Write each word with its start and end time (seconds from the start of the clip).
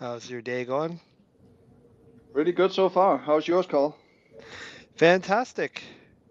How's 0.00 0.30
your 0.30 0.40
day 0.40 0.64
going? 0.64 1.00
Really 2.32 2.52
good 2.52 2.70
so 2.70 2.88
far. 2.88 3.18
How's 3.18 3.48
yours, 3.48 3.66
Karl? 3.66 3.96
Fantastic. 4.94 5.82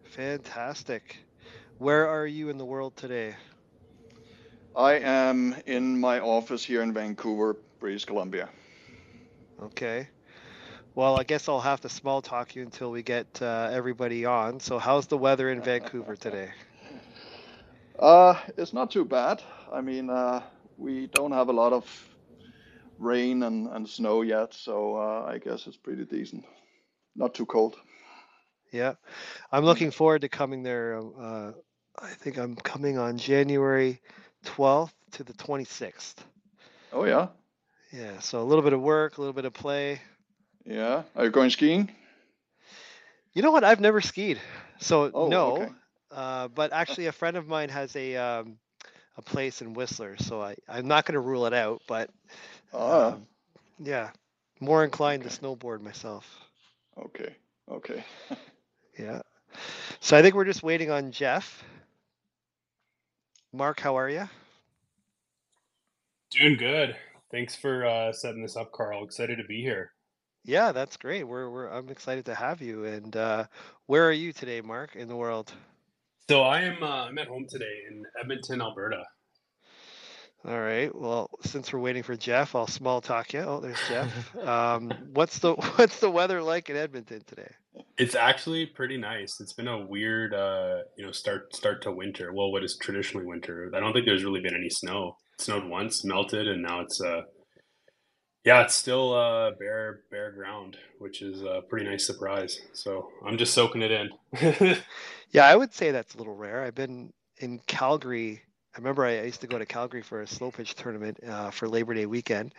Fantastic. 0.05 1.17
Where 1.77 2.07
are 2.07 2.25
you 2.25 2.47
in 2.47 2.57
the 2.57 2.63
world 2.63 2.95
today? 2.95 3.35
I 4.73 4.93
am 4.93 5.53
in 5.65 5.99
my 5.99 6.21
office 6.21 6.63
here 6.63 6.81
in 6.81 6.93
Vancouver, 6.93 7.57
British 7.81 8.05
Columbia. 8.05 8.47
Okay. 9.61 10.07
Well, 10.95 11.19
I 11.19 11.23
guess 11.23 11.49
I'll 11.49 11.59
have 11.59 11.81
to 11.81 11.89
small 11.89 12.21
talk 12.21 12.55
you 12.55 12.61
until 12.61 12.89
we 12.89 13.03
get 13.03 13.41
uh, 13.41 13.69
everybody 13.73 14.23
on. 14.23 14.61
So, 14.61 14.79
how's 14.79 15.07
the 15.07 15.17
weather 15.17 15.49
in 15.49 15.61
Vancouver 15.61 16.15
today? 16.15 16.51
Uh, 17.99 18.39
it's 18.55 18.71
not 18.71 18.91
too 18.91 19.03
bad. 19.03 19.43
I 19.73 19.81
mean, 19.81 20.09
uh, 20.09 20.41
we 20.77 21.07
don't 21.07 21.33
have 21.33 21.49
a 21.49 21.53
lot 21.53 21.73
of 21.73 22.06
rain 22.99 23.43
and, 23.43 23.67
and 23.67 23.87
snow 23.87 24.21
yet, 24.21 24.53
so 24.53 24.95
uh, 24.95 25.25
I 25.27 25.37
guess 25.39 25.67
it's 25.67 25.77
pretty 25.77 26.05
decent. 26.05 26.45
Not 27.15 27.33
too 27.33 27.45
cold. 27.45 27.75
Yeah, 28.71 28.93
I'm 29.51 29.63
looking 29.65 29.91
forward 29.91 30.21
to 30.21 30.29
coming 30.29 30.63
there. 30.63 30.99
Uh, 30.99 31.51
I 31.99 32.09
think 32.09 32.37
I'm 32.37 32.55
coming 32.55 32.97
on 32.97 33.17
January 33.17 34.01
12th 34.45 34.91
to 35.13 35.23
the 35.23 35.33
26th. 35.33 36.15
Oh 36.91 37.05
yeah. 37.05 37.27
Yeah, 37.91 38.19
so 38.19 38.41
a 38.41 38.43
little 38.43 38.63
bit 38.63 38.73
of 38.73 38.81
work, 38.81 39.17
a 39.17 39.21
little 39.21 39.33
bit 39.33 39.45
of 39.45 39.53
play. 39.53 40.01
Yeah. 40.65 41.03
Are 41.15 41.23
you 41.25 41.31
going 41.31 41.49
skiing? 41.49 41.89
You 43.33 43.41
know 43.41 43.51
what? 43.51 43.63
I've 43.63 43.79
never 43.79 44.01
skied, 44.01 44.39
so 44.79 45.11
Oh, 45.13 45.27
no. 45.29 45.51
okay. 45.57 45.71
Uh, 46.11 46.47
but 46.49 46.73
actually, 46.73 47.05
a 47.07 47.11
friend 47.11 47.37
of 47.37 47.47
mine 47.47 47.69
has 47.69 47.95
a 47.95 48.15
um, 48.15 48.57
a 49.17 49.21
place 49.21 49.61
in 49.61 49.73
Whistler, 49.73 50.17
so 50.17 50.41
I 50.41 50.55
I'm 50.67 50.87
not 50.87 51.05
going 51.05 51.13
to 51.13 51.19
rule 51.19 51.45
it 51.45 51.53
out. 51.53 51.81
But 51.87 52.09
Ah, 52.73 53.13
um, 53.13 53.27
yeah, 53.79 54.09
more 54.59 54.83
inclined 54.83 55.23
to 55.23 55.29
snowboard 55.29 55.81
myself. 55.81 56.25
Okay. 56.97 57.35
Okay. 57.69 58.03
Yeah. 58.97 59.21
So 59.99 60.17
I 60.17 60.23
think 60.23 60.33
we're 60.33 60.43
just 60.43 60.63
waiting 60.63 60.89
on 60.89 61.11
Jeff. 61.11 61.63
Mark, 63.53 63.79
how 63.79 63.95
are 63.95 64.09
you? 64.09 64.27
Doing 66.31 66.57
good. 66.57 66.95
Thanks 67.31 67.55
for 67.55 67.85
uh, 67.85 68.11
setting 68.11 68.41
this 68.41 68.57
up, 68.57 68.71
Karl. 68.71 69.03
Excited 69.03 69.37
to 69.37 69.43
be 69.43 69.61
here. 69.61 69.91
Yeah, 70.43 70.71
that's 70.71 70.97
great. 70.97 71.25
We're 71.25 71.49
we're 71.49 71.67
I'm 71.67 71.89
excited 71.89 72.25
to 72.25 72.35
have 72.35 72.61
you. 72.61 72.85
And 72.85 73.15
uh, 73.15 73.45
where 73.85 74.07
are 74.07 74.13
you 74.13 74.33
today, 74.33 74.61
Mark, 74.61 74.95
in 74.95 75.07
the 75.07 75.15
world? 75.15 75.53
So 76.29 76.41
I 76.43 76.61
am 76.61 76.81
uh, 76.81 77.05
I'm 77.05 77.17
at 77.17 77.27
home 77.27 77.45
today 77.49 77.83
in 77.89 78.03
Edmonton, 78.19 78.61
Alberta. 78.61 79.03
All 80.45 80.59
right. 80.59 80.93
Well, 80.95 81.29
since 81.41 81.73
we're 81.73 81.79
waiting 81.79 82.03
for 82.03 82.15
Jeff, 82.15 82.55
I'll 82.55 82.67
small 82.67 83.01
talk 83.01 83.33
you. 83.33 83.41
Oh, 83.41 83.59
there's 83.59 83.79
Jeff. 83.87 84.35
Um, 84.47 84.91
what's 85.13 85.39
the 85.39 85.53
what's 85.75 85.99
the 85.99 86.09
weather 86.09 86.41
like 86.41 86.69
in 86.69 86.77
Edmonton 86.77 87.21
today? 87.25 87.51
It's 87.97 88.15
actually 88.15 88.65
pretty 88.65 88.97
nice. 88.97 89.39
It's 89.41 89.53
been 89.53 89.67
a 89.67 89.85
weird, 89.85 90.33
uh, 90.33 90.83
you 90.97 91.05
know, 91.05 91.11
start 91.11 91.55
start 91.55 91.81
to 91.83 91.91
winter. 91.91 92.33
Well, 92.33 92.51
what 92.51 92.63
is 92.63 92.77
traditionally 92.77 93.25
winter? 93.25 93.69
I 93.75 93.79
don't 93.79 93.93
think 93.93 94.05
there's 94.05 94.23
really 94.23 94.39
been 94.41 94.55
any 94.55 94.69
snow. 94.69 95.17
It 95.33 95.41
snowed 95.41 95.65
once, 95.65 96.05
melted, 96.05 96.47
and 96.47 96.61
now 96.61 96.81
it's 96.81 97.01
uh, 97.01 97.23
yeah, 98.45 98.61
it's 98.61 98.75
still 98.75 99.13
uh, 99.13 99.51
bare 99.59 100.01
bare 100.09 100.31
ground, 100.31 100.77
which 100.99 101.21
is 101.21 101.41
a 101.41 101.61
pretty 101.67 101.85
nice 101.85 102.05
surprise. 102.05 102.61
So 102.73 103.09
I'm 103.25 103.37
just 103.37 103.53
soaking 103.53 103.81
it 103.81 103.91
in. 103.91 104.77
Yeah, 105.31 105.45
I 105.45 105.55
would 105.57 105.73
say 105.73 105.91
that's 105.91 106.15
a 106.15 106.17
little 106.17 106.35
rare. 106.35 106.63
I've 106.63 106.75
been 106.75 107.11
in 107.39 107.59
Calgary. 107.67 108.43
I 108.77 108.79
remember 108.79 109.05
I 109.05 109.23
used 109.23 109.41
to 109.41 109.47
go 109.47 109.57
to 109.57 109.65
Calgary 109.65 110.03
for 110.03 110.21
a 110.21 110.27
slow 110.27 110.51
pitch 110.51 110.75
tournament 110.75 111.19
uh, 111.27 111.49
for 111.49 111.67
Labor 111.67 111.95
Day 111.95 112.05
weekend, 112.05 112.53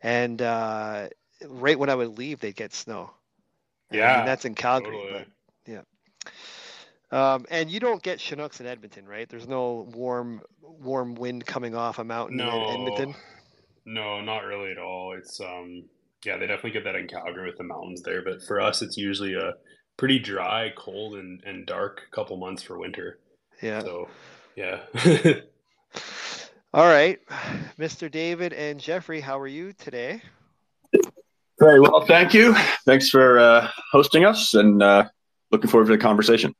and 0.00 0.40
uh, 0.40 1.08
right 1.48 1.76
when 1.76 1.90
I 1.90 1.94
would 1.96 2.16
leave, 2.16 2.38
they'd 2.38 2.54
get 2.54 2.72
snow. 2.72 3.10
And 3.90 4.00
I 4.00 4.06
mean, 4.06 4.18
Yeah, 4.20 4.24
that's 4.24 4.44
in 4.44 4.54
Calgary, 4.54 4.96
totally. 4.96 5.26
but 5.66 5.82
yeah. 7.10 7.34
Um, 7.34 7.46
and 7.50 7.68
you 7.68 7.80
don't 7.80 8.00
get 8.00 8.20
Chinooks 8.20 8.60
in 8.60 8.66
Edmonton, 8.66 9.06
right? 9.06 9.28
There's 9.28 9.48
no 9.48 9.88
warm 9.92 10.40
warm 10.62 11.16
wind 11.16 11.44
coming 11.44 11.74
off 11.74 11.98
a 11.98 12.04
mountain 12.04 12.38
in 12.38 12.46
Edmonton. 12.46 13.14
no, 13.84 14.20
not 14.20 14.44
really 14.44 14.70
at 14.70 14.78
all. 14.78 15.16
It's 15.18 15.40
um 15.40 15.82
yeah, 16.24 16.36
they 16.36 16.46
definitely 16.46 16.72
get 16.72 16.84
that 16.84 16.94
in 16.94 17.08
Calgary 17.08 17.46
with 17.46 17.58
the 17.58 17.64
mountains 17.64 18.02
there, 18.02 18.22
but 18.22 18.40
for 18.46 18.60
us 18.60 18.82
it's 18.82 18.96
usually 18.96 19.34
a 19.34 19.54
pretty 19.96 20.20
dry, 20.20 20.72
cold 20.76 21.16
and, 21.16 21.42
and 21.44 21.66
dark 21.66 22.02
couple 22.12 22.36
months 22.36 22.62
for 22.62 22.78
winter. 22.78 23.18
Yeah. 23.60 23.80
So 23.80 24.08
yeah. 24.54 24.80
All 26.76 26.84
right, 26.84 27.18
Mr. 27.78 28.10
David 28.10 28.52
and 28.52 28.78
Jeffrey, 28.78 29.18
how 29.18 29.40
are 29.40 29.46
you 29.46 29.72
today? 29.72 30.20
Very 31.58 31.80
well, 31.80 32.04
thank 32.04 32.34
you. 32.34 32.54
Thanks 32.84 33.08
for 33.08 33.38
uh, 33.38 33.70
hosting 33.92 34.26
us, 34.26 34.52
and 34.52 34.82
uh, 34.82 35.08
looking 35.50 35.70
forward 35.70 35.86
to 35.86 35.92
the 35.92 35.98
conversation. 35.98 36.54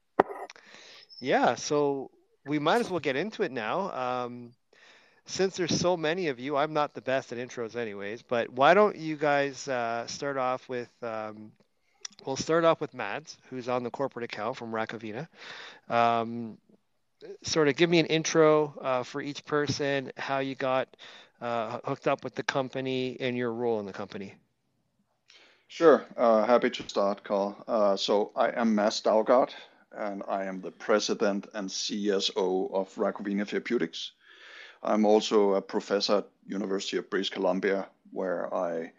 Yeah, 1.20 1.54
so 1.54 2.10
we 2.46 2.58
might 2.58 2.80
as 2.80 2.88
well 2.88 2.98
get 2.98 3.14
into 3.14 3.42
it 3.42 3.52
now. 3.52 3.92
Um, 3.92 4.52
since 5.26 5.54
there's 5.54 5.78
so 5.78 5.98
many 5.98 6.28
of 6.28 6.40
you, 6.40 6.56
I'm 6.56 6.72
not 6.72 6.94
the 6.94 7.02
best 7.02 7.30
at 7.32 7.36
intros, 7.36 7.76
anyways. 7.76 8.22
But 8.22 8.48
why 8.48 8.72
don't 8.72 8.96
you 8.96 9.16
guys 9.16 9.68
uh, 9.68 10.06
start 10.06 10.38
off 10.38 10.66
with? 10.66 10.88
Um, 11.02 11.52
we'll 12.24 12.36
start 12.36 12.64
off 12.64 12.80
with 12.80 12.94
Mads, 12.94 13.36
who's 13.50 13.68
on 13.68 13.82
the 13.82 13.90
corporate 13.90 14.24
account 14.24 14.56
from 14.56 14.72
Rakovina. 14.72 15.28
Um, 15.90 16.56
sort 17.42 17.68
of 17.68 17.76
give 17.76 17.90
me 17.90 17.98
an 17.98 18.06
intro 18.06 18.74
uh, 18.80 19.02
for 19.02 19.20
each 19.20 19.44
person, 19.44 20.12
how 20.16 20.38
you 20.38 20.54
got 20.54 20.88
uh, 21.40 21.78
hooked 21.84 22.08
up 22.08 22.24
with 22.24 22.34
the 22.34 22.42
company, 22.42 23.16
and 23.20 23.36
your 23.36 23.52
role 23.52 23.80
in 23.80 23.86
the 23.86 23.92
company. 23.92 24.34
Sure. 25.68 26.04
Uh, 26.16 26.44
happy 26.44 26.70
to 26.70 26.88
start, 26.88 27.24
Karl. 27.24 27.56
Uh, 27.66 27.96
so 27.96 28.30
I 28.36 28.50
am 28.50 28.74
Mads 28.74 29.02
Daugaard, 29.02 29.50
and 29.92 30.22
I 30.28 30.44
am 30.44 30.60
the 30.60 30.70
president 30.70 31.48
and 31.54 31.68
CSO 31.68 32.72
of 32.72 32.94
Rakovina 32.94 33.46
Therapeutics. 33.46 34.12
I'm 34.82 35.04
also 35.04 35.54
a 35.54 35.62
professor 35.62 36.18
at 36.18 36.28
University 36.46 36.98
of 36.98 37.10
British 37.10 37.30
Columbia, 37.30 37.88
where 38.12 38.52
I 38.54 38.92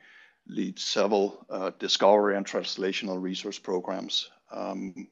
lead 0.48 0.80
several 0.80 1.46
uh, 1.50 1.72
discovery 1.80 2.36
and 2.36 2.46
translational 2.46 3.22
research 3.22 3.64
programs. 3.64 4.30
Um, 4.52 5.08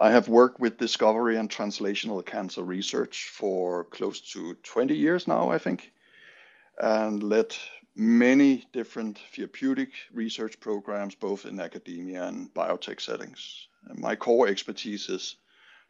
I 0.00 0.12
have 0.12 0.28
worked 0.28 0.60
with 0.60 0.78
discovery 0.78 1.36
and 1.36 1.50
translational 1.50 2.24
cancer 2.24 2.62
research 2.62 3.30
for 3.32 3.84
close 3.84 4.20
to 4.32 4.54
20 4.54 4.94
years 4.94 5.26
now, 5.26 5.50
I 5.50 5.58
think, 5.58 5.92
and 6.78 7.20
led 7.20 7.56
many 7.96 8.68
different 8.72 9.18
therapeutic 9.34 9.90
research 10.12 10.60
programs, 10.60 11.16
both 11.16 11.46
in 11.46 11.58
academia 11.58 12.28
and 12.28 12.54
biotech 12.54 13.00
settings. 13.00 13.66
And 13.88 13.98
my 13.98 14.14
core 14.14 14.46
expertise 14.46 15.08
is 15.08 15.34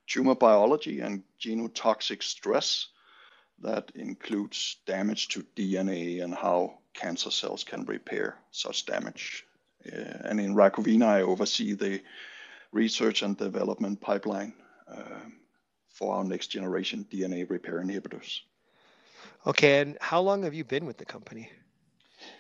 tumor 0.06 0.34
biology 0.34 1.00
and 1.00 1.22
genotoxic 1.38 2.22
stress 2.22 2.88
that 3.60 3.92
includes 3.94 4.76
damage 4.86 5.28
to 5.28 5.44
DNA 5.54 6.24
and 6.24 6.34
how 6.34 6.78
cancer 6.94 7.30
cells 7.30 7.62
can 7.62 7.84
repair 7.84 8.38
such 8.52 8.86
damage. 8.86 9.44
Uh, 9.86 9.96
and 10.24 10.40
in 10.40 10.54
Rakovina, 10.54 11.06
I 11.06 11.22
oversee 11.22 11.74
the 11.74 12.00
research 12.72 13.22
and 13.22 13.36
development 13.36 14.00
pipeline 14.00 14.52
um, 14.88 15.40
for 15.88 16.14
our 16.14 16.24
next 16.24 16.48
generation 16.48 17.06
DNA 17.10 17.44
repair 17.48 17.80
inhibitors. 17.82 18.40
Okay, 19.46 19.80
and 19.80 19.96
how 20.00 20.20
long 20.20 20.42
have 20.44 20.54
you 20.54 20.64
been 20.64 20.84
with 20.86 20.98
the 20.98 21.04
company? 21.06 21.50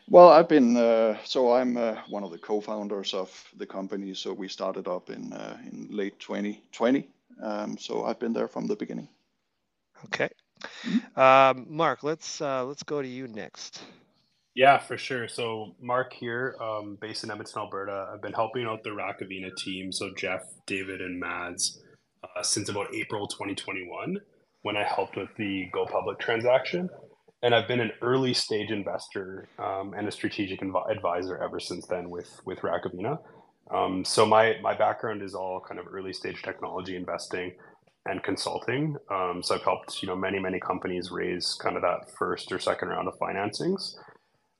Well, 0.08 0.28
I've 0.28 0.48
been 0.48 0.76
uh, 0.76 1.16
so 1.24 1.52
I'm 1.52 1.76
uh, 1.76 1.96
one 2.08 2.24
of 2.24 2.30
the 2.30 2.38
co-founders 2.38 3.14
of 3.14 3.30
the 3.56 3.66
company. 3.66 4.14
So 4.14 4.32
we 4.32 4.48
started 4.48 4.88
up 4.88 5.10
in 5.10 5.32
uh, 5.32 5.56
in 5.70 5.88
late 5.90 6.18
2020. 6.18 7.08
Um, 7.42 7.76
so 7.78 8.04
I've 8.04 8.18
been 8.18 8.32
there 8.32 8.48
from 8.48 8.66
the 8.66 8.76
beginning. 8.76 9.08
Okay. 10.06 10.28
Mhm. 10.84 11.02
Um, 11.16 11.66
Mark, 11.68 12.02
let's 12.02 12.40
uh, 12.40 12.64
let's 12.64 12.82
go 12.82 13.02
to 13.02 13.08
you 13.08 13.26
next. 13.28 13.82
Yeah, 14.58 14.78
for 14.78 14.98
sure. 14.98 15.28
So 15.28 15.76
Mark 15.80 16.12
here, 16.12 16.56
um, 16.60 16.98
based 17.00 17.22
in 17.22 17.30
Edmonton, 17.30 17.60
Alberta. 17.62 18.10
I've 18.12 18.20
been 18.20 18.32
helping 18.32 18.66
out 18.66 18.82
the 18.82 18.90
Rakovina 18.90 19.56
team, 19.56 19.92
so 19.92 20.10
Jeff, 20.16 20.40
David, 20.66 21.00
and 21.00 21.20
Mads, 21.20 21.80
uh, 22.24 22.42
since 22.42 22.68
about 22.68 22.92
April 22.92 23.28
2021, 23.28 24.16
when 24.62 24.76
I 24.76 24.82
helped 24.82 25.16
with 25.16 25.28
the 25.36 25.68
Go 25.72 25.86
Public 25.86 26.18
transaction. 26.18 26.90
And 27.44 27.54
I've 27.54 27.68
been 27.68 27.78
an 27.78 27.92
early 28.02 28.34
stage 28.34 28.72
investor 28.72 29.48
um, 29.60 29.94
and 29.96 30.08
a 30.08 30.10
strategic 30.10 30.60
inv- 30.60 30.90
advisor 30.90 31.38
ever 31.40 31.60
since 31.60 31.86
then 31.86 32.10
with 32.10 32.40
with 32.44 32.58
Rakovina. 32.58 33.18
Um, 33.72 34.04
so 34.04 34.26
my 34.26 34.56
my 34.60 34.76
background 34.76 35.22
is 35.22 35.36
all 35.36 35.60
kind 35.60 35.78
of 35.78 35.86
early 35.86 36.12
stage 36.12 36.42
technology 36.42 36.96
investing 36.96 37.52
and 38.06 38.24
consulting. 38.24 38.96
Um, 39.08 39.40
so 39.40 39.54
I've 39.54 39.62
helped 39.62 40.02
you 40.02 40.08
know 40.08 40.16
many 40.16 40.40
many 40.40 40.58
companies 40.58 41.12
raise 41.12 41.56
kind 41.62 41.76
of 41.76 41.82
that 41.82 42.10
first 42.18 42.50
or 42.50 42.58
second 42.58 42.88
round 42.88 43.06
of 43.06 43.14
financings. 43.20 43.94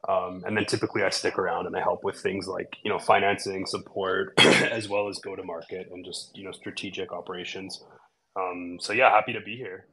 Um, 0.06 0.44
and 0.46 0.56
then 0.56 0.64
typically 0.64 1.02
I 1.02 1.10
stick 1.10 1.38
around 1.38 1.66
and 1.66 1.76
I 1.76 1.80
help 1.80 2.04
with 2.04 2.20
things 2.20 2.46
like 2.46 2.76
you 2.84 2.90
know 2.90 2.98
financing 2.98 3.66
support 3.66 4.32
as 4.38 4.88
well 4.88 5.08
as 5.08 5.18
go 5.18 5.34
to 5.34 5.42
market 5.42 5.88
and 5.92 6.04
just 6.04 6.36
you 6.36 6.44
know 6.44 6.52
strategic 6.52 7.12
operations. 7.12 7.82
Um, 8.36 8.78
so 8.80 8.92
yeah, 8.92 9.10
happy 9.10 9.32
to 9.32 9.40
be 9.40 9.56
here. 9.56 9.86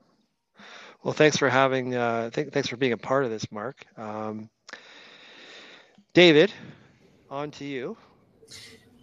Well, 1.03 1.13
thanks 1.13 1.37
for 1.37 1.49
having, 1.49 1.93
uh, 1.93 2.31
th- 2.31 2.49
thanks 2.49 2.67
for 2.67 2.77
being 2.77 2.93
a 2.93 2.97
part 2.97 3.25
of 3.25 3.29
this, 3.29 3.51
Mark. 3.51 3.85
Um, 3.95 4.49
David, 6.13 6.51
on 7.29 7.51
to 7.51 7.65
you. 7.65 7.95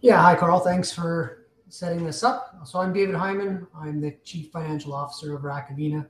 Yeah, 0.01 0.21
hi, 0.21 0.35
Karl. 0.35 0.59
Thanks 0.59 0.91
for 0.91 1.47
setting 1.69 2.05
this 2.05 2.25
up. 2.25 2.57
So 2.65 2.81
I'm 2.81 2.93
David 2.93 3.15
Hyman. 3.15 3.67
I'm 3.77 4.01
the 4.01 4.17
Chief 4.25 4.51
Financial 4.51 4.93
Officer 4.93 5.37
of 5.37 5.43
Rakovina. 5.43 6.07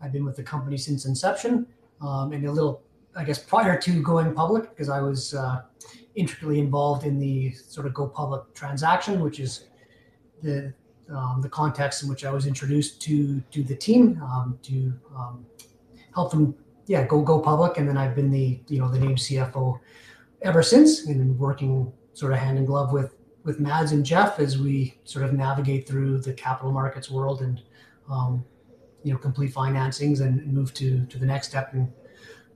I've 0.00 0.12
been 0.12 0.24
with 0.24 0.34
the 0.34 0.42
company 0.42 0.76
since 0.76 1.06
inception, 1.06 1.66
um, 2.00 2.32
and 2.32 2.44
a 2.44 2.50
little, 2.50 2.82
I 3.16 3.24
guess, 3.24 3.38
prior 3.38 3.80
to 3.80 4.02
going 4.02 4.34
public, 4.34 4.68
because 4.70 4.88
I 4.88 5.00
was 5.00 5.34
uh, 5.34 5.62
intricately 6.14 6.58
involved 6.58 7.04
in 7.04 7.18
the 7.18 7.52
sort 7.52 7.86
of 7.86 7.94
go 7.94 8.08
public 8.08 8.42
transaction, 8.54 9.20
which 9.20 9.40
is 9.40 9.68
the 10.42 10.72
um, 11.08 11.40
the 11.40 11.48
context 11.48 12.02
in 12.02 12.08
which 12.08 12.24
I 12.24 12.32
was 12.32 12.46
introduced 12.46 13.00
to 13.02 13.40
to 13.40 13.62
the 13.62 13.74
team 13.74 14.20
um, 14.22 14.58
to 14.64 14.92
um, 15.16 15.46
help 16.14 16.30
them, 16.30 16.54
yeah, 16.86 17.06
go 17.06 17.22
go 17.22 17.40
public, 17.40 17.78
and 17.78 17.88
then 17.88 17.96
I've 17.96 18.14
been 18.14 18.30
the 18.30 18.60
you 18.68 18.80
know 18.80 18.90
the 18.90 18.98
named 18.98 19.18
CFO 19.18 19.80
ever 20.42 20.62
since, 20.62 21.06
and 21.06 21.38
working 21.38 21.92
sort 22.12 22.32
of 22.32 22.38
hand 22.38 22.58
in 22.58 22.64
glove 22.66 22.92
with 22.92 23.14
with 23.44 23.60
Mads 23.60 23.92
and 23.92 24.04
Jeff 24.04 24.40
as 24.40 24.58
we 24.58 24.98
sort 25.04 25.24
of 25.24 25.32
navigate 25.32 25.86
through 25.86 26.18
the 26.18 26.32
capital 26.34 26.72
markets 26.72 27.10
world 27.10 27.40
and 27.42 27.62
um, 28.10 28.44
you 29.04 29.12
know 29.12 29.18
complete 29.18 29.54
financings 29.54 30.20
and 30.20 30.52
move 30.52 30.74
to 30.74 31.06
to 31.06 31.18
the 31.18 31.26
next 31.26 31.48
step 31.48 31.72
in 31.72 31.90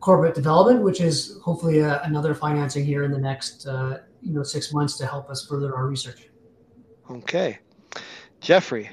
corporate 0.00 0.34
development, 0.34 0.82
which 0.82 1.00
is 1.00 1.38
hopefully 1.42 1.80
a, 1.80 2.02
another 2.02 2.34
financing 2.34 2.84
here 2.84 3.04
in 3.04 3.12
the 3.12 3.18
next 3.18 3.66
uh, 3.66 3.98
you 4.22 4.32
know 4.32 4.42
six 4.42 4.72
months 4.72 4.96
to 4.98 5.06
help 5.06 5.30
us 5.30 5.46
further 5.46 5.74
our 5.74 5.86
research. 5.86 6.28
Okay, 7.10 7.58
Jeffrey. 8.40 8.90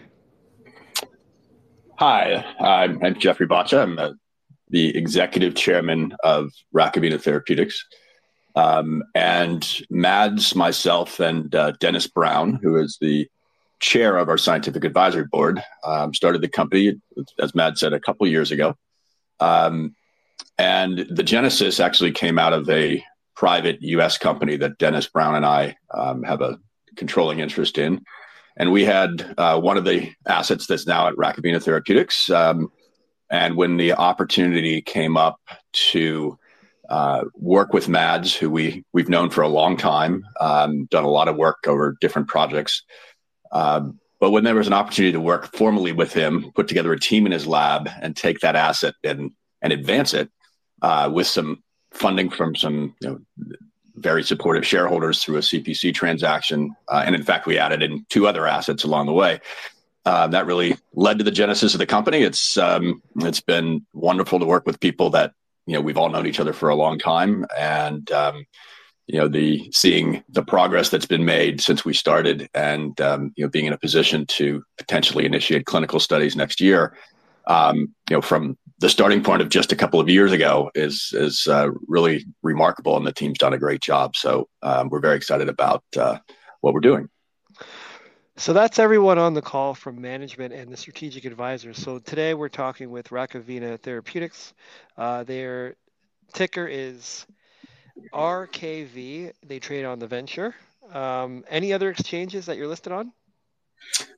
Hi, 2.00 2.46
I'm, 2.60 3.04
I'm 3.04 3.20
Jeffrey 3.20 3.48
Bacha. 3.48 3.82
I'm 3.82 3.98
uh, 3.98 4.12
the 4.70 4.96
executive 4.96 5.56
chairman 5.56 6.14
of 6.24 6.52
Rakovina 6.76 7.20
Therapeutics. 7.20 7.84
Um, 8.56 9.04
and 9.14 9.68
Mads, 9.90 10.56
myself, 10.56 11.20
and 11.20 11.54
uh, 11.54 11.74
Dennis 11.80 12.08
Brown, 12.08 12.60
who 12.62 12.78
is 12.78 12.98
the 13.00 13.28
chair 13.80 14.18
of 14.18 14.30
our 14.30 14.38
scientific 14.38 14.84
advisory 14.84 15.26
board, 15.26 15.64
um, 15.84 16.14
started 16.14 16.42
the 16.42 16.48
company, 16.48 17.00
as 17.40 17.54
Mads 17.54 17.80
said, 17.80 17.94
a 17.94 18.00
couple 18.00 18.26
years 18.28 18.52
ago. 18.52 18.76
Um, 19.40 19.96
and 20.58 21.06
the 21.10 21.24
genesis 21.24 21.80
actually 21.80 22.12
came 22.12 22.40
out 22.40 22.54
of 22.54 22.70
a 22.70 23.04
private 23.36 23.78
U.S. 23.82 24.18
company 24.18 24.58
that 24.58 24.78
Dennis 24.80 25.08
Brown 25.08 25.36
and 25.36 25.46
I 25.46 25.76
um, 25.94 26.24
have 26.24 26.42
a 26.42 26.60
controlling 26.96 27.40
interest 27.40 27.78
in. 27.78 28.04
And 28.58 28.72
we 28.72 28.84
had 28.84 29.36
uh, 29.38 29.60
one 29.60 29.78
of 29.78 29.86
the 29.86 30.12
assets 30.28 30.66
that's 30.66 30.88
now 30.88 31.08
at 31.08 31.14
Rakovina 31.14 31.62
Therapeutics. 31.64 32.30
Um, 32.32 32.72
and 33.30 33.56
when 33.56 33.78
the 33.78 33.94
opportunity 33.94 34.82
came 34.82 35.16
up 35.16 35.40
to 35.92 36.40
uh, 36.90 37.26
work 37.36 37.74
with 37.74 37.90
Mads, 37.90 38.34
who 38.34 38.50
we 38.50 38.84
we've 38.94 39.10
known 39.10 39.30
for 39.30 39.42
a 39.42 39.48
long 39.48 39.78
time, 39.78 40.24
um, 40.40 40.86
done 40.86 41.04
a 41.04 41.10
lot 41.10 41.28
of 41.28 41.36
work 41.36 41.68
over 41.68 41.98
different 42.02 42.28
projects. 42.28 42.84
Um, 43.52 44.00
but 44.20 44.32
when 44.32 44.44
there 44.44 44.56
was 44.56 44.68
an 44.68 44.74
opportunity 44.74 45.12
to 45.12 45.20
work 45.20 45.56
formally 45.56 45.92
with 45.92 46.14
him, 46.14 46.52
put 46.56 46.68
together 46.68 46.92
a 46.94 47.00
team 47.00 47.26
in 47.26 47.32
his 47.32 47.46
lab, 47.46 47.90
and 48.02 48.16
take 48.16 48.40
that 48.40 48.56
asset 48.56 48.96
and 49.04 49.32
and 49.62 49.74
advance 49.74 50.14
it 50.14 50.30
uh, 50.82 51.10
with 51.14 51.28
some 51.28 51.64
funding 51.92 52.30
from 52.30 52.56
some 52.56 52.96
you 53.02 53.10
know, 53.10 53.20
very 53.96 54.24
supportive 54.24 54.66
shareholders 54.66 55.24
through 55.24 55.38
a 55.38 55.42
CPC 55.42 55.94
transaction, 55.94 56.76
uh, 56.88 57.04
and 57.06 57.16
in 57.16 57.24
fact, 57.24 57.48
we 57.48 57.58
added 57.58 57.82
in 57.82 58.06
two 58.10 58.28
other 58.28 58.48
assets 58.48 58.84
along 58.84 59.08
the 59.08 59.14
way. 59.14 59.40
Uh, 60.06 60.26
that 60.28 60.46
really 60.46 60.78
led 60.94 61.18
to 61.18 61.24
the 61.24 61.32
genesis 61.32 61.74
of 61.74 61.80
the 61.80 61.86
company. 61.86 62.20
It's 62.20 62.56
um, 62.58 63.02
it's 63.18 63.42
been 63.42 63.86
wonderful 63.94 64.40
to 64.40 64.46
work 64.46 64.66
with 64.66 64.80
people 64.80 65.10
that 65.10 65.34
you 65.66 65.74
know 65.74 65.82
we've 65.82 65.98
all 65.98 66.10
known 66.10 66.26
each 66.26 66.40
other 66.40 66.54
for 66.54 66.70
a 66.70 66.76
long 66.76 66.98
time 66.98 67.46
and 67.58 68.10
um, 68.12 68.46
you 69.08 69.20
know 69.20 69.28
the 69.28 69.70
seeing 69.74 70.24
the 70.30 70.44
progress 70.44 70.90
that's 70.90 71.06
been 71.06 71.26
made 71.26 71.62
since 71.62 71.86
we 71.86 71.94
started 71.94 72.50
and 72.54 73.00
um, 73.02 73.34
you 73.36 73.44
know 73.44 73.50
being 73.50 73.66
in 73.66 73.74
a 73.74 73.78
position 73.78 74.26
to 74.28 74.64
potentially 74.78 75.26
initiate 75.26 75.66
clinical 75.66 76.00
studies 76.00 76.36
next 76.36 76.62
year 76.62 76.98
um, 77.48 77.94
you 78.10 78.16
know 78.16 78.22
from 78.22 78.58
the 78.80 78.90
starting 78.90 79.24
point 79.24 79.42
of 79.42 79.50
just 79.50 79.72
a 79.72 79.76
couple 79.76 80.00
of 80.00 80.10
years 80.10 80.32
ago 80.32 80.70
is 80.76 81.12
is 81.14 81.48
uh, 81.48 81.70
really 81.88 82.26
remarkable 82.44 82.98
and 82.98 83.06
the 83.06 83.14
team's 83.14 83.38
done 83.38 83.54
a 83.54 83.58
great 83.58 83.82
job 83.82 84.16
so 84.16 84.48
um, 84.62 84.90
we're 84.90 85.00
very 85.00 85.16
excited 85.16 85.50
about 85.50 85.84
uh, 85.98 86.18
what 86.62 86.74
we're 86.74 86.80
doing 86.80 87.10
so 88.40 88.54
that's 88.54 88.78
everyone 88.78 89.18
on 89.18 89.34
the 89.34 89.42
call 89.42 89.74
from 89.74 90.00
management 90.00 90.54
and 90.54 90.72
the 90.72 90.78
strategic 90.78 91.26
advisors. 91.26 91.80
So 91.80 91.98
today 91.98 92.36
we're 92.36 92.50
talking 92.50 92.92
with 92.92 93.10
Rakovina 93.10 93.80
Therapeutics. 93.80 94.54
Uh, 94.96 95.24
their 95.24 95.76
ticker 96.34 96.68
is 96.68 97.26
RKV. 98.14 99.34
They 99.44 99.60
trade 99.60 99.86
on 99.86 99.98
the 99.98 100.06
venture. 100.06 100.54
Um, 100.94 101.46
any 101.50 101.74
other 101.74 101.90
exchanges 101.90 102.46
that 102.46 102.58
you're 102.58 102.68
listed 102.68 102.94
on? 102.94 103.12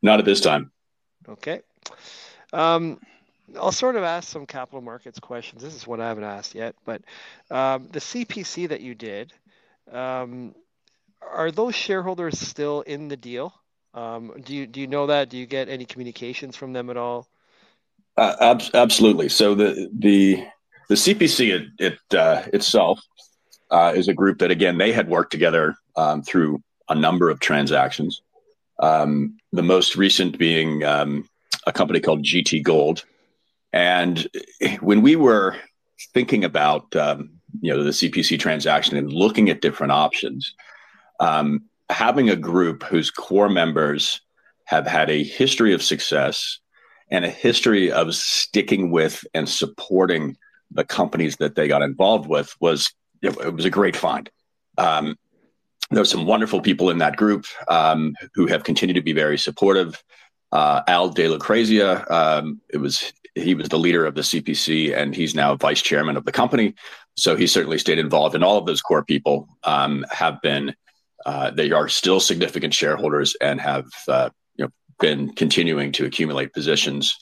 Not 0.01 0.19
at 0.19 0.25
this 0.25 0.41
time. 0.41 0.71
Okay. 1.29 1.61
Um, 2.51 2.99
I'll 3.57 3.71
sort 3.71 3.95
of 3.95 4.03
ask 4.03 4.29
some 4.29 4.45
capital 4.45 4.81
markets 4.81 5.19
questions. 5.19 5.63
This 5.63 5.75
is 5.75 5.87
one 5.87 6.01
I 6.01 6.07
haven't 6.07 6.23
asked 6.23 6.55
yet, 6.55 6.75
but 6.85 7.01
um, 7.49 7.87
the 7.91 7.99
CPC 7.99 8.69
that 8.69 8.81
you 8.81 8.95
did, 8.95 9.33
um, 9.91 10.55
are 11.21 11.51
those 11.51 11.75
shareholders 11.75 12.39
still 12.39 12.81
in 12.81 13.07
the 13.07 13.17
deal? 13.17 13.53
Um, 13.93 14.33
do 14.43 14.53
you 14.55 14.67
do 14.67 14.79
you 14.79 14.87
know 14.87 15.07
that? 15.07 15.29
Do 15.29 15.37
you 15.37 15.45
get 15.45 15.67
any 15.69 15.85
communications 15.85 16.55
from 16.55 16.73
them 16.73 16.89
at 16.89 16.97
all? 16.97 17.27
Uh, 18.17 18.35
ab- 18.39 18.61
absolutely. 18.73 19.29
So 19.29 19.55
the 19.55 19.89
the 19.97 20.45
the 20.89 20.95
CPC 20.95 21.49
it, 21.49 21.67
it 21.79 22.17
uh, 22.17 22.43
itself 22.53 23.01
uh, 23.71 23.93
is 23.95 24.07
a 24.07 24.13
group 24.13 24.39
that 24.39 24.51
again 24.51 24.77
they 24.77 24.91
had 24.91 25.09
worked 25.09 25.31
together 25.31 25.75
um, 25.95 26.21
through 26.21 26.61
a 26.87 26.95
number 26.95 27.29
of 27.29 27.39
transactions. 27.39 28.21
Um, 28.79 29.37
the 29.51 29.63
most 29.63 29.95
recent 29.95 30.37
being 30.37 30.83
um, 30.83 31.27
a 31.65 31.71
company 31.71 31.99
called 31.99 32.23
GT 32.23 32.63
Gold, 32.63 33.05
and 33.73 34.27
when 34.79 35.01
we 35.01 35.15
were 35.15 35.55
thinking 36.13 36.43
about 36.43 36.95
um, 36.95 37.31
you 37.61 37.73
know 37.73 37.83
the 37.83 37.91
CPC 37.91 38.39
transaction 38.39 38.97
and 38.97 39.11
looking 39.11 39.49
at 39.49 39.61
different 39.61 39.91
options, 39.91 40.53
um, 41.19 41.63
having 41.89 42.29
a 42.29 42.35
group 42.35 42.83
whose 42.83 43.11
core 43.11 43.49
members 43.49 44.21
have 44.65 44.85
had 44.85 45.09
a 45.09 45.23
history 45.23 45.73
of 45.73 45.83
success 45.83 46.59
and 47.11 47.25
a 47.25 47.29
history 47.29 47.91
of 47.91 48.13
sticking 48.13 48.91
with 48.91 49.23
and 49.33 49.49
supporting 49.49 50.37
the 50.71 50.83
companies 50.83 51.37
that 51.37 51.55
they 51.55 51.67
got 51.67 51.81
involved 51.81 52.29
with 52.29 52.55
was 52.59 52.93
it, 53.21 53.53
was 53.53 53.65
a 53.65 53.69
great 53.69 53.95
find. 53.95 54.29
Um, 54.77 55.17
there's 55.91 56.11
some 56.11 56.25
wonderful 56.25 56.61
people 56.61 56.91
in 56.91 56.99
that 56.99 57.17
group 57.17 57.45
um, 57.67 58.15
who 58.35 58.45
have 58.45 58.63
continued 58.63 58.93
to 58.93 59.01
be 59.01 59.13
very 59.13 59.37
supportive. 59.37 60.03
Uh, 60.51 60.81
Al 60.87 61.09
De 61.09 61.27
Lucrezia, 61.27 62.05
um, 62.09 62.61
it 62.69 62.77
was 62.77 63.13
he 63.35 63.53
was 63.53 63.69
the 63.69 63.79
leader 63.79 64.05
of 64.05 64.15
the 64.15 64.21
CPC, 64.21 64.95
and 64.95 65.15
he's 65.15 65.35
now 65.35 65.55
vice 65.55 65.81
chairman 65.81 66.17
of 66.17 66.25
the 66.25 66.31
company. 66.31 66.73
So 67.15 67.35
he 67.35 67.47
certainly 67.47 67.77
stayed 67.77 67.99
involved, 67.99 68.35
and 68.35 68.43
all 68.43 68.57
of 68.57 68.65
those 68.65 68.81
core 68.81 69.03
people 69.03 69.47
um, 69.63 70.05
have 70.11 70.41
been 70.41 70.75
uh, 71.25 71.51
they 71.51 71.71
are 71.71 71.87
still 71.89 72.19
significant 72.19 72.73
shareholders 72.73 73.35
and 73.41 73.59
have 73.59 73.85
uh, 74.07 74.29
you 74.55 74.65
know 74.65 74.71
been 74.99 75.33
continuing 75.33 75.91
to 75.93 76.05
accumulate 76.05 76.53
positions. 76.53 77.15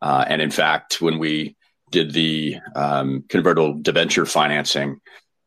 Uh, 0.00 0.24
and 0.26 0.42
in 0.42 0.50
fact, 0.50 1.00
when 1.00 1.18
we 1.18 1.54
did 1.90 2.12
the 2.12 2.56
um, 2.74 3.24
convertible 3.28 3.74
debenture 3.80 4.26
financing 4.26 5.00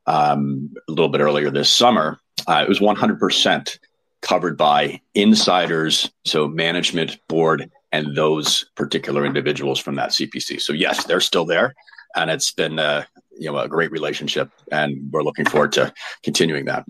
um, 0.06 0.74
a 0.88 0.92
little 0.92 1.10
bit 1.10 1.20
earlier 1.20 1.50
this 1.50 1.70
summer, 1.70 2.20
uh, 2.48 2.64
it 2.66 2.70
was 2.70 2.80
100% 2.80 3.80
covered 4.26 4.58
by 4.58 5.00
insiders, 5.14 6.10
so 6.26 6.48
management, 6.48 7.20
board, 7.28 7.70
and 7.92 8.18
those 8.18 8.66
particular 8.76 9.24
individuals 9.24 9.80
from 9.80 9.96
that 9.96 10.10
CPC. 10.10 10.60
So 10.60 10.74
yes, 10.74 11.06
they're 11.06 11.22
still 11.22 11.46
there, 11.46 11.76
and 12.16 12.32
it's 12.32 12.52
been 12.52 12.80
uh, 12.80 13.06
you 13.38 13.52
know 13.52 13.60
a 13.60 13.70
great 13.70 13.92
relationship, 13.92 14.50
and 14.72 15.12
we're 15.12 15.24
looking 15.24 15.46
forward 15.46 15.72
to 15.74 15.94
continuing 16.24 16.66
that. 16.66 16.86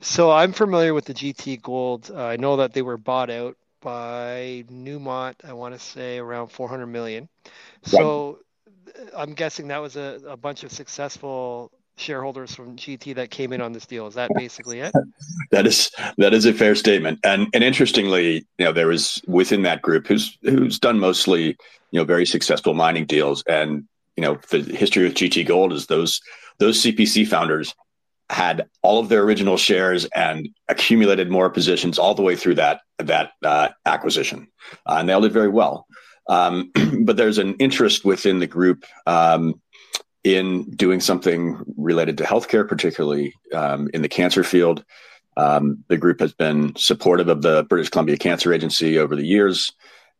So 0.00 0.30
I'm 0.30 0.52
familiar 0.52 0.94
with 0.94 1.06
the 1.06 1.14
GT 1.14 1.60
Gold. 1.60 2.10
Uh, 2.14 2.24
I 2.24 2.36
know 2.36 2.56
that 2.56 2.72
they 2.72 2.82
were 2.82 2.96
bought 2.96 3.28
out 3.28 3.56
by 3.80 4.64
Newmont. 4.70 5.34
I 5.44 5.52
want 5.52 5.74
to 5.74 5.80
say 5.80 6.18
around 6.18 6.48
400 6.48 6.86
million. 6.86 7.28
So 7.82 8.38
right. 8.96 9.08
I'm 9.16 9.34
guessing 9.34 9.68
that 9.68 9.78
was 9.78 9.96
a, 9.96 10.20
a 10.28 10.36
bunch 10.36 10.62
of 10.64 10.70
successful 10.70 11.72
shareholders 11.96 12.54
from 12.54 12.76
GT 12.76 13.14
that 13.14 13.30
came 13.30 13.52
in 13.52 13.60
on 13.60 13.72
this 13.72 13.86
deal. 13.86 14.06
Is 14.06 14.14
that 14.14 14.30
basically 14.34 14.80
it? 14.80 14.92
that 15.50 15.66
is 15.66 15.90
that 16.18 16.34
is 16.34 16.46
a 16.46 16.52
fair 16.52 16.74
statement. 16.74 17.18
And 17.24 17.48
and 17.54 17.64
interestingly, 17.64 18.46
you 18.58 18.64
know, 18.64 18.72
there 18.72 18.92
is 18.92 19.20
within 19.26 19.62
that 19.62 19.82
group 19.82 20.06
who's 20.06 20.38
who's 20.42 20.78
done 20.78 21.00
mostly 21.00 21.56
you 21.90 22.00
know 22.00 22.04
very 22.04 22.26
successful 22.26 22.74
mining 22.74 23.06
deals. 23.06 23.42
And 23.48 23.86
you 24.16 24.22
know, 24.22 24.38
the 24.50 24.60
history 24.60 25.04
with 25.04 25.14
GT 25.14 25.46
Gold 25.46 25.72
is 25.72 25.86
those 25.86 26.20
those 26.58 26.82
CPC 26.82 27.26
founders 27.26 27.74
had 28.28 28.68
all 28.82 28.98
of 28.98 29.08
their 29.08 29.22
original 29.22 29.56
shares 29.56 30.04
and 30.06 30.48
accumulated 30.68 31.30
more 31.30 31.48
positions 31.48 31.98
all 31.98 32.14
the 32.14 32.22
way 32.22 32.34
through 32.36 32.56
that 32.56 32.80
that 32.98 33.32
uh, 33.44 33.68
acquisition, 33.84 34.48
uh, 34.86 34.96
and 34.98 35.08
they 35.08 35.12
all 35.12 35.20
did 35.20 35.32
very 35.32 35.48
well. 35.48 35.86
Um, 36.28 36.72
but 37.04 37.16
there's 37.16 37.38
an 37.38 37.54
interest 37.54 38.04
within 38.04 38.40
the 38.40 38.46
group 38.46 38.84
um, 39.06 39.60
in 40.26 40.64
doing 40.70 40.98
something 40.98 41.56
related 41.76 42.18
to 42.18 42.24
healthcare, 42.24 42.66
particularly 42.66 43.32
um, 43.54 43.88
in 43.94 44.02
the 44.02 44.08
cancer 44.08 44.42
field. 44.42 44.84
Um, 45.36 45.84
the 45.86 45.96
group 45.96 46.18
has 46.18 46.32
been 46.32 46.74
supportive 46.74 47.28
of 47.28 47.42
the 47.42 47.62
British 47.68 47.90
Columbia 47.90 48.16
Cancer 48.16 48.52
Agency 48.52 48.98
over 48.98 49.14
the 49.14 49.24
years 49.24 49.70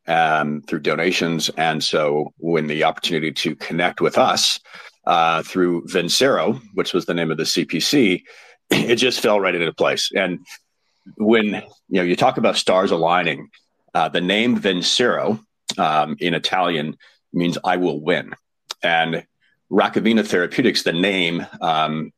um, 0.07 0.61
through 0.61 0.79
donations. 0.79 1.49
And 1.57 1.83
so 1.83 2.33
when 2.37 2.67
the 2.67 2.85
opportunity 2.85 3.33
to 3.33 3.53
connect 3.57 3.99
with 3.99 4.17
us 4.17 4.61
uh, 5.05 5.43
through 5.43 5.85
Vincero, 5.87 6.61
which 6.73 6.93
was 6.93 7.05
the 7.05 7.13
name 7.13 7.29
of 7.29 7.35
the 7.35 7.43
CPC, 7.43 8.23
it 8.69 8.95
just 8.95 9.19
fell 9.19 9.41
right 9.41 9.55
into 9.55 9.73
place. 9.73 10.09
And 10.15 10.39
when 11.17 11.47
you 11.89 11.99
know 11.99 12.03
you 12.03 12.15
talk 12.15 12.37
about 12.37 12.55
stars 12.55 12.91
aligning, 12.91 13.49
uh, 13.93 14.07
the 14.07 14.21
name 14.21 14.57
Vincero 14.57 15.43
um, 15.77 16.15
in 16.21 16.33
Italian 16.33 16.95
means 17.33 17.57
I 17.65 17.75
will 17.75 17.99
win. 17.99 18.33
And 18.81 19.25
Rakovina 19.71 20.25
Therapeutics, 20.25 20.83
the 20.83 20.93
name 20.93 21.45
um, 21.61 22.11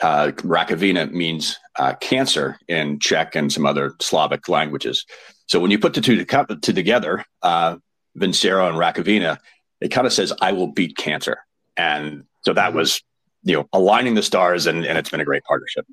uh, 0.00 0.32
Rakovina 0.36 1.10
means 1.10 1.58
uh, 1.78 1.94
cancer 1.94 2.58
in 2.68 2.98
Czech 2.98 3.36
and 3.36 3.52
some 3.52 3.66
other 3.66 3.94
Slavic 4.00 4.48
languages. 4.48 5.04
So 5.46 5.60
when 5.60 5.70
you 5.70 5.78
put 5.78 5.94
the 5.94 6.00
two, 6.00 6.24
to, 6.24 6.72
together, 6.72 7.24
uh, 7.42 7.76
Vincero 8.18 8.68
and 8.68 8.76
Rakovina, 8.76 9.38
it 9.80 9.88
kind 9.88 10.06
of 10.06 10.12
says, 10.12 10.32
I 10.40 10.52
will 10.52 10.68
beat 10.68 10.96
cancer. 10.96 11.38
And 11.76 12.24
so 12.42 12.52
that 12.52 12.68
mm-hmm. 12.68 12.78
was, 12.78 13.02
you 13.42 13.56
know, 13.56 13.68
aligning 13.72 14.14
the 14.14 14.22
stars 14.22 14.66
and, 14.66 14.84
and 14.84 14.98
it's 14.98 15.10
been 15.10 15.20
a 15.20 15.24
great 15.24 15.44
partnership. 15.44 15.86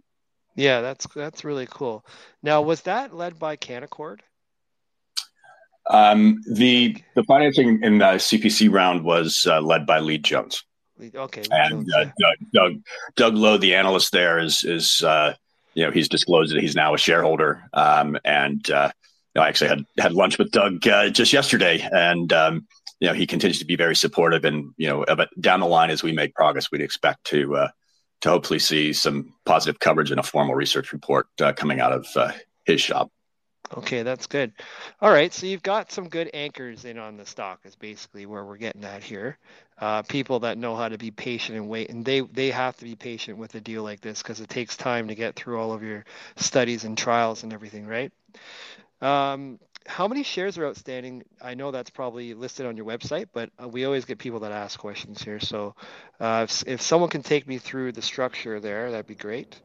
Yeah, 0.55 0.81
that's 0.81 1.07
that's 1.15 1.45
really 1.45 1.67
cool. 1.69 2.05
Now, 2.43 2.61
was 2.61 2.81
that 2.81 3.15
led 3.15 3.39
by 3.39 3.55
Canaccord? 3.55 4.19
Um, 5.89 6.41
the 6.45 6.97
the 7.15 7.23
financing 7.23 7.81
in 7.81 7.99
the 7.99 8.15
CPC 8.15 8.71
round 8.71 9.03
was 9.05 9.47
uh, 9.49 9.61
led 9.61 9.85
by 9.85 9.99
Leede 9.99 10.23
Jones. 10.23 10.63
Okay. 11.01 11.43
And 11.51 11.87
uh, 11.93 12.05
Doug, 12.05 12.51
Doug, 12.53 12.73
Doug 13.15 13.35
Loe, 13.35 13.57
the 13.57 13.75
analyst 13.75 14.11
there, 14.11 14.39
is 14.39 14.63
is 14.63 15.03
uh, 15.03 15.33
you 15.73 15.85
know 15.85 15.91
he's 15.91 16.07
disclosed 16.07 16.53
that 16.53 16.61
he's 16.61 16.75
now 16.75 16.93
a 16.93 16.97
shareholder. 16.97 17.63
Um, 17.73 18.17
and 18.23 18.69
uh, 18.69 18.91
you 19.33 19.39
know, 19.39 19.45
I 19.45 19.49
actually 19.49 19.69
had 19.69 19.85
had 19.97 20.13
lunch 20.13 20.37
with 20.37 20.51
Doug 20.51 20.87
uh, 20.87 21.09
just 21.09 21.33
yesterday, 21.33 21.87
and 21.91 22.31
um, 22.33 22.67
you 22.99 23.07
know 23.07 23.13
he 23.13 23.25
continues 23.25 23.59
to 23.59 23.65
be 23.65 23.75
very 23.75 23.95
supportive. 23.95 24.45
And 24.45 24.73
you 24.77 24.87
know, 24.87 25.05
but 25.07 25.29
down 25.41 25.59
the 25.59 25.67
line 25.67 25.89
as 25.89 26.03
we 26.03 26.11
make 26.11 26.35
progress, 26.35 26.71
we'd 26.71 26.81
expect 26.81 27.23
to 27.25 27.55
uh, 27.55 27.67
to 28.21 28.29
hopefully 28.29 28.59
see 28.59 28.93
some 28.93 29.33
positive 29.45 29.79
coverage 29.79 30.11
in 30.11 30.19
a 30.19 30.23
formal 30.23 30.55
research 30.55 30.93
report 30.93 31.27
uh, 31.41 31.53
coming 31.53 31.79
out 31.79 31.91
of 31.91 32.05
his 32.65 32.79
shop. 32.79 33.11
Okay, 33.77 34.03
that's 34.03 34.27
good. 34.27 34.51
All 35.01 35.11
right, 35.11 35.33
so 35.33 35.45
you've 35.45 35.63
got 35.63 35.91
some 35.91 36.09
good 36.09 36.29
anchors 36.33 36.83
in 36.83 36.97
on 36.97 37.15
the 37.15 37.25
stock 37.25 37.61
is 37.63 37.75
basically 37.75 38.25
where 38.25 38.43
we're 38.43 38.57
getting 38.57 38.83
at 38.83 39.01
here. 39.01 39.37
Uh, 39.77 40.01
people 40.01 40.41
that 40.41 40.57
know 40.57 40.75
how 40.75 40.89
to 40.89 40.97
be 40.97 41.09
patient 41.09 41.57
and 41.57 41.69
wait, 41.69 41.89
and 41.89 42.03
they 42.03 42.19
they 42.19 42.51
have 42.51 42.75
to 42.77 42.83
be 42.85 42.95
patient 42.95 43.37
with 43.37 43.55
a 43.55 43.61
deal 43.61 43.81
like 43.83 44.01
this 44.01 44.21
because 44.21 44.41
it 44.41 44.49
takes 44.49 44.75
time 44.75 45.07
to 45.07 45.15
get 45.15 45.35
through 45.35 45.59
all 45.59 45.71
of 45.71 45.83
your 45.83 46.03
studies 46.35 46.83
and 46.83 46.97
trials 46.97 47.43
and 47.43 47.53
everything, 47.53 47.87
right? 47.87 48.11
Um, 49.01 49.57
how 49.87 50.07
many 50.07 50.23
shares 50.23 50.57
are 50.57 50.67
outstanding? 50.67 51.23
I 51.41 51.55
know 51.55 51.71
that's 51.71 51.89
probably 51.89 52.33
listed 52.33 52.65
on 52.65 52.77
your 52.77 52.85
website, 52.85 53.27
but 53.33 53.49
uh, 53.61 53.67
we 53.67 53.85
always 53.85 54.05
get 54.05 54.19
people 54.19 54.41
that 54.41 54.51
ask 54.51 54.79
questions 54.79 55.23
here. 55.23 55.39
So 55.39 55.75
uh, 56.19 56.45
if, 56.47 56.67
if 56.67 56.81
someone 56.81 57.09
can 57.09 57.23
take 57.23 57.47
me 57.47 57.57
through 57.57 57.93
the 57.93 58.01
structure 58.01 58.59
there, 58.59 58.91
that'd 58.91 59.07
be 59.07 59.15
great. 59.15 59.59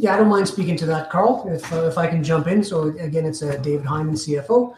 Yeah, 0.00 0.14
I 0.14 0.16
don't 0.16 0.28
mind 0.28 0.46
speaking 0.46 0.76
to 0.76 0.86
that, 0.86 1.10
Karl, 1.10 1.44
if, 1.52 1.72
uh, 1.72 1.86
if 1.86 1.98
I 1.98 2.06
can 2.06 2.22
jump 2.22 2.46
in. 2.46 2.62
So 2.62 2.96
again, 3.00 3.26
it's 3.26 3.42
uh, 3.42 3.56
David 3.56 3.84
Hyman, 3.84 4.14
CFO. 4.14 4.72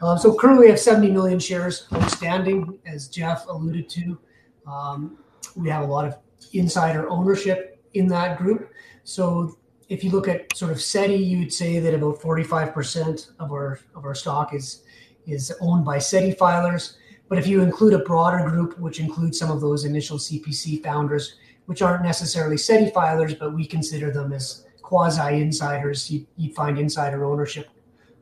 Um, 0.00 0.18
so 0.18 0.34
currently 0.34 0.64
we 0.64 0.70
have 0.70 0.80
70 0.80 1.10
million 1.10 1.38
shares 1.38 1.86
outstanding, 1.92 2.78
as 2.86 3.08
Jeff 3.08 3.46
alluded 3.48 3.90
to. 3.90 4.18
Um, 4.66 5.18
we 5.56 5.68
have 5.68 5.82
a 5.82 5.86
lot 5.86 6.06
of 6.06 6.16
insider 6.54 7.08
ownership 7.10 7.78
in 7.92 8.06
that 8.08 8.38
group. 8.38 8.72
So 9.04 9.58
if 9.90 10.02
you 10.02 10.10
look 10.10 10.26
at 10.26 10.56
sort 10.56 10.70
of 10.70 10.78
SEDI, 10.78 11.22
you'd 11.22 11.52
say 11.52 11.78
that 11.78 11.92
about 11.92 12.18
45% 12.18 13.32
of 13.40 13.52
our 13.52 13.78
of 13.94 14.06
our 14.06 14.14
stock 14.14 14.54
is 14.54 14.84
is 15.26 15.52
owned 15.60 15.84
by 15.84 15.98
SEDI 15.98 16.36
filers. 16.36 16.96
But 17.28 17.38
if 17.38 17.46
you 17.46 17.60
include 17.60 17.92
a 17.92 17.98
broader 17.98 18.48
group, 18.48 18.78
which 18.78 19.00
includes 19.00 19.38
some 19.38 19.50
of 19.50 19.60
those 19.60 19.84
initial 19.84 20.18
CPC 20.18 20.82
founders, 20.82 21.36
which 21.66 21.82
aren't 21.82 22.04
necessarily 22.04 22.56
SEDI 22.56 22.92
filers, 22.92 23.38
but 23.38 23.54
we 23.54 23.66
consider 23.66 24.10
them 24.10 24.32
as 24.32 24.66
quasi 24.82 25.40
insiders. 25.40 26.10
You, 26.10 26.52
find 26.54 26.78
insider 26.78 27.24
ownership 27.24 27.68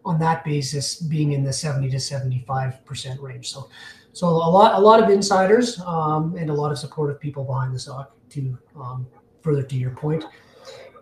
on 0.04 0.18
that 0.20 0.44
basis 0.44 0.96
being 0.96 1.32
in 1.32 1.44
the 1.44 1.52
70 1.52 1.90
to 1.90 2.00
75 2.00 2.84
percent 2.84 3.20
range. 3.20 3.50
So, 3.50 3.68
so 4.12 4.28
a 4.28 4.30
lot, 4.30 4.74
a 4.74 4.80
lot 4.80 5.02
of 5.02 5.10
insiders 5.10 5.78
um, 5.80 6.36
and 6.36 6.50
a 6.50 6.54
lot 6.54 6.72
of 6.72 6.78
supportive 6.78 7.20
people 7.20 7.44
behind 7.44 7.74
the 7.74 7.78
stock. 7.78 8.14
To 8.30 8.56
um, 8.76 9.08
further 9.42 9.64
to 9.64 9.76
your 9.76 9.90
point, 9.90 10.24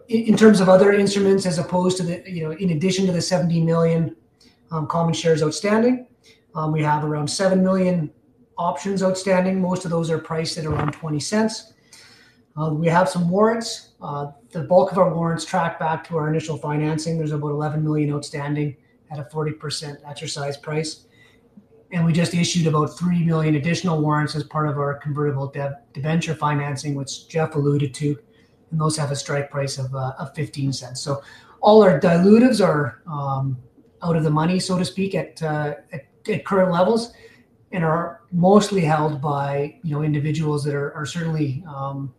in, 0.08 0.22
in, 0.22 0.36
terms 0.36 0.60
of 0.60 0.70
other 0.70 0.92
instruments, 0.92 1.44
as 1.44 1.58
opposed 1.58 1.98
to 1.98 2.02
the, 2.02 2.22
you 2.26 2.42
know, 2.42 2.52
in 2.52 2.70
addition 2.70 3.04
to 3.04 3.12
the 3.12 3.20
70 3.20 3.60
million 3.60 4.16
um, 4.70 4.86
common 4.86 5.12
shares 5.12 5.42
outstanding, 5.42 6.06
um, 6.54 6.72
we 6.72 6.82
have 6.82 7.04
around 7.04 7.28
7 7.28 7.62
million 7.62 8.10
options 8.56 9.02
outstanding. 9.02 9.60
Most 9.60 9.84
of 9.84 9.90
those 9.90 10.10
are 10.10 10.18
priced 10.18 10.56
at 10.58 10.64
around 10.64 10.92
20 10.92 11.20
cents. 11.20 11.74
Uh, 12.56 12.70
we 12.70 12.88
have 12.88 13.08
some 13.08 13.28
warrants. 13.28 13.90
Uh, 14.00 14.32
the 14.50 14.62
bulk 14.62 14.92
of 14.92 14.98
our 14.98 15.14
warrants 15.14 15.44
track 15.44 15.78
back 15.78 16.06
to 16.08 16.16
our 16.16 16.28
initial 16.28 16.56
financing. 16.56 17.18
There's 17.18 17.32
about 17.32 17.50
11 17.50 17.82
million 17.82 18.12
outstanding 18.12 18.76
at 19.10 19.18
a 19.18 19.24
40% 19.24 19.98
exercise 20.06 20.56
price. 20.56 21.06
And 21.90 22.04
we 22.04 22.12
just 22.12 22.34
issued 22.34 22.66
about 22.66 22.98
3 22.98 23.24
million 23.24 23.54
additional 23.54 24.00
warrants 24.00 24.34
as 24.34 24.44
part 24.44 24.68
of 24.68 24.76
our 24.78 24.94
convertible 24.94 25.52
debenture 25.94 26.34
financing, 26.34 26.94
which 26.94 27.28
Jeff 27.28 27.54
alluded 27.54 27.94
to. 27.94 28.18
And 28.70 28.80
those 28.80 28.96
have 28.96 29.10
a 29.10 29.16
strike 29.16 29.50
price 29.50 29.78
of, 29.78 29.94
uh, 29.94 30.12
of 30.18 30.34
15 30.34 30.72
cents. 30.72 31.00
So 31.00 31.22
all 31.60 31.82
our 31.82 31.98
dilutives 31.98 32.64
are 32.64 33.02
um, 33.06 33.56
out 34.02 34.16
of 34.16 34.24
the 34.24 34.30
money, 34.30 34.60
so 34.60 34.78
to 34.78 34.84
speak, 34.84 35.14
at, 35.14 35.42
uh, 35.42 35.76
at, 35.92 36.06
at 36.28 36.44
current 36.44 36.70
levels 36.70 37.12
and 37.72 37.84
are 37.84 38.22
mostly 38.32 38.80
held 38.80 39.20
by 39.20 39.78
you 39.82 39.94
know 39.94 40.02
individuals 40.02 40.64
that 40.64 40.74
are, 40.74 40.92
are 40.94 41.06
certainly 41.06 41.62
um, 41.68 42.12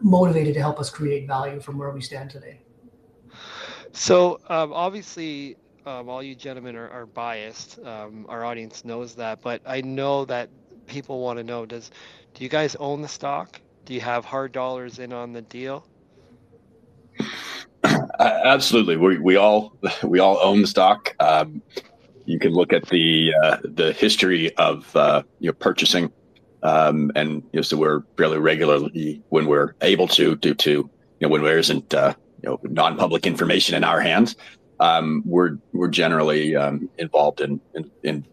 motivated 0.00 0.54
to 0.54 0.60
help 0.60 0.78
us 0.78 0.90
create 0.90 1.26
value 1.26 1.60
from 1.60 1.78
where 1.78 1.90
we 1.90 2.00
stand 2.00 2.30
today. 2.30 2.60
So 3.92 4.40
um, 4.48 4.72
obviously, 4.72 5.56
um, 5.86 6.08
all 6.08 6.22
you 6.22 6.34
gentlemen 6.34 6.76
are, 6.76 6.88
are 6.90 7.06
biased. 7.06 7.78
Um, 7.84 8.26
our 8.28 8.44
audience 8.44 8.84
knows 8.84 9.14
that, 9.16 9.40
but 9.40 9.62
I 9.66 9.80
know 9.80 10.24
that 10.26 10.50
people 10.86 11.20
want 11.20 11.38
to 11.38 11.44
know: 11.44 11.66
Does 11.66 11.90
do 12.34 12.44
you 12.44 12.50
guys 12.50 12.76
own 12.76 13.02
the 13.02 13.08
stock? 13.08 13.60
Do 13.84 13.94
you 13.94 14.00
have 14.00 14.24
hard 14.24 14.52
dollars 14.52 14.98
in 14.98 15.12
on 15.12 15.32
the 15.32 15.42
deal? 15.42 15.86
Absolutely, 18.20 18.96
we, 18.96 19.18
we 19.18 19.36
all 19.36 19.72
we 20.02 20.18
all 20.18 20.38
own 20.42 20.60
the 20.60 20.66
stock. 20.66 21.14
Um, 21.20 21.62
you 22.26 22.38
can 22.38 22.52
look 22.52 22.72
at 22.72 22.86
the 22.88 23.32
uh, 23.42 23.56
the 23.64 23.92
history 23.92 24.54
of 24.56 24.94
uh, 24.94 25.22
you 25.40 25.48
know 25.48 25.54
purchasing 25.54 26.12
um, 26.62 27.10
and 27.14 27.42
you 27.52 27.58
know, 27.58 27.62
so 27.62 27.76
we're 27.76 28.02
fairly 28.16 28.38
regularly 28.38 29.22
when 29.28 29.46
we're 29.46 29.74
able 29.82 30.08
to, 30.08 30.36
due 30.36 30.54
to 30.54 30.70
you 30.70 30.90
know 31.20 31.28
when 31.28 31.42
there 31.42 31.58
isn't 31.58 31.94
uh, 31.94 32.14
you 32.42 32.50
know 32.50 32.60
non-public 32.64 33.26
information 33.26 33.74
in 33.74 33.84
our 33.84 34.00
hands, 34.00 34.36
um, 34.80 35.22
we're 35.24 35.56
we're 35.72 35.88
generally 35.88 36.56
um, 36.56 36.88
involved 36.98 37.40
in, 37.40 37.60
in, 37.74 37.90
in 38.02 38.26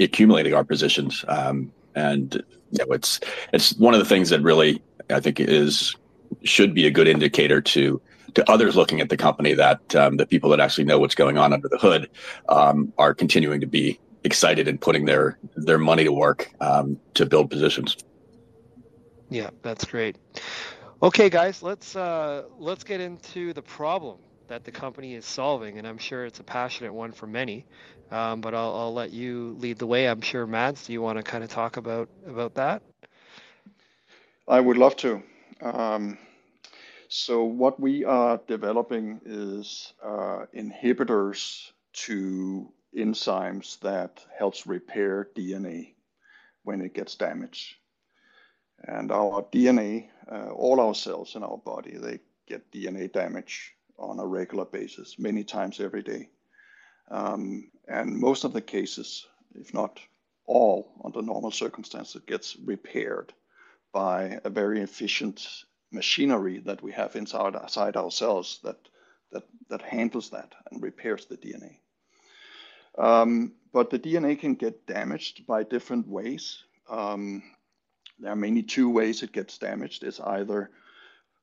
accumulating 0.00 0.54
our 0.54 0.64
positions, 0.64 1.24
um, 1.28 1.72
and 1.94 2.42
you 2.70 2.84
know 2.84 2.92
it's 2.92 3.20
it's 3.52 3.74
one 3.76 3.94
of 3.94 4.00
the 4.00 4.06
things 4.06 4.30
that 4.30 4.40
really 4.42 4.82
I 5.10 5.20
think 5.20 5.40
is 5.40 5.94
should 6.42 6.74
be 6.74 6.86
a 6.86 6.90
good 6.90 7.08
indicator 7.08 7.60
to 7.60 8.00
to 8.34 8.50
others 8.50 8.76
looking 8.76 9.00
at 9.00 9.08
the 9.08 9.16
company 9.16 9.54
that 9.54 9.94
um, 9.96 10.18
the 10.18 10.26
people 10.26 10.50
that 10.50 10.60
actually 10.60 10.84
know 10.84 10.98
what's 10.98 11.14
going 11.14 11.38
on 11.38 11.52
under 11.52 11.68
the 11.68 11.78
hood 11.78 12.10
um, 12.48 12.92
are 12.98 13.14
continuing 13.14 13.60
to 13.60 13.66
be 13.66 13.98
excited 14.26 14.68
and 14.68 14.78
putting 14.78 15.06
their 15.06 15.38
their 15.56 15.78
money 15.78 16.04
to 16.04 16.12
work 16.12 16.50
um, 16.60 16.98
to 17.14 17.24
build 17.24 17.50
positions. 17.50 17.96
Yeah, 19.30 19.50
that's 19.62 19.84
great. 19.84 20.16
Okay, 21.02 21.30
guys, 21.30 21.62
let's 21.62 21.96
uh, 21.96 22.44
let's 22.58 22.84
get 22.84 23.00
into 23.00 23.52
the 23.52 23.62
problem 23.62 24.18
that 24.48 24.64
the 24.64 24.70
company 24.70 25.14
is 25.14 25.24
solving, 25.24 25.78
and 25.78 25.86
I'm 25.86 25.98
sure 25.98 26.24
it's 26.24 26.40
a 26.40 26.44
passionate 26.44 26.92
one 26.92 27.12
for 27.12 27.26
many. 27.26 27.64
Um, 28.10 28.40
but 28.40 28.54
I'll, 28.54 28.72
I'll 28.76 28.94
let 28.94 29.10
you 29.10 29.56
lead 29.58 29.78
the 29.78 29.86
way. 29.86 30.06
I'm 30.06 30.20
sure, 30.20 30.46
Mads, 30.46 30.86
do 30.86 30.92
you 30.92 31.02
want 31.02 31.18
to 31.18 31.24
kind 31.24 31.42
of 31.42 31.50
talk 31.50 31.76
about 31.76 32.08
about 32.26 32.54
that? 32.54 32.82
I 34.46 34.60
would 34.60 34.76
love 34.76 34.96
to. 34.98 35.22
Um, 35.60 36.18
so 37.08 37.44
what 37.44 37.80
we 37.80 38.04
are 38.04 38.40
developing 38.46 39.20
is 39.24 39.92
uh, 40.04 40.46
inhibitors 40.54 41.72
to 41.92 42.72
enzymes 42.96 43.78
that 43.80 44.24
helps 44.36 44.66
repair 44.66 45.28
DNA 45.36 45.94
when 46.64 46.80
it 46.80 46.94
gets 46.94 47.14
damaged. 47.14 47.76
And 48.84 49.10
our 49.10 49.42
DNA, 49.42 50.08
uh, 50.30 50.50
all 50.50 50.80
our 50.80 50.94
cells 50.94 51.34
in 51.34 51.42
our 51.42 51.58
body, 51.58 51.96
they 51.96 52.20
get 52.46 52.70
DNA 52.70 53.12
damage 53.12 53.74
on 53.98 54.18
a 54.18 54.26
regular 54.26 54.64
basis, 54.64 55.18
many 55.18 55.44
times 55.44 55.80
every 55.80 56.02
day. 56.02 56.28
Um, 57.10 57.70
and 57.88 58.18
most 58.18 58.44
of 58.44 58.52
the 58.52 58.60
cases, 58.60 59.26
if 59.54 59.72
not 59.72 60.00
all 60.44 60.92
under 61.04 61.22
normal 61.22 61.50
circumstances 61.50 62.20
gets 62.26 62.56
repaired 62.56 63.32
by 63.92 64.38
a 64.44 64.50
very 64.50 64.80
efficient 64.82 65.64
machinery 65.92 66.58
that 66.58 66.82
we 66.82 66.92
have 66.92 67.16
inside, 67.16 67.54
inside 67.54 67.96
our 67.96 68.10
cells 68.10 68.60
that, 68.62 68.76
that, 69.32 69.44
that 69.68 69.82
handles 69.82 70.30
that 70.30 70.52
and 70.70 70.82
repairs 70.82 71.26
the 71.26 71.36
DNA. 71.36 71.78
Um, 72.98 73.52
but 73.72 73.90
the 73.90 73.98
DNA 73.98 74.38
can 74.38 74.54
get 74.54 74.86
damaged 74.86 75.46
by 75.46 75.62
different 75.62 76.08
ways. 76.08 76.64
Um, 76.88 77.42
there 78.18 78.32
are 78.32 78.36
mainly 78.36 78.62
two 78.62 78.88
ways 78.88 79.22
it 79.22 79.32
gets 79.32 79.58
damaged. 79.58 80.02
It's 80.02 80.20
either 80.20 80.70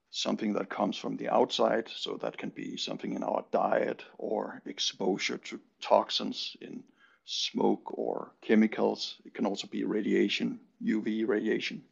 something 0.10 0.54
that 0.54 0.70
comes 0.70 0.98
from 0.98 1.18
the 1.18 1.30
outside, 1.30 1.90
so 1.96 2.18
that 2.18 2.38
can 2.38 2.50
be 2.50 2.78
something 2.78 3.14
in 3.14 3.24
our 3.24 3.46
diet 3.52 4.04
or 4.18 4.62
exposure 4.66 5.38
to 5.38 5.60
toxins 5.82 6.56
in 6.62 6.84
smoke 7.26 7.98
or 7.98 8.32
chemicals. 8.42 9.16
It 9.26 9.34
can 9.34 9.46
also 9.46 9.68
be 9.68 9.84
radiation, 9.84 10.60
UV 10.84 11.28
radiation. 11.28 11.84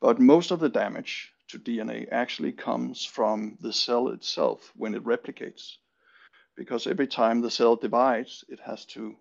But 0.00 0.20
most 0.20 0.50
of 0.50 0.60
the 0.60 0.68
damage 0.68 1.32
to 1.48 1.58
DNA 1.58 2.08
actually 2.10 2.52
comes 2.52 3.04
from 3.04 3.56
the 3.60 3.72
cell 3.72 4.08
itself 4.08 4.72
when 4.76 4.94
it 4.94 5.04
replicates. 5.04 5.76
Because 6.56 6.86
every 6.86 7.06
time 7.06 7.40
the 7.40 7.50
cell 7.50 7.76
divides, 7.76 8.44
it 8.48 8.60
has 8.60 8.84
to 8.86 9.16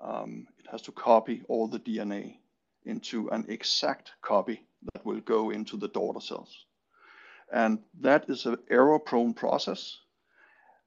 um, 0.00 0.46
it 0.58 0.66
has 0.70 0.82
to 0.82 0.92
copy 0.92 1.42
all 1.48 1.66
the 1.66 1.80
DNA 1.80 2.36
into 2.84 3.28
an 3.30 3.44
exact 3.48 4.12
copy 4.22 4.64
that 4.92 5.04
will 5.04 5.20
go 5.20 5.50
into 5.50 5.76
the 5.76 5.88
daughter 5.88 6.20
cells. 6.20 6.66
And 7.52 7.80
that 8.00 8.30
is 8.30 8.46
an 8.46 8.58
error 8.70 9.00
prone 9.00 9.34
process 9.34 9.98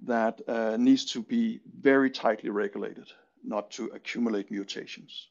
that 0.05 0.39
uh, 0.47 0.77
needs 0.77 1.05
to 1.11 1.21
be 1.21 1.59
very 1.81 2.09
tightly 2.09 2.49
regulated, 2.49 3.11
not 3.43 3.69
to 3.71 3.87
accumulate 3.87 4.49
mutations. 4.49 5.27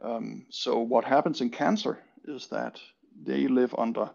Um, 0.00 0.46
so, 0.48 0.78
what 0.78 1.04
happens 1.04 1.40
in 1.40 1.50
cancer 1.50 1.98
is 2.24 2.46
that 2.48 2.80
they 3.22 3.48
live 3.48 3.74
under 3.76 4.10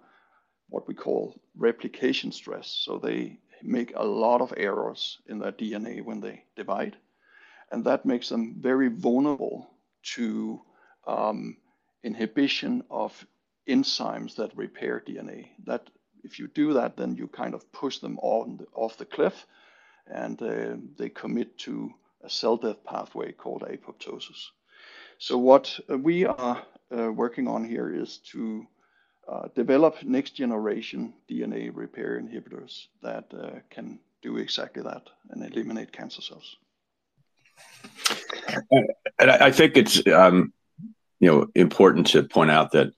what 0.70 0.88
we 0.88 0.94
call 0.94 1.40
replication 1.56 2.32
stress. 2.32 2.68
So 2.68 2.98
they 2.98 3.38
make 3.64 3.94
a 3.96 4.04
lot 4.04 4.42
of 4.42 4.54
errors 4.58 5.20
in 5.28 5.40
their 5.40 5.52
DNA 5.52 6.04
when 6.04 6.20
they 6.20 6.44
divide. 6.56 6.98
And 7.72 7.86
that 7.86 8.06
makes 8.06 8.30
them 8.30 8.56
very 8.60 8.90
vulnerable 8.90 9.70
to 10.16 10.62
um, 11.08 11.58
inhibition 12.04 12.84
of 12.90 13.26
enzymes 13.68 14.36
that 14.36 14.56
repair 14.56 15.04
DNA. 15.06 15.50
That 15.66 15.90
if 16.24 16.40
you 16.40 16.48
do 16.48 16.74
that, 16.74 16.98
then 16.98 17.16
you 17.16 17.28
kind 17.28 17.54
of 17.54 17.72
push 17.72 18.00
them 18.00 18.20
on 18.20 18.58
the, 18.58 18.68
off 18.74 18.98
the 18.98 19.06
cliff 19.06 19.46
and 20.08 20.42
uh, 20.42 20.76
they 20.98 21.10
commit 21.10 21.58
to 21.60 21.92
a 22.24 22.30
cell 22.30 22.58
death 22.58 22.84
pathway 22.84 23.32
called 23.32 23.64
apoptosis. 23.64 24.50
So 25.18 25.38
what 25.38 25.80
we 25.90 26.26
are 26.26 26.66
uh, 26.96 27.12
working 27.12 27.48
on 27.48 27.64
here 27.64 27.94
is 27.94 28.18
to 28.32 28.66
uh, 29.28 29.48
develop 29.56 30.04
next 30.04 30.32
generation 30.32 31.14
DNA 31.30 31.72
repair 31.74 32.20
inhibitors 32.22 32.88
that 33.02 33.26
uh, 33.34 33.60
can 33.70 34.00
do 34.22 34.38
exactly 34.38 34.82
that 34.84 35.10
and 35.30 35.44
eliminate 35.44 35.92
cancer 35.92 36.22
cells. 36.22 36.58
And 39.20 39.32
I 39.32 39.52
think 39.52 39.78
it's 39.78 40.06
um, 40.08 40.54
you 41.20 41.30
know 41.30 41.48
important 41.56 42.08
to 42.08 42.24
point 42.24 42.52
out 42.52 42.72
that 42.72 42.92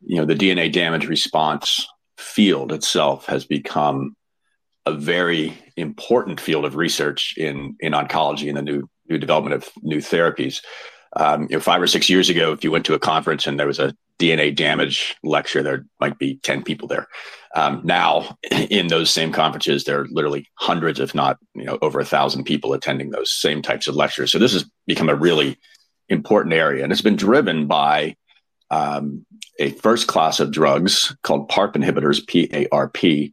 you 0.00 0.16
know 0.16 0.24
the 0.24 0.34
DNA 0.34 0.72
damage 0.72 1.06
response 1.06 1.86
field 2.16 2.72
itself 2.72 3.26
has 3.26 3.44
become 3.44 4.16
a 4.86 4.92
very 4.92 5.56
important 5.76 6.40
field 6.40 6.64
of 6.64 6.76
research 6.76 7.34
in 7.36 7.76
in 7.80 7.92
oncology 7.92 8.48
and 8.48 8.56
the 8.56 8.62
new 8.62 8.88
new 9.08 9.18
development 9.18 9.54
of 9.54 9.68
new 9.82 9.98
therapies. 9.98 10.62
Um, 11.14 11.42
you 11.42 11.56
know, 11.56 11.60
five 11.60 11.82
or 11.82 11.86
six 11.86 12.08
years 12.08 12.30
ago, 12.30 12.52
if 12.52 12.64
you 12.64 12.70
went 12.70 12.86
to 12.86 12.94
a 12.94 12.98
conference 12.98 13.46
and 13.46 13.58
there 13.58 13.66
was 13.66 13.78
a 13.78 13.94
DNA 14.18 14.54
damage 14.54 15.16
lecture, 15.22 15.62
there 15.62 15.84
might 16.00 16.18
be 16.18 16.36
10 16.36 16.62
people 16.62 16.88
there. 16.88 17.06
Um, 17.54 17.80
now, 17.84 18.38
in 18.70 18.86
those 18.86 19.10
same 19.10 19.32
conferences, 19.32 19.84
there 19.84 20.00
are 20.00 20.06
literally 20.10 20.46
hundreds, 20.54 21.00
if 21.00 21.14
not 21.14 21.38
you 21.54 21.64
know, 21.64 21.78
over 21.82 22.00
a 22.00 22.04
thousand 22.04 22.44
people 22.44 22.72
attending 22.72 23.10
those 23.10 23.32
same 23.32 23.62
types 23.62 23.86
of 23.88 23.96
lectures. 23.96 24.32
So 24.32 24.38
this 24.38 24.52
has 24.52 24.64
become 24.86 25.08
a 25.08 25.14
really 25.14 25.58
important 26.08 26.54
area, 26.54 26.82
and 26.82 26.92
it's 26.92 27.02
been 27.02 27.16
driven 27.16 27.66
by 27.66 28.16
um, 28.70 29.26
a 29.58 29.70
first 29.70 30.06
class 30.06 30.40
of 30.40 30.50
drugs 30.50 31.14
called 31.22 31.48
PARP 31.48 31.74
inhibitors, 31.74 32.24
PARP, 32.26 33.32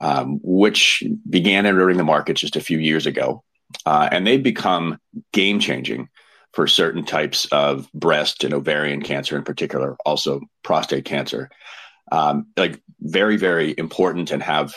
um, 0.00 0.40
which 0.42 1.02
began 1.28 1.64
entering 1.64 1.96
the 1.96 2.04
market 2.04 2.36
just 2.36 2.56
a 2.56 2.60
few 2.60 2.78
years 2.78 3.06
ago, 3.06 3.42
uh, 3.86 4.08
and 4.12 4.26
they've 4.26 4.42
become 4.42 4.98
game 5.32 5.58
changing 5.58 6.08
for 6.54 6.66
certain 6.66 7.04
types 7.04 7.46
of 7.46 7.90
breast 7.92 8.44
and 8.44 8.54
ovarian 8.54 9.02
cancer 9.02 9.36
in 9.36 9.42
particular, 9.42 9.96
also 10.06 10.40
prostate 10.62 11.04
cancer. 11.04 11.50
Um, 12.12 12.46
like 12.56 12.80
very, 13.00 13.36
very 13.36 13.74
important 13.76 14.30
and 14.30 14.42
have 14.42 14.74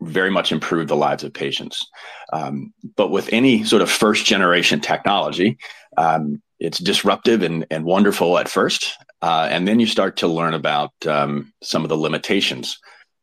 very 0.00 0.30
much 0.30 0.52
improved 0.52 0.88
the 0.88 0.96
lives 0.96 1.24
of 1.24 1.32
patients. 1.32 1.86
Um, 2.32 2.72
but 2.96 3.10
with 3.10 3.28
any 3.32 3.64
sort 3.64 3.82
of 3.82 3.90
first 3.90 4.24
generation 4.24 4.80
technology, 4.80 5.58
um, 5.96 6.40
it's 6.60 6.78
disruptive 6.78 7.42
and, 7.42 7.66
and 7.70 7.84
wonderful 7.84 8.38
at 8.38 8.48
first. 8.48 8.96
Uh, 9.22 9.48
and 9.50 9.66
then 9.66 9.80
you 9.80 9.86
start 9.86 10.16
to 10.18 10.28
learn 10.28 10.54
about 10.54 10.92
um, 11.06 11.52
some 11.62 11.82
of 11.82 11.88
the 11.88 11.96
limitations. 11.96 12.78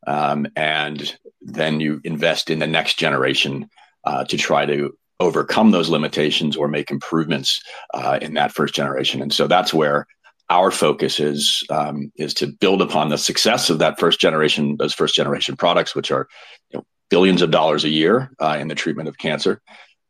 Um, 0.05 0.47
and 0.55 1.17
then 1.41 1.79
you 1.79 2.01
invest 2.03 2.49
in 2.49 2.59
the 2.59 2.67
next 2.67 2.99
generation 2.99 3.69
uh, 4.03 4.25
to 4.25 4.37
try 4.37 4.65
to 4.65 4.95
overcome 5.19 5.71
those 5.71 5.89
limitations 5.89 6.57
or 6.57 6.67
make 6.67 6.91
improvements 6.91 7.61
uh, 7.93 8.19
in 8.21 8.33
that 8.33 8.51
first 8.51 8.73
generation. 8.73 9.21
And 9.21 9.31
so 9.31 9.47
that's 9.47 9.73
where 9.73 10.07
our 10.49 10.71
focus 10.71 11.19
is 11.19 11.63
um, 11.69 12.11
is 12.17 12.33
to 12.35 12.47
build 12.47 12.81
upon 12.81 13.09
the 13.09 13.17
success 13.17 13.69
of 13.69 13.79
that 13.79 13.99
first 13.99 14.19
generation, 14.19 14.75
those 14.77 14.93
first 14.93 15.15
generation 15.15 15.55
products, 15.55 15.95
which 15.95 16.11
are 16.11 16.27
you 16.69 16.79
know, 16.79 16.85
billions 17.09 17.41
of 17.41 17.51
dollars 17.51 17.83
a 17.83 17.89
year 17.89 18.31
uh, 18.39 18.57
in 18.59 18.67
the 18.67 18.75
treatment 18.75 19.09
of 19.09 19.17
cancer. 19.17 19.61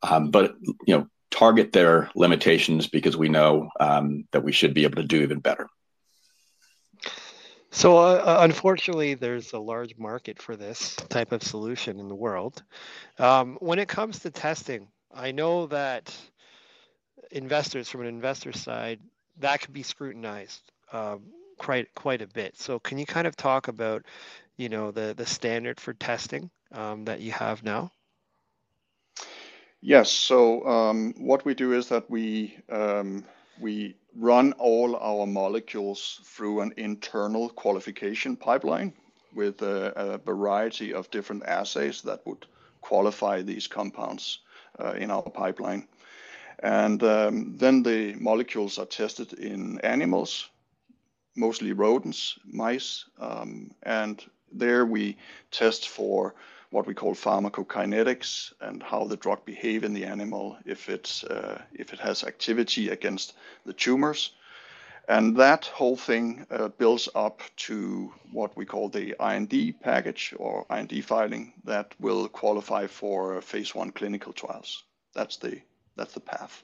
Um, 0.04 0.32
but 0.32 0.56
you 0.86 0.98
know, 0.98 1.08
target 1.32 1.72
their 1.72 2.10
limitations 2.16 2.88
because 2.88 3.16
we 3.18 3.30
know 3.30 3.70
um, 3.80 4.26
that 4.32 4.44
we 4.44 4.52
should 4.52 4.74
be 4.74 4.84
able 4.84 5.02
to 5.02 5.08
do 5.08 5.22
even 5.22 5.40
better. 5.40 5.68
So, 7.72 7.98
uh, 7.98 8.24
uh, 8.26 8.38
unfortunately, 8.40 9.16
there's 9.16 9.52
a 9.52 9.60
large 9.60 9.98
market 9.98 10.42
for 10.42 10.56
this 10.56 10.96
type 11.10 11.34
of 11.34 11.44
solution 11.44 12.00
in 12.00 12.08
the 12.08 12.16
world. 12.16 12.64
Um, 13.20 13.58
when 13.60 13.80
it 13.80 13.90
comes 13.90 14.20
to 14.20 14.32
testing, 14.32 14.88
I 15.16 15.32
know 15.32 15.68
that 15.68 16.14
investors, 17.32 17.90
from 17.90 18.02
an 18.02 18.08
investor 18.08 18.52
side, 18.52 19.00
that 19.40 19.62
could 19.62 19.74
be 19.74 19.84
scrutinized 19.84 20.62
um, 20.92 21.24
quite 21.58 21.94
quite 21.96 22.22
a 22.22 22.28
bit. 22.28 22.58
So, 22.58 22.80
can 22.80 22.98
you 22.98 23.06
kind 23.06 23.26
of 23.26 23.36
talk 23.36 23.70
about, 23.70 24.04
you 24.58 24.70
know, 24.70 24.92
the 24.92 25.14
the 25.16 25.26
standard 25.26 25.80
for 25.80 25.94
testing 25.94 26.50
um, 26.74 27.06
that 27.06 27.22
you 27.22 27.32
have 27.32 27.64
now? 27.64 27.92
Yes. 29.82 30.12
So, 30.12 30.66
um, 30.68 31.14
what 31.18 31.46
we 31.46 31.54
do 31.54 31.74
is 31.74 31.88
that 31.90 32.10
we 32.10 32.58
um, 32.70 33.24
we 33.60 33.96
run 34.18 34.54
all 34.54 34.98
our 34.98 35.26
molecules 35.26 36.20
through 36.26 36.60
an 36.62 36.74
internal 36.76 37.50
qualification 37.50 38.36
pipeline 38.36 38.94
with 39.34 39.62
a, 39.62 39.94
a 39.96 40.18
variety 40.18 40.94
of 40.94 41.12
different 41.12 41.46
assays 41.46 42.02
that 42.02 42.26
would 42.26 42.46
qualify 42.82 43.42
these 43.42 43.68
compounds 43.68 44.40
in 44.98 45.12
our 45.12 45.24
pipeline. 45.24 45.88
And 46.60 47.04
um, 47.04 47.58
then 47.58 47.84
the 47.84 48.16
molecules 48.16 48.80
are 48.80 48.86
tested 48.86 49.34
in 49.34 49.80
animals, 49.82 50.50
mostly 51.36 51.74
rodents, 51.74 52.40
mice, 52.46 53.06
um, 53.20 53.72
and 53.84 54.24
there 54.52 54.86
we 54.86 55.18
test 55.52 55.90
for 55.90 56.34
what 56.70 56.88
we 56.88 56.94
call 56.94 57.14
pharmacokinetics 57.14 58.54
and 58.62 58.82
how 58.82 59.06
the 59.06 59.18
drug 59.18 59.46
behave 59.46 59.84
in 59.84 59.94
the 59.94 60.06
animal 60.06 60.58
if 60.66 60.90
it's 60.90 61.24
uh, 61.24 61.62
if 61.74 61.94
it 61.94 62.00
has 62.00 62.24
activity 62.24 62.90
against 62.90 63.34
the 63.66 63.74
tumors 63.74 64.32
and 65.08 65.38
that 65.38 65.66
whole 65.66 65.96
thing 65.96 66.46
uh, 66.50 66.70
builds 66.70 67.10
up 67.16 67.42
to 67.58 68.14
what 68.32 68.56
we 68.58 68.66
call 68.66 68.90
the 68.90 69.16
IND 69.20 69.80
package 69.82 70.34
or 70.38 70.66
IND 70.70 71.04
filing 71.06 71.54
that 71.64 71.94
will 72.00 72.28
qualify 72.28 72.88
for 72.88 73.42
phase 73.42 73.76
one 73.76 73.92
clinical 73.92 74.34
trials. 74.34 74.84
That's 75.14 75.38
the 75.38 75.62
that's 75.96 76.14
the 76.14 76.20
path. 76.20 76.64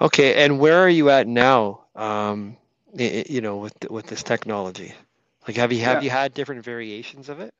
Okay, 0.00 0.44
and 0.44 0.58
where 0.58 0.78
are 0.78 0.88
you 0.88 1.10
at 1.10 1.26
now? 1.26 1.84
Um, 1.94 2.56
you 2.94 3.40
know, 3.40 3.56
with 3.58 3.74
with 3.90 4.06
this 4.06 4.22
technology, 4.22 4.92
like 5.46 5.56
have 5.56 5.72
you 5.72 5.80
have 5.80 5.98
yeah. 5.98 6.04
you 6.04 6.10
had 6.10 6.34
different 6.34 6.64
variations 6.64 7.28
of 7.28 7.40
it? 7.40 7.52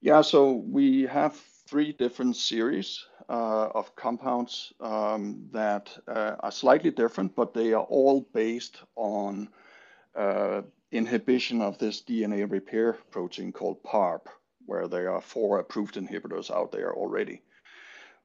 Yeah, 0.00 0.22
so 0.22 0.52
we 0.52 1.02
have 1.02 1.40
three 1.66 1.92
different 1.92 2.36
series 2.36 3.04
uh, 3.28 3.68
of 3.74 3.94
compounds 3.96 4.72
um, 4.80 5.48
that 5.52 5.90
uh, 6.06 6.36
are 6.40 6.52
slightly 6.52 6.90
different, 6.90 7.34
but 7.34 7.52
they 7.52 7.72
are 7.72 7.84
all 7.84 8.20
based 8.32 8.82
on 8.94 9.48
uh, 10.14 10.62
inhibition 10.92 11.60
of 11.60 11.78
this 11.78 12.02
DNA 12.02 12.50
repair 12.50 12.92
protein 13.10 13.52
called 13.52 13.82
PARP, 13.82 14.28
where 14.66 14.86
there 14.86 15.10
are 15.10 15.20
four 15.20 15.58
approved 15.58 15.96
inhibitors 15.96 16.50
out 16.50 16.70
there 16.70 16.94
already. 16.94 17.42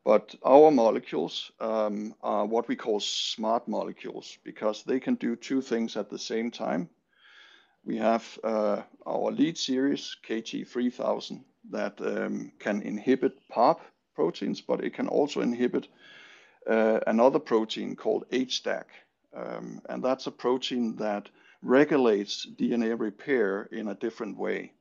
But 0.04 0.36
our 0.44 0.72
molecules 0.72 1.52
um, 1.60 2.16
are 2.22 2.46
what 2.46 2.68
we 2.68 2.76
call 2.76 3.00
smart 3.00 3.68
molecules 3.68 4.38
because 4.44 4.84
they 4.84 5.00
can 5.00 5.16
do 5.16 5.36
two 5.36 5.62
things 5.62 5.96
at 5.96 6.10
the 6.10 6.18
same 6.18 6.50
time. 6.50 6.90
We 7.84 7.98
have 7.98 8.40
uh, 8.44 8.82
our 9.06 9.32
lead 9.32 9.58
series, 9.58 10.16
KT3000, 10.28 11.44
that 11.70 12.00
um, 12.02 12.52
can 12.60 12.82
inhibit 12.82 13.34
PARP 13.50 13.80
proteins, 14.16 14.62
but 14.62 14.84
it 14.84 14.94
can 14.94 15.08
also 15.08 15.42
inhibit 15.42 15.88
uh, 16.70 17.00
another 17.08 17.40
protein 17.40 17.96
called 17.96 18.26
HDAC. 18.32 18.86
Um, 19.36 19.82
and 19.90 20.04
that's 20.04 20.28
a 20.28 20.32
protein 20.32 20.96
that 20.98 21.30
regulates 21.62 22.46
DNA 22.46 23.00
repair 23.00 23.64
in 23.72 23.88
a 23.88 23.96
different 23.96 24.38
way. 24.38 24.74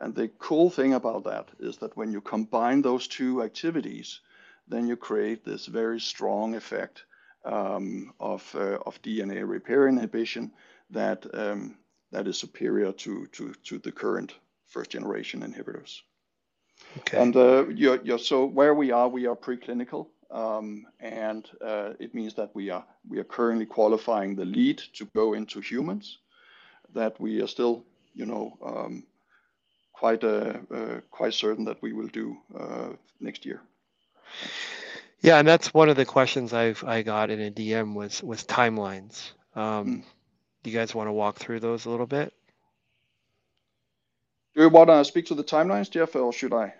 And 0.00 0.14
the 0.14 0.28
cool 0.38 0.70
thing 0.70 0.94
about 0.94 1.24
that 1.24 1.48
is 1.58 1.78
that 1.78 1.96
when 1.96 2.12
you 2.12 2.20
combine 2.20 2.82
those 2.82 3.06
two 3.08 3.42
activities, 3.42 4.20
then 4.68 4.86
you 4.86 4.96
create 4.96 5.44
this 5.44 5.66
very 5.66 6.00
strong 6.00 6.54
effect 6.54 7.04
um, 7.44 8.12
of, 8.18 8.42
uh, 8.54 8.78
of 8.84 9.00
DNA 9.02 9.48
repair 9.48 9.88
inhibition 9.88 10.52
that, 10.90 11.24
um, 11.32 11.78
that 12.10 12.26
is 12.26 12.38
superior 12.38 12.92
to, 12.92 13.26
to, 13.28 13.54
to 13.64 13.78
the 13.78 13.92
current 13.92 14.34
first 14.66 14.90
generation 14.90 15.40
inhibitors. 15.40 16.00
Okay. 16.98 17.18
And 17.18 17.36
uh, 17.36 17.68
you're, 17.68 18.00
you're, 18.02 18.18
so 18.18 18.44
where 18.44 18.74
we 18.74 18.90
are, 18.92 19.08
we 19.08 19.26
are 19.26 19.36
preclinical, 19.36 20.08
um, 20.30 20.86
and 21.00 21.48
uh, 21.64 21.92
it 21.98 22.14
means 22.14 22.34
that 22.34 22.50
we 22.54 22.70
are 22.70 22.84
we 23.08 23.18
are 23.18 23.24
currently 23.24 23.66
qualifying 23.66 24.34
the 24.34 24.44
lead 24.44 24.78
to 24.94 25.06
go 25.14 25.34
into 25.34 25.60
humans. 25.60 26.18
That 26.94 27.20
we 27.20 27.40
are 27.42 27.46
still, 27.46 27.84
you 28.14 28.26
know, 28.26 28.58
um, 28.64 29.04
quite 29.92 30.24
uh, 30.24 30.54
uh 30.70 31.00
quite 31.10 31.34
certain 31.34 31.64
that 31.66 31.80
we 31.80 31.92
will 31.92 32.08
do 32.08 32.36
uh, 32.58 32.88
next 33.20 33.46
year. 33.46 33.62
Yeah, 35.20 35.38
and 35.38 35.48
that's 35.48 35.72
one 35.72 35.88
of 35.88 35.96
the 35.96 36.04
questions 36.04 36.52
I've 36.52 36.82
I 36.84 37.02
got 37.02 37.30
in 37.30 37.40
a 37.40 37.50
DM 37.50 37.94
was 37.94 38.22
was 38.22 38.44
timelines. 38.44 39.32
Um, 39.54 39.86
mm. 39.86 40.02
Do 40.62 40.70
you 40.70 40.76
guys 40.76 40.94
want 40.94 41.08
to 41.08 41.12
walk 41.12 41.36
through 41.36 41.60
those 41.60 41.86
a 41.86 41.90
little 41.90 42.06
bit? 42.06 42.32
Do 44.56 44.62
you 44.62 44.70
want 44.70 44.88
to 44.88 45.04
speak 45.04 45.26
to 45.26 45.34
the 45.34 45.44
timelines, 45.44 45.90
Jeff, 45.90 46.16
or 46.16 46.32
should 46.32 46.54
I? 46.54 46.72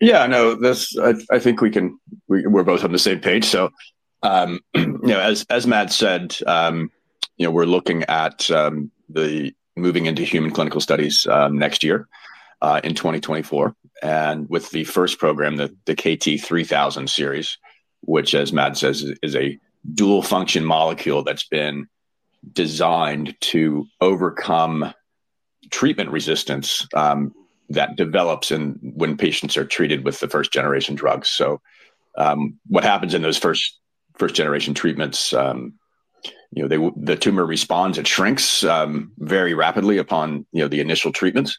Yeah, 0.00 0.26
no, 0.26 0.56
this 0.56 0.98
I, 0.98 1.14
I 1.30 1.38
think 1.38 1.60
we 1.60 1.70
can. 1.70 1.98
We, 2.26 2.44
we're 2.46 2.64
both 2.64 2.82
on 2.82 2.90
the 2.90 2.98
same 2.98 3.20
page. 3.20 3.44
So, 3.44 3.70
um, 4.24 4.58
you 4.74 4.98
know, 4.98 5.20
as 5.20 5.46
as 5.48 5.66
Matt 5.66 5.92
said, 5.92 6.36
um, 6.48 6.90
you 7.36 7.46
know, 7.46 7.52
we're 7.52 7.66
looking 7.66 8.02
at 8.04 8.50
um, 8.50 8.90
the 9.08 9.54
moving 9.76 10.06
into 10.06 10.22
human 10.22 10.50
clinical 10.50 10.80
studies 10.80 11.24
um, 11.28 11.56
next 11.56 11.84
year 11.84 12.08
uh, 12.62 12.80
in 12.82 12.94
2024. 12.94 13.74
And 14.02 14.48
with 14.48 14.70
the 14.70 14.84
first 14.84 15.18
program, 15.18 15.56
the, 15.56 15.74
the 15.86 15.94
KT 15.94 16.44
3000 16.44 17.08
series, 17.08 17.58
which, 18.02 18.34
as 18.34 18.52
Matt 18.52 18.76
says, 18.76 19.02
is, 19.02 19.18
is 19.22 19.36
a 19.36 19.58
dual 19.94 20.22
function 20.22 20.64
molecule 20.64 21.22
that's 21.22 21.46
been 21.46 21.86
designed 22.52 23.36
to 23.40 23.86
overcome 24.00 24.92
treatment 25.70 26.10
resistance 26.10 26.86
um, 26.94 27.34
that 27.70 27.96
develops 27.96 28.50
in 28.50 28.78
when 28.82 29.16
patients 29.16 29.56
are 29.56 29.64
treated 29.64 30.04
with 30.04 30.20
the 30.20 30.28
first 30.28 30.52
generation 30.52 30.94
drugs. 30.94 31.30
So, 31.30 31.60
um, 32.16 32.58
what 32.66 32.84
happens 32.84 33.14
in 33.14 33.22
those 33.22 33.38
first 33.38 33.78
first 34.18 34.34
generation 34.34 34.74
treatments? 34.74 35.32
Um, 35.32 35.74
you 36.52 36.62
know, 36.62 36.68
they, 36.68 36.92
the 36.96 37.16
tumor 37.16 37.44
responds; 37.44 37.98
it 37.98 38.06
shrinks 38.06 38.62
um, 38.64 39.12
very 39.18 39.54
rapidly 39.54 39.98
upon 39.98 40.46
you 40.52 40.62
know 40.62 40.68
the 40.68 40.80
initial 40.80 41.12
treatments. 41.12 41.58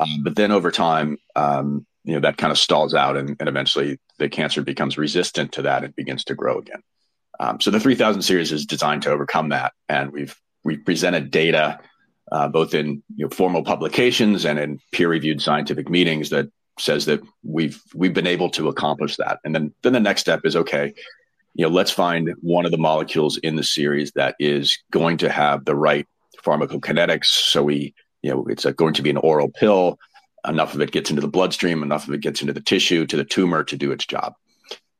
Um, 0.00 0.22
but 0.22 0.36
then 0.36 0.50
over 0.50 0.70
time, 0.70 1.18
um, 1.36 1.86
you 2.04 2.14
know, 2.14 2.20
that 2.20 2.36
kind 2.36 2.50
of 2.50 2.58
stalls 2.58 2.94
out 2.94 3.16
and, 3.16 3.36
and, 3.40 3.48
eventually 3.48 3.98
the 4.18 4.28
cancer 4.28 4.62
becomes 4.62 4.98
resistant 4.98 5.52
to 5.52 5.62
that 5.62 5.84
and 5.84 5.96
begins 5.96 6.24
to 6.24 6.34
grow 6.34 6.58
again. 6.58 6.82
Um, 7.40 7.60
so 7.60 7.70
the 7.70 7.80
3000 7.80 8.22
series 8.22 8.52
is 8.52 8.66
designed 8.66 9.02
to 9.02 9.10
overcome 9.10 9.48
that. 9.48 9.72
And 9.88 10.12
we've, 10.12 10.36
we 10.62 10.76
presented 10.76 11.30
data 11.30 11.80
uh, 12.32 12.48
both 12.48 12.74
in 12.74 13.02
you 13.16 13.26
know, 13.26 13.28
formal 13.30 13.62
publications 13.62 14.44
and 14.44 14.58
in 14.58 14.80
peer 14.92 15.08
reviewed 15.08 15.42
scientific 15.42 15.88
meetings 15.88 16.30
that 16.30 16.48
says 16.78 17.06
that 17.06 17.20
we've, 17.42 17.80
we've 17.94 18.14
been 18.14 18.26
able 18.26 18.50
to 18.50 18.68
accomplish 18.68 19.16
that. 19.16 19.38
And 19.44 19.54
then, 19.54 19.72
then 19.82 19.92
the 19.92 20.00
next 20.00 20.22
step 20.22 20.40
is, 20.44 20.56
okay, 20.56 20.92
you 21.54 21.64
know, 21.64 21.72
let's 21.72 21.92
find 21.92 22.34
one 22.40 22.64
of 22.64 22.72
the 22.72 22.78
molecules 22.78 23.36
in 23.38 23.56
the 23.56 23.62
series 23.62 24.10
that 24.12 24.34
is 24.40 24.78
going 24.90 25.18
to 25.18 25.30
have 25.30 25.64
the 25.64 25.76
right 25.76 26.06
pharmacokinetics. 26.44 27.26
So 27.26 27.62
we 27.62 27.94
you 28.24 28.30
know, 28.30 28.46
it's 28.48 28.64
a, 28.64 28.72
going 28.72 28.94
to 28.94 29.02
be 29.02 29.10
an 29.10 29.18
oral 29.18 29.50
pill. 29.50 29.98
Enough 30.48 30.74
of 30.74 30.80
it 30.80 30.92
gets 30.92 31.10
into 31.10 31.20
the 31.20 31.28
bloodstream, 31.28 31.82
enough 31.82 32.08
of 32.08 32.14
it 32.14 32.22
gets 32.22 32.40
into 32.40 32.54
the 32.54 32.60
tissue, 32.60 33.06
to 33.06 33.18
the 33.18 33.24
tumor 33.24 33.62
to 33.64 33.76
do 33.76 33.92
its 33.92 34.06
job. 34.06 34.32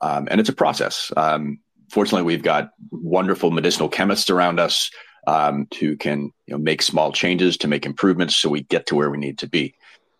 Um, 0.02 0.28
and 0.30 0.40
it's 0.40 0.50
a 0.50 0.54
process. 0.54 1.10
Um, 1.16 1.58
fortunately, 1.90 2.26
we've 2.26 2.42
got 2.42 2.70
wonderful 2.90 3.50
medicinal 3.50 3.88
chemists 3.88 4.28
around 4.28 4.60
us 4.60 4.90
um, 5.26 5.66
who 5.78 5.96
can 5.96 6.32
you 6.46 6.54
know, 6.54 6.58
make 6.58 6.82
small 6.82 7.12
changes 7.12 7.56
to 7.58 7.68
make 7.68 7.86
improvements 7.86 8.36
so 8.36 8.48
we 8.48 8.62
get 8.62 8.86
to 8.86 8.94
where 8.94 9.10
we 9.10 9.18
need 9.18 9.38
to 9.38 9.48
be. 9.48 9.74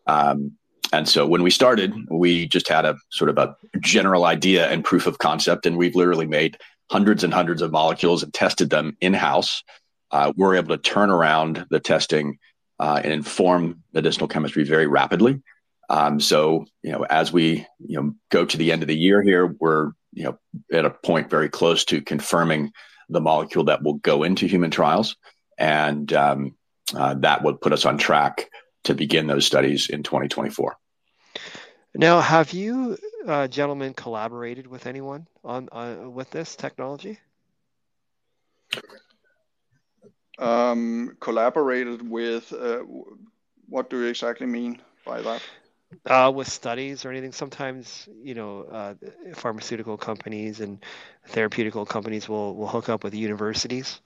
Um, 0.07 0.53
and 0.93 1.09
so 1.09 1.27
when 1.27 1.43
we 1.43 1.51
started, 1.51 1.93
we 2.11 2.47
just 2.47 2.69
had 2.69 2.85
a 2.85 2.97
sort 3.11 3.31
of 3.31 3.39
a 3.39 3.57
general 3.81 4.25
idea 4.25 4.69
and 4.69 4.85
proof 4.85 5.07
of 5.07 5.19
concept, 5.19 5.67
and 5.67 5.77
we've 5.77 5.97
literally 5.97 6.27
made 6.27 6.57
hundreds 6.91 7.25
and 7.25 7.35
hundreds 7.35 7.63
of 7.63 7.73
molecules 7.73 8.23
and 8.23 8.33
tested 8.33 8.71
them 8.71 8.97
in 9.01 9.15
house. 9.15 9.63
Uh, 10.11 10.33
we're 10.37 10.55
able 10.55 10.77
to 10.77 10.83
turn 10.83 11.11
around 11.11 11.67
the 11.71 11.81
testing 11.81 12.39
uh, 12.79 13.01
and 13.03 13.13
inform 13.13 13.83
medicinal 13.93 14.29
chemistry 14.29 14.65
very 14.65 14.87
rapidly. 14.87 15.43
Um, 15.89 16.21
so, 16.21 16.67
you 16.83 16.93
know, 16.93 17.05
as 17.05 17.33
we 17.33 17.67
you 17.79 18.01
know 18.01 18.15
go 18.31 18.45
to 18.45 18.57
the 18.57 18.73
end 18.73 18.83
of 18.83 18.89
the 18.89 18.97
year 18.97 19.23
here, 19.23 19.47
we're 19.59 19.93
you 20.13 20.25
know 20.25 20.39
at 20.73 20.85
a 20.85 20.91
point 20.91 21.31
very 21.31 21.49
close 21.49 21.85
to 21.87 22.01
confirming 22.01 22.73
the 23.09 23.21
molecule 23.21 23.65
that 23.65 23.83
will 23.83 23.95
go 23.95 24.23
into 24.23 24.47
human 24.47 24.71
trials, 24.71 25.17
and 25.59 26.13
um, 26.13 26.57
uh, 26.95 27.15
that 27.15 27.43
would 27.43 27.61
put 27.61 27.73
us 27.73 27.85
on 27.85 27.99
track 27.99 28.51
to 28.85 28.95
begin 28.95 29.27
those 29.27 29.47
studies 29.47 29.89
in 29.89 30.03
2024. 30.03 30.77
Now, 31.97 32.21
have 32.21 32.53
you 32.53 32.99
uh, 33.27 33.47
gentlemen 33.49 33.95
collaborated 33.95 34.67
with 34.67 34.87
anyone 34.87 35.27
on 35.45 35.69
uh, 35.71 36.11
with 36.11 36.31
this 36.31 36.57
technology? 36.57 37.19
Um, 40.39 41.17
collaborated 41.21 42.09
with, 42.09 42.53
uh, 42.53 42.81
what 43.69 43.89
do 43.89 44.01
you 44.01 44.07
exactly 44.07 44.49
mean 44.49 44.81
by 45.07 45.23
that? 45.23 45.43
Uh, 46.07 46.33
with 46.35 46.49
studies 46.49 47.05
or 47.05 47.11
anything. 47.11 47.33
Sometimes, 47.33 48.09
you 48.23 48.35
know, 48.35 48.63
uh, 48.63 48.95
pharmaceutical 49.35 49.97
companies 49.97 50.61
and 50.61 50.79
therapeutical 51.29 51.87
companies 51.87 52.29
will, 52.29 52.55
will 52.55 52.69
hook 52.69 52.89
up 52.89 53.05
with 53.05 53.15
universities. 53.15 54.01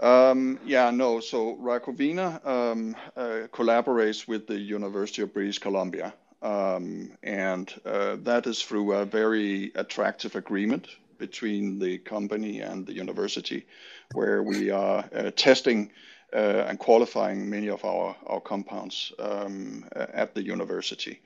Um, 0.00 0.58
yeah, 0.64 0.90
no. 0.90 1.20
So 1.20 1.56
Rakovina 1.56 2.44
um, 2.46 2.96
uh, 3.16 3.48
collaborates 3.52 4.26
with 4.26 4.46
the 4.46 4.58
University 4.58 5.22
of 5.22 5.34
British 5.34 5.58
Columbia, 5.58 6.14
um, 6.42 7.12
and 7.22 7.72
uh, 7.84 8.16
that 8.22 8.46
is 8.46 8.62
through 8.62 8.92
a 8.92 9.04
very 9.04 9.72
attractive 9.74 10.36
agreement 10.36 10.88
between 11.18 11.78
the 11.78 11.98
company 11.98 12.60
and 12.60 12.86
the 12.86 12.94
university, 12.94 13.66
where 14.14 14.42
we 14.42 14.70
are 14.70 15.04
uh, 15.14 15.30
testing 15.36 15.90
and 16.32 16.78
qualifying 16.78 17.48
many 17.50 17.68
of 17.68 17.84
our, 17.84 18.16
our 18.26 18.40
compounds 18.40 19.12
um, 19.18 19.84
at 19.94 20.34
the 20.34 20.42
university. 20.42 21.20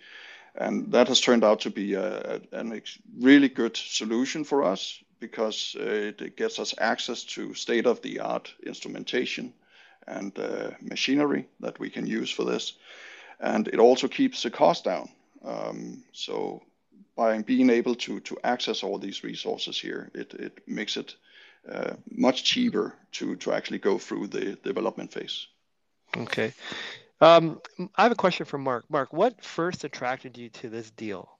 And 0.57 0.93
that 0.93 1.09
has 1.09 1.21
turned 1.21 1.45
out 1.45 1.61
to 1.61 1.71
be 1.71 1.95
a, 1.95 2.41
a 2.53 2.83
really 3.19 3.49
good 3.49 3.77
solution 3.77 4.45
for 4.45 4.63
us 4.63 5.03
because 5.19 5.77
it 5.79 6.37
gets 6.37 6.59
us 6.59 6.75
access 6.79 7.25
to 7.25 7.55
state 7.55 7.87
of 7.87 8.01
the 8.03 8.21
art 8.21 8.53
instrumentation 8.65 9.53
and 10.07 10.39
uh, 10.39 10.71
machinery 10.81 11.49
that 11.61 11.79
we 11.79 11.91
can 11.91 12.07
use 12.07 12.31
for 12.31 12.45
this. 12.45 12.75
And 13.41 13.69
it 13.69 13.79
also 13.79 14.09
keeps 14.09 14.43
the 14.43 14.51
cost 14.51 14.85
down. 14.85 15.09
Um, 15.45 16.05
so 16.13 16.63
by 17.17 17.43
being 17.43 17.71
able 17.71 17.95
to 17.95 18.21
to 18.21 18.39
access 18.45 18.83
all 18.83 18.99
these 18.99 19.25
resources 19.25 19.79
here, 19.79 20.11
it 20.15 20.35
it 20.35 20.61
makes 20.67 20.97
it 20.97 21.15
uh, 21.15 21.34
much 22.11 22.45
cheaper 22.45 22.95
to 23.13 23.37
to 23.37 23.53
actually 23.53 23.79
go 23.79 23.99
through 23.99 24.27
the 24.29 24.57
development 24.65 25.13
phase. 25.13 25.47
Okay. 26.17 26.53
Um, 27.21 27.61
I 27.97 28.03
have 28.03 28.13
a 28.13 28.17
question 28.17 28.45
for 28.45 28.59
Mark. 28.59 28.85
Mark, 28.91 29.13
what 29.13 29.43
first 29.43 29.85
attracted 29.85 30.37
you 30.37 30.49
to 30.51 30.69
this 30.69 30.91
deal? 30.91 31.39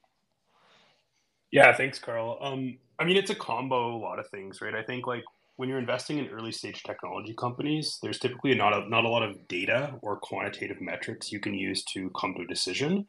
Yeah, 1.51 1.77
thanks, 1.77 1.99
Karl. 1.99 2.39
Um, 2.41 2.79
I 2.99 3.05
mean, 3.05 3.17
it's 3.17 3.31
a 3.31 3.35
combo, 3.35 3.95
a 3.95 3.99
lot 3.99 4.19
of 4.19 4.29
things, 4.29 4.61
right? 4.61 4.75
I 4.75 4.83
think 4.83 5.07
like 5.07 5.25
when 5.57 5.69
you're 5.69 5.79
investing 5.79 6.19
in 6.19 6.29
early 6.29 6.53
stage 6.53 6.83
technology 6.83 7.35
companies, 7.35 7.99
there's 8.03 8.19
typically 8.19 8.55
not 8.55 8.73
a, 8.73 8.89
not 8.89 9.05
a 9.05 9.09
lot 9.09 9.23
of 9.23 9.47
data 9.47 9.95
or 10.03 10.17
quantitative 10.17 10.81
metrics 10.81 11.31
you 11.31 11.39
can 11.39 11.55
use 11.55 11.85
to 11.85 12.11
come 12.11 12.35
to 12.35 12.43
a 12.43 12.47
decision. 12.47 13.07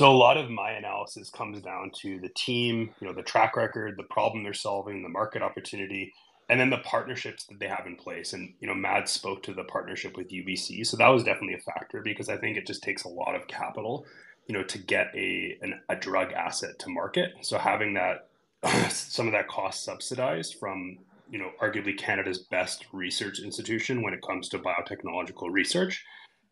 So 0.00 0.10
a 0.10 0.16
lot 0.16 0.38
of 0.38 0.48
my 0.48 0.70
analysis 0.70 1.28
comes 1.28 1.60
down 1.60 1.90
to 2.00 2.18
the 2.20 2.30
team, 2.30 2.88
you 3.02 3.06
know, 3.06 3.12
the 3.12 3.20
track 3.20 3.54
record, 3.54 3.98
the 3.98 4.04
problem 4.04 4.42
they're 4.42 4.54
solving, 4.54 5.02
the 5.02 5.10
market 5.10 5.42
opportunity, 5.42 6.10
and 6.48 6.58
then 6.58 6.70
the 6.70 6.78
partnerships 6.78 7.44
that 7.44 7.60
they 7.60 7.68
have 7.68 7.86
in 7.86 7.96
place. 7.96 8.32
And 8.32 8.54
you 8.60 8.66
know, 8.66 8.74
Mads 8.74 9.10
spoke 9.10 9.42
to 9.42 9.52
the 9.52 9.64
partnership 9.64 10.16
with 10.16 10.30
UBC, 10.30 10.86
so 10.86 10.96
that 10.96 11.08
was 11.08 11.22
definitely 11.22 11.56
a 11.56 11.70
factor 11.70 12.00
because 12.00 12.30
I 12.30 12.38
think 12.38 12.56
it 12.56 12.66
just 12.66 12.82
takes 12.82 13.04
a 13.04 13.10
lot 13.10 13.34
of 13.34 13.46
capital 13.46 14.06
you 14.46 14.54
know, 14.54 14.62
to 14.62 14.78
get 14.78 15.08
a 15.14 15.58
an, 15.60 15.78
a 15.90 15.96
drug 15.96 16.32
asset 16.32 16.78
to 16.78 16.88
market. 16.88 17.32
So 17.42 17.58
having 17.58 17.92
that 17.92 18.28
some 18.90 19.26
of 19.26 19.34
that 19.34 19.48
cost 19.48 19.84
subsidized 19.84 20.54
from 20.58 20.96
you 21.30 21.38
know 21.38 21.50
arguably 21.60 21.98
Canada's 21.98 22.38
best 22.38 22.86
research 22.94 23.38
institution 23.38 24.00
when 24.00 24.14
it 24.14 24.22
comes 24.22 24.48
to 24.48 24.58
biotechnological 24.60 25.52
research 25.52 26.02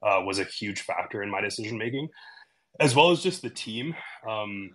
uh, 0.03 0.21
was 0.23 0.39
a 0.39 0.45
huge 0.45 0.83
factor 0.83 1.23
in 1.23 1.31
my 1.31 1.41
decision 1.41 1.79
making, 1.79 2.09
as 2.79 2.95
well 2.95 3.11
as 3.11 3.23
just 3.23 3.43
the 3.43 3.51
team. 3.51 3.95
Um, 4.29 4.71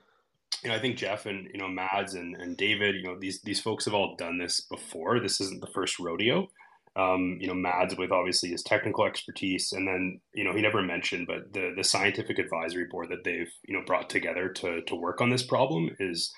you 0.64 0.70
know, 0.70 0.76
I 0.76 0.80
think 0.80 0.98
Jeff 0.98 1.26
and 1.26 1.48
you 1.54 1.60
know 1.60 1.68
Mads 1.68 2.14
and, 2.14 2.36
and 2.36 2.56
David, 2.56 2.96
you 2.96 3.04
know, 3.04 3.18
these 3.20 3.42
these 3.42 3.60
folks 3.60 3.86
have 3.86 3.94
all 3.94 4.16
done 4.16 4.38
this 4.38 4.62
before. 4.62 5.20
This 5.20 5.42
isn't 5.42 5.62
the 5.62 5.72
first 5.74 6.00
rodeo. 6.00 6.48
Um, 6.96 7.38
you 7.42 7.48
know, 7.48 7.56
Mads 7.56 7.98
with 7.98 8.12
obviously 8.12 8.50
his 8.50 8.62
technical 8.62 9.06
expertise, 9.06 9.74
and 9.74 9.88
then 9.88 10.22
you 10.34 10.44
know 10.44 10.54
he 10.54 10.62
never 10.62 10.82
mentioned, 10.82 11.28
but 11.28 11.52
the 11.54 11.74
the 11.76 11.84
scientific 11.84 12.40
advisory 12.40 12.86
board 12.86 13.10
that 13.10 13.24
they've 13.24 13.52
you 13.68 13.74
know 13.74 13.84
brought 13.86 14.10
together 14.10 14.50
to 14.50 14.82
to 14.84 14.96
work 14.96 15.20
on 15.20 15.30
this 15.30 15.44
problem 15.44 15.90
is 16.00 16.34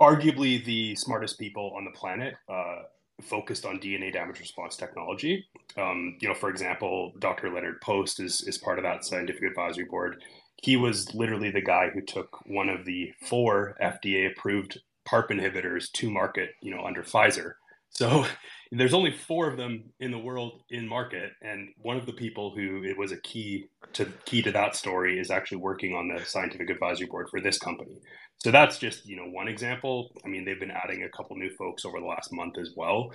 arguably 0.00 0.64
the 0.64 0.94
smartest 0.96 1.38
people 1.38 1.74
on 1.76 1.84
the 1.84 1.90
planet. 1.92 2.34
Uh, 2.48 2.82
focused 3.20 3.64
on 3.64 3.78
DNA 3.78 4.12
damage 4.12 4.40
response 4.40 4.76
technology. 4.76 5.46
Um, 5.76 6.16
you 6.20 6.26
know, 6.26 6.34
for 6.34 6.50
example, 6.50 7.12
Dr. 7.20 7.52
Leonard 7.52 7.80
Post 7.80 8.18
is 8.18 8.40
is 8.42 8.58
part 8.58 8.78
of 8.78 8.84
that 8.84 9.04
scientific 9.04 9.44
advisory 9.44 9.84
board 9.84 10.22
he 10.62 10.76
was 10.76 11.12
literally 11.12 11.50
the 11.50 11.60
guy 11.60 11.90
who 11.92 12.00
took 12.00 12.38
one 12.46 12.68
of 12.68 12.84
the 12.84 13.12
four 13.28 13.76
FDA 13.82 14.30
approved 14.30 14.80
PARP 15.04 15.30
inhibitors 15.30 15.90
to 15.92 16.08
market, 16.08 16.50
you 16.62 16.74
know, 16.74 16.84
under 16.84 17.02
Pfizer. 17.02 17.54
So 17.90 18.24
there's 18.70 18.94
only 18.94 19.10
four 19.10 19.50
of 19.50 19.56
them 19.56 19.82
in 19.98 20.12
the 20.12 20.18
world 20.18 20.62
in 20.70 20.88
market, 20.88 21.32
and 21.42 21.68
one 21.78 21.96
of 21.96 22.06
the 22.06 22.12
people 22.12 22.54
who 22.54 22.84
it 22.84 22.96
was 22.96 23.10
a 23.10 23.20
key 23.20 23.66
to 23.94 24.06
key 24.24 24.40
to 24.42 24.52
that 24.52 24.76
story 24.76 25.18
is 25.18 25.32
actually 25.32 25.58
working 25.58 25.96
on 25.96 26.08
the 26.08 26.24
scientific 26.24 26.70
advisory 26.70 27.08
board 27.08 27.28
for 27.28 27.40
this 27.40 27.58
company. 27.58 27.98
So 28.38 28.52
that's 28.52 28.78
just 28.78 29.04
you 29.04 29.16
know 29.16 29.26
one 29.26 29.48
example. 29.48 30.12
I 30.24 30.28
mean, 30.28 30.44
they've 30.44 30.60
been 30.60 30.70
adding 30.70 31.02
a 31.02 31.16
couple 31.16 31.36
new 31.36 31.50
folks 31.56 31.84
over 31.84 31.98
the 31.98 32.06
last 32.06 32.32
month 32.32 32.56
as 32.56 32.70
well. 32.76 33.10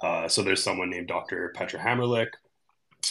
Uh, 0.00 0.28
so 0.28 0.42
there's 0.42 0.62
someone 0.62 0.90
named 0.90 1.08
Dr. 1.08 1.52
Petra 1.56 1.80
Hamerlik. 1.80 2.28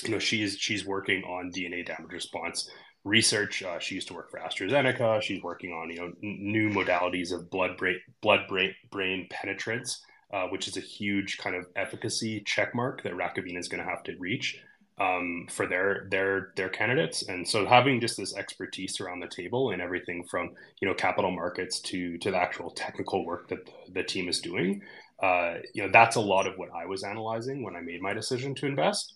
You 0.04 0.12
know, 0.12 0.20
she's 0.20 0.58
she's 0.58 0.86
working 0.86 1.24
on 1.26 1.52
DNA 1.52 1.86
damage 1.86 2.14
response 2.14 2.70
research. 3.04 3.64
Uh, 3.64 3.80
she 3.80 3.96
used 3.96 4.08
to 4.08 4.14
work 4.14 4.30
for 4.30 4.40
AstraZeneca. 4.40 5.22
She's 5.22 5.42
working 5.42 5.72
on 5.74 5.90
you 5.90 6.00
know 6.00 6.14
new 6.22 6.70
modalities 6.70 7.32
of 7.32 7.50
blood 7.50 7.78
brain 7.78 8.00
blood 8.22 8.48
brain 8.48 8.74
brain 8.92 9.28
penetrance, 9.30 10.04
uh, 10.34 10.48
which 10.48 10.68
is 10.68 10.78
a 10.78 10.82
huge 10.82 11.38
kind 11.38 11.56
of 11.56 11.66
efficacy 11.76 12.42
check 12.42 12.76
mark 12.76 13.04
that 13.04 13.14
Rakovina 13.14 13.58
is 13.58 13.68
going 13.68 13.84
to 13.84 13.90
have 13.90 14.04
to 14.04 14.16
reach 14.18 14.62
um, 15.00 15.48
for 15.50 15.68
their 15.68 16.08
their 16.10 16.52
their 16.56 16.70
candidates. 16.70 17.24
And 17.28 17.48
so 17.48 17.66
having 17.66 18.00
just 18.00 18.18
this 18.18 18.36
expertise 18.36 19.00
around 19.00 19.20
the 19.20 19.28
table 19.28 19.72
and 19.72 19.82
everything 19.82 20.24
from 20.30 20.52
you 20.80 20.88
know 20.88 20.94
capital 20.94 21.32
markets 21.32 21.80
to 21.82 22.18
to 22.20 22.32
the 22.32 22.38
actual 22.38 22.70
technical 22.70 23.26
work 23.26 23.50
that 23.50 23.66
the, 23.66 23.72
the 23.94 24.04
team 24.04 24.30
is 24.30 24.40
doing. 24.40 24.82
Uh, 25.22 25.58
you 25.74 25.84
know 25.84 25.90
that's 25.92 26.16
a 26.16 26.22
lot 26.22 26.48
of 26.48 26.58
what 26.58 26.70
I 26.74 26.86
was 26.86 27.04
analyzing 27.04 27.64
when 27.64 27.76
I 27.76 27.82
made 27.82 28.02
my 28.02 28.14
decision 28.14 28.54
to 28.56 28.66
invest. 28.68 29.16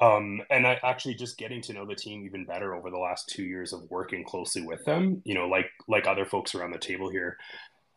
Um, 0.00 0.40
and 0.50 0.66
I 0.66 0.80
actually 0.82 1.14
just 1.14 1.36
getting 1.38 1.60
to 1.62 1.74
know 1.74 1.86
the 1.86 1.94
team 1.94 2.24
even 2.24 2.46
better 2.46 2.74
over 2.74 2.90
the 2.90 2.98
last 2.98 3.28
two 3.28 3.44
years 3.44 3.72
of 3.72 3.82
working 3.90 4.24
closely 4.24 4.62
with 4.62 4.84
them. 4.86 5.22
You 5.24 5.34
know, 5.34 5.46
like 5.46 5.70
like 5.88 6.06
other 6.06 6.24
folks 6.24 6.54
around 6.54 6.72
the 6.72 6.78
table 6.78 7.10
here, 7.10 7.36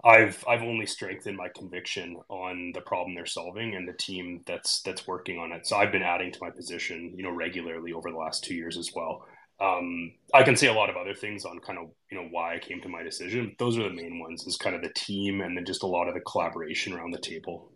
I've 0.03 0.43
I've 0.47 0.63
only 0.63 0.85
strengthened 0.85 1.37
my 1.37 1.49
conviction 1.55 2.17
on 2.29 2.73
the 2.73 2.81
problem 2.81 3.15
they're 3.15 3.25
solving 3.25 3.75
and 3.75 3.87
the 3.87 3.93
team 3.93 4.41
that's 4.45 4.81
that's 4.81 5.07
working 5.07 5.39
on 5.39 5.53
it. 5.53 5.65
So 5.67 5.77
I've 5.77 5.93
been 5.93 6.03
adding 6.03 6.31
to 6.33 6.39
my 6.41 6.49
position, 6.49 7.13
you 7.15 7.23
know, 7.23 7.31
regularly 7.31 7.93
over 7.93 8.11
the 8.11 8.17
last 8.17 8.43
two 8.43 8.55
years 8.55 8.77
as 8.77 8.91
well. 8.95 9.25
Um, 9.61 10.11
I 10.33 10.43
can 10.43 10.57
say 10.57 10.67
a 10.67 10.73
lot 10.73 10.89
of 10.89 10.97
other 10.97 11.15
things 11.15 11.45
on 11.45 11.59
kind 11.59 11.79
of 11.79 11.89
you 12.11 12.17
know 12.17 12.27
why 12.31 12.55
I 12.55 12.59
came 12.59 12.81
to 12.81 12.89
my 12.89 13.03
decision. 13.03 13.55
Those 13.59 13.77
are 13.77 13.83
the 13.83 13.95
main 13.95 14.19
ones: 14.19 14.47
is 14.47 14.57
kind 14.57 14.75
of 14.75 14.81
the 14.83 14.93
team 14.93 15.41
and 15.41 15.57
then 15.57 15.65
just 15.65 15.83
a 15.83 15.87
lot 15.87 16.09
of 16.09 16.15
the 16.15 16.21
collaboration 16.21 16.93
around 16.93 17.11
the 17.11 17.19
table. 17.19 17.72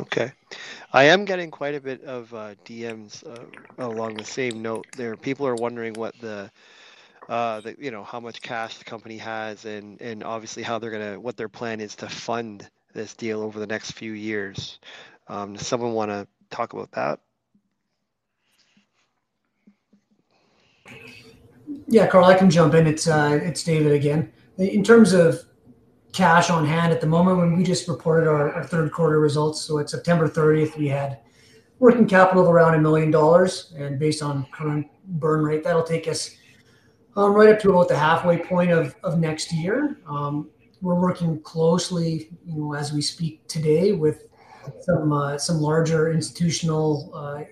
Okay. 0.00 0.32
I 0.92 1.04
am 1.04 1.24
getting 1.24 1.50
quite 1.50 1.74
a 1.74 1.80
bit 1.80 2.02
of 2.04 2.32
uh, 2.32 2.54
DMs 2.64 3.26
uh, 3.26 3.44
along 3.78 4.14
the 4.14 4.24
same 4.24 4.62
note 4.62 4.86
there. 4.96 5.16
People 5.16 5.46
are 5.46 5.56
wondering 5.56 5.94
what 5.94 6.18
the, 6.20 6.50
uh, 7.28 7.60
the, 7.60 7.76
you 7.78 7.90
know, 7.90 8.04
how 8.04 8.20
much 8.20 8.40
cash 8.40 8.78
the 8.78 8.84
company 8.84 9.18
has 9.18 9.64
and, 9.64 10.00
and 10.00 10.22
obviously 10.22 10.62
how 10.62 10.78
they're 10.78 10.90
going 10.90 11.14
to, 11.14 11.20
what 11.20 11.36
their 11.36 11.48
plan 11.48 11.80
is 11.80 11.96
to 11.96 12.08
fund 12.08 12.68
this 12.94 13.14
deal 13.14 13.42
over 13.42 13.58
the 13.58 13.66
next 13.66 13.92
few 13.92 14.12
years. 14.12 14.78
Um, 15.26 15.54
does 15.54 15.66
someone 15.66 15.92
want 15.92 16.10
to 16.10 16.26
talk 16.50 16.72
about 16.72 16.92
that? 16.92 17.20
Yeah, 21.86 22.06
Karl, 22.06 22.24
I 22.24 22.34
can 22.34 22.50
jump 22.50 22.74
in. 22.74 22.86
It's 22.86 23.08
uh, 23.08 23.40
it's 23.42 23.62
David 23.62 23.92
again. 23.92 24.32
In 24.58 24.82
terms 24.82 25.12
of 25.12 25.47
cash 26.12 26.50
on 26.50 26.66
hand 26.66 26.92
at 26.92 27.00
the 27.00 27.06
moment 27.06 27.38
when 27.38 27.56
we 27.56 27.62
just 27.62 27.88
reported 27.88 28.28
our, 28.28 28.52
our 28.52 28.64
third 28.64 28.92
quarter 28.92 29.20
results. 29.20 29.60
So 29.60 29.78
at 29.78 29.90
September 29.90 30.28
30th, 30.28 30.76
we 30.76 30.88
had 30.88 31.20
working 31.78 32.06
capital 32.06 32.42
of 32.42 32.48
around 32.48 32.74
a 32.74 32.80
million 32.80 33.10
dollars. 33.10 33.72
And 33.76 33.98
based 33.98 34.22
on 34.22 34.46
current 34.52 34.86
burn 35.04 35.42
rate, 35.42 35.62
that'll 35.62 35.82
take 35.82 36.08
us 36.08 36.36
um, 37.16 37.32
right 37.32 37.50
up 37.50 37.60
to 37.60 37.70
about 37.70 37.88
the 37.88 37.96
halfway 37.96 38.38
point 38.38 38.70
of, 38.70 38.94
of 39.02 39.18
next 39.18 39.52
year. 39.52 39.98
Um, 40.08 40.50
we're 40.80 41.00
working 41.00 41.40
closely, 41.42 42.30
you 42.46 42.60
know, 42.60 42.74
as 42.74 42.92
we 42.92 43.02
speak 43.02 43.46
today 43.48 43.92
with 43.92 44.28
some 44.80 45.12
uh, 45.12 45.38
some 45.38 45.58
larger 45.58 46.12
institutional 46.12 47.10
uh, 47.14 47.42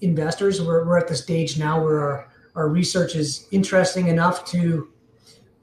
investors. 0.00 0.60
We're, 0.60 0.84
we're 0.86 0.98
at 0.98 1.08
the 1.08 1.16
stage 1.16 1.58
now 1.58 1.82
where 1.82 2.00
our, 2.00 2.28
our 2.54 2.68
research 2.68 3.16
is 3.16 3.46
interesting 3.50 4.08
enough 4.08 4.44
to 4.46 4.90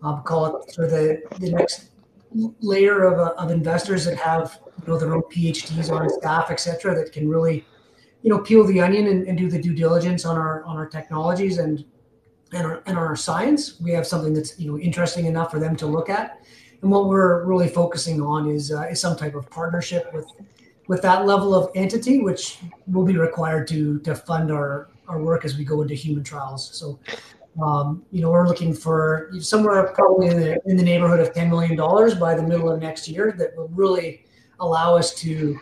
um, 0.01 0.23
call 0.23 0.57
it 0.57 0.73
for 0.73 0.87
the, 0.87 1.21
the 1.39 1.51
next 1.51 1.90
layer 2.33 3.03
of, 3.03 3.19
uh, 3.19 3.33
of 3.37 3.51
investors 3.51 4.05
that 4.05 4.17
have 4.17 4.59
you 4.79 4.91
know 4.91 4.97
their 4.97 5.13
own 5.13 5.23
PhDs 5.23 5.91
on 5.91 6.09
staff, 6.09 6.49
et 6.49 6.59
cetera, 6.59 6.95
that 6.95 7.11
can 7.11 7.27
really 7.27 7.65
you 8.23 8.29
know 8.29 8.39
peel 8.39 8.65
the 8.65 8.79
onion 8.79 9.07
and, 9.07 9.27
and 9.27 9.37
do 9.37 9.49
the 9.49 9.61
due 9.61 9.73
diligence 9.73 10.25
on 10.25 10.37
our 10.37 10.63
on 10.63 10.77
our 10.77 10.87
technologies 10.87 11.57
and 11.57 11.85
and 12.53 12.65
our, 12.65 12.83
and 12.85 12.97
our 12.97 13.15
science. 13.15 13.79
We 13.79 13.91
have 13.91 14.07
something 14.07 14.33
that's 14.33 14.59
you 14.59 14.71
know 14.71 14.77
interesting 14.77 15.25
enough 15.25 15.51
for 15.51 15.59
them 15.59 15.75
to 15.77 15.85
look 15.85 16.09
at. 16.09 16.45
And 16.81 16.89
what 16.89 17.07
we're 17.07 17.45
really 17.45 17.67
focusing 17.67 18.21
on 18.21 18.49
is 18.49 18.71
uh, 18.71 18.87
is 18.91 18.99
some 18.99 19.15
type 19.15 19.35
of 19.35 19.49
partnership 19.49 20.11
with 20.13 20.27
with 20.87 21.01
that 21.03 21.25
level 21.25 21.53
of 21.53 21.69
entity, 21.75 22.19
which 22.19 22.59
will 22.87 23.05
be 23.05 23.17
required 23.17 23.67
to 23.69 23.99
to 23.99 24.15
fund 24.15 24.51
our 24.51 24.89
our 25.07 25.21
work 25.21 25.45
as 25.45 25.57
we 25.57 25.63
go 25.63 25.81
into 25.81 25.93
human 25.93 26.23
trials. 26.23 26.69
So 26.73 26.99
um, 27.59 28.05
you 28.11 28.21
know, 28.21 28.31
we're 28.31 28.47
looking 28.47 28.73
for 28.73 29.31
somewhere 29.39 29.91
probably 29.93 30.27
in 30.27 30.39
the, 30.39 30.61
in 30.65 30.77
the 30.77 30.83
neighborhood 30.83 31.19
of 31.19 31.33
$10 31.33 31.49
million 31.49 31.75
by 32.19 32.33
the 32.33 32.43
middle 32.43 32.71
of 32.71 32.79
next 32.81 33.07
year 33.07 33.33
that 33.37 33.55
will 33.55 33.67
really 33.69 34.25
allow 34.59 34.95
us 34.95 35.13
to, 35.15 35.59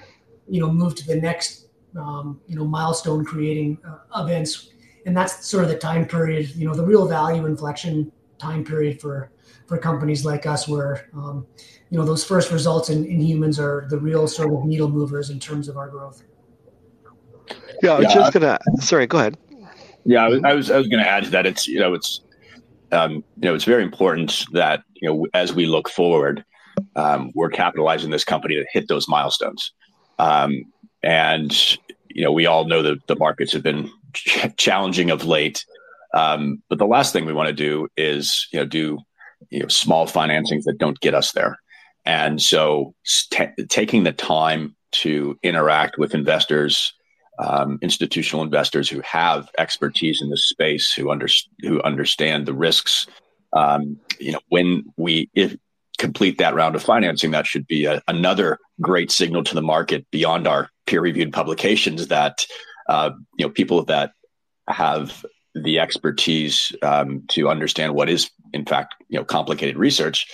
you 0.47 0.61
know, 0.61 0.71
move 0.71 0.93
to 0.95 1.07
the 1.07 1.15
next, 1.15 1.67
um, 1.97 2.39
you 2.47 2.55
know, 2.55 2.65
milestone 2.65 3.25
creating 3.25 3.79
uh, 3.87 4.23
events. 4.23 4.69
And 5.05 5.17
that's 5.17 5.47
sort 5.47 5.63
of 5.63 5.69
the 5.69 5.77
time 5.77 6.05
period, 6.05 6.55
you 6.55 6.67
know, 6.67 6.75
the 6.75 6.85
real 6.85 7.07
value 7.07 7.45
inflection 7.45 8.11
time 8.37 8.63
period 8.63 9.01
for, 9.01 9.31
for 9.65 9.77
companies 9.77 10.25
like 10.25 10.45
us 10.45 10.67
where, 10.67 11.09
um, 11.15 11.47
you 11.89 11.97
know, 11.97 12.05
those 12.05 12.23
first 12.23 12.51
results 12.51 12.89
in, 12.89 13.05
in 13.05 13.19
humans 13.19 13.59
are 13.59 13.87
the 13.89 13.97
real 13.97 14.27
sort 14.27 14.53
of 14.53 14.63
needle 14.65 14.89
movers 14.89 15.31
in 15.31 15.39
terms 15.39 15.67
of 15.67 15.77
our 15.77 15.89
growth. 15.89 16.23
Yeah, 17.81 17.93
I 17.93 17.99
was 17.99 18.07
yeah. 18.09 18.13
just 18.13 18.33
gonna. 18.33 18.59
Sorry, 18.79 19.07
go 19.07 19.17
ahead. 19.17 19.37
Yeah, 20.05 20.25
I 20.25 20.29
was 20.29 20.43
I 20.43 20.53
was, 20.53 20.69
was 20.69 20.87
going 20.87 21.03
to 21.03 21.09
add 21.09 21.25
to 21.25 21.29
that. 21.31 21.45
It's 21.45 21.67
you 21.67 21.79
know 21.79 21.93
it's 21.93 22.21
um, 22.91 23.15
you 23.15 23.23
know 23.49 23.55
it's 23.55 23.65
very 23.65 23.83
important 23.83 24.45
that 24.53 24.83
you 24.95 25.07
know 25.07 25.27
as 25.33 25.53
we 25.53 25.65
look 25.65 25.89
forward, 25.89 26.43
um, 26.95 27.31
we're 27.35 27.49
capitalizing 27.49 28.09
this 28.09 28.23
company 28.23 28.55
to 28.55 28.65
hit 28.71 28.87
those 28.87 29.07
milestones. 29.07 29.71
Um, 30.17 30.63
and 31.03 31.77
you 32.09 32.23
know 32.23 32.31
we 32.31 32.45
all 32.45 32.65
know 32.65 32.81
that 32.81 33.05
the 33.07 33.15
markets 33.15 33.53
have 33.53 33.63
been 33.63 33.91
ch- 34.13 34.47
challenging 34.57 35.09
of 35.09 35.25
late. 35.25 35.65
Um, 36.13 36.63
but 36.69 36.79
the 36.79 36.87
last 36.87 37.13
thing 37.13 37.25
we 37.25 37.33
want 37.33 37.47
to 37.47 37.53
do 37.53 37.87
is 37.97 38.47
you 38.51 38.59
know 38.59 38.65
do 38.65 38.99
you 39.49 39.59
know 39.59 39.67
small 39.67 40.07
financings 40.07 40.63
that 40.63 40.77
don't 40.77 40.99
get 40.99 41.13
us 41.13 41.31
there. 41.33 41.57
And 42.05 42.41
so 42.41 42.95
t- 43.05 43.65
taking 43.67 44.03
the 44.03 44.11
time 44.11 44.75
to 44.91 45.37
interact 45.43 45.97
with 45.97 46.15
investors 46.15 46.93
um, 47.39 47.79
institutional 47.81 48.43
investors 48.43 48.89
who 48.89 49.01
have 49.01 49.49
expertise 49.57 50.21
in 50.21 50.29
this 50.29 50.47
space, 50.47 50.93
who 50.93 51.09
under, 51.09 51.27
who 51.61 51.81
understand 51.83 52.45
the 52.45 52.53
risks. 52.53 53.07
Um, 53.53 53.99
you 54.19 54.33
know, 54.33 54.41
when 54.49 54.85
we 54.97 55.29
if, 55.33 55.55
complete 55.97 56.37
that 56.37 56.55
round 56.55 56.75
of 56.75 56.83
financing, 56.83 57.31
that 57.31 57.47
should 57.47 57.67
be 57.67 57.85
a, 57.85 58.01
another 58.07 58.59
great 58.81 59.11
signal 59.11 59.43
to 59.43 59.55
the 59.55 59.61
market 59.61 60.05
beyond 60.11 60.47
our 60.47 60.69
peer-reviewed 60.87 61.31
publications 61.31 62.07
that 62.07 62.45
uh, 62.87 63.11
you 63.37 63.45
know 63.45 63.51
people 63.51 63.85
that 63.85 64.11
have 64.67 65.25
the 65.55 65.79
expertise 65.79 66.71
um, 66.81 67.23
to 67.27 67.49
understand 67.49 67.93
what 67.93 68.09
is 68.09 68.31
in 68.53 68.65
fact 68.65 68.95
you 69.09 69.19
know 69.19 69.25
complicated 69.25 69.77
research 69.77 70.27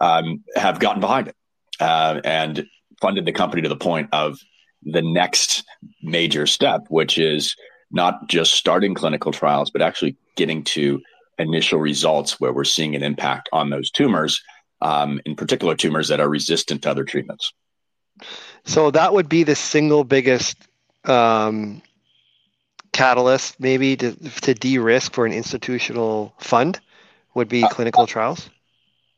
um, 0.00 0.44
have 0.54 0.78
gotten 0.78 1.00
behind 1.00 1.28
it 1.28 1.36
uh, 1.80 2.20
and 2.24 2.66
funded 3.00 3.24
the 3.24 3.32
company 3.32 3.62
to 3.62 3.68
the 3.68 3.76
point 3.76 4.08
of 4.12 4.38
the 4.86 5.02
next 5.02 5.64
major 6.02 6.46
step, 6.46 6.82
which 6.88 7.18
is 7.18 7.54
not 7.90 8.28
just 8.28 8.54
starting 8.54 8.94
clinical 8.94 9.32
trials, 9.32 9.70
but 9.70 9.82
actually 9.82 10.16
getting 10.36 10.62
to 10.64 11.00
initial 11.38 11.78
results 11.78 12.40
where 12.40 12.52
we're 12.52 12.64
seeing 12.64 12.94
an 12.94 13.02
impact 13.02 13.48
on 13.52 13.70
those 13.70 13.90
tumors, 13.90 14.42
um, 14.80 15.20
in 15.24 15.36
particular 15.36 15.74
tumors 15.74 16.08
that 16.08 16.20
are 16.20 16.28
resistant 16.28 16.82
to 16.82 16.90
other 16.90 17.04
treatments. 17.04 17.52
So 18.64 18.90
that 18.90 19.12
would 19.12 19.28
be 19.28 19.42
the 19.42 19.54
single 19.54 20.04
biggest 20.04 20.56
um, 21.04 21.82
catalyst, 22.92 23.60
maybe 23.60 23.96
to, 23.96 24.12
to 24.40 24.54
de-risk 24.54 25.12
for 25.12 25.26
an 25.26 25.32
institutional 25.32 26.34
fund, 26.38 26.80
would 27.34 27.48
be 27.48 27.62
uh, 27.62 27.68
clinical 27.68 28.06
trials. 28.06 28.48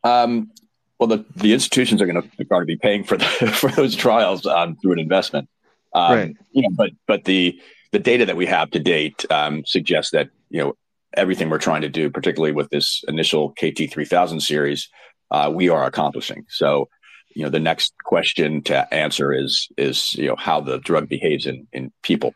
Um, 0.02 0.50
well, 0.98 1.06
the, 1.06 1.24
the 1.36 1.52
institutions 1.52 2.02
are 2.02 2.06
going 2.06 2.20
to 2.20 2.44
going 2.44 2.62
to 2.62 2.66
be 2.66 2.76
paying 2.76 3.04
for 3.04 3.16
the, 3.16 3.24
for 3.54 3.70
those 3.70 3.94
trials 3.94 4.46
um, 4.46 4.76
through 4.76 4.92
an 4.92 4.98
investment. 4.98 5.48
Um, 5.94 6.12
right. 6.12 6.36
You 6.52 6.62
know, 6.62 6.68
but 6.76 6.90
but 7.06 7.24
the 7.24 7.60
the 7.92 7.98
data 7.98 8.26
that 8.26 8.36
we 8.36 8.46
have 8.46 8.70
to 8.72 8.78
date 8.78 9.24
um, 9.30 9.64
suggests 9.66 10.12
that 10.12 10.30
you 10.50 10.60
know 10.60 10.74
everything 11.14 11.48
we're 11.48 11.58
trying 11.58 11.82
to 11.82 11.88
do, 11.88 12.10
particularly 12.10 12.52
with 12.52 12.70
this 12.70 13.02
initial 13.08 13.50
KT 13.50 13.90
three 13.90 14.04
thousand 14.04 14.40
series, 14.40 14.88
uh, 15.30 15.50
we 15.54 15.68
are 15.68 15.84
accomplishing. 15.84 16.44
So, 16.48 16.88
you 17.34 17.42
know, 17.42 17.50
the 17.50 17.60
next 17.60 17.94
question 18.04 18.62
to 18.64 18.92
answer 18.92 19.32
is 19.32 19.68
is 19.76 20.14
you 20.14 20.28
know 20.28 20.36
how 20.36 20.60
the 20.60 20.78
drug 20.78 21.08
behaves 21.08 21.46
in 21.46 21.66
in 21.72 21.92
people, 22.02 22.34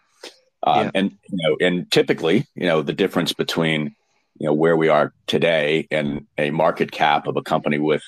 um, 0.63 0.87
yeah. 0.87 0.91
and 0.95 1.11
you 1.31 1.39
know, 1.49 1.57
and 1.67 1.91
typically, 1.91 2.47
you 2.55 2.67
know, 2.67 2.83
the 2.83 2.93
difference 2.93 3.33
between 3.33 3.95
you 4.39 4.47
know 4.47 4.55
where 4.55 4.77
we 4.77 4.89
are 4.89 5.13
today 5.27 5.87
and 5.91 6.27
a 6.39 6.51
market 6.51 6.91
cap 6.91 7.27
of 7.27 7.37
a 7.37 7.43
company 7.43 7.79
with 7.79 8.03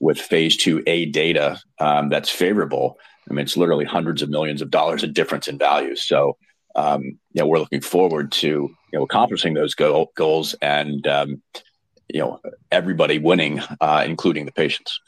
with 0.00 0.18
phase 0.18 0.56
two 0.56 0.82
A 0.86 1.06
data 1.06 1.60
um, 1.78 2.08
that's 2.08 2.30
favorable. 2.30 2.98
I 3.30 3.32
mean, 3.32 3.44
it's 3.44 3.56
literally 3.56 3.84
hundreds 3.84 4.22
of 4.22 4.28
millions 4.28 4.60
of 4.60 4.70
dollars 4.70 5.04
of 5.04 5.14
difference 5.14 5.46
in 5.46 5.56
value. 5.56 5.94
So, 5.94 6.36
um, 6.74 7.02
you 7.04 7.18
know, 7.36 7.46
we're 7.46 7.60
looking 7.60 7.80
forward 7.80 8.32
to 8.32 8.48
you 8.48 8.98
know 8.98 9.04
accomplishing 9.04 9.54
those 9.54 9.74
goal, 9.74 10.12
goals 10.16 10.54
and 10.60 11.06
um, 11.06 11.42
you 12.08 12.20
know 12.20 12.40
everybody 12.70 13.18
winning, 13.18 13.60
uh, 13.80 14.04
including 14.06 14.46
the 14.46 14.52
patients. 14.52 15.00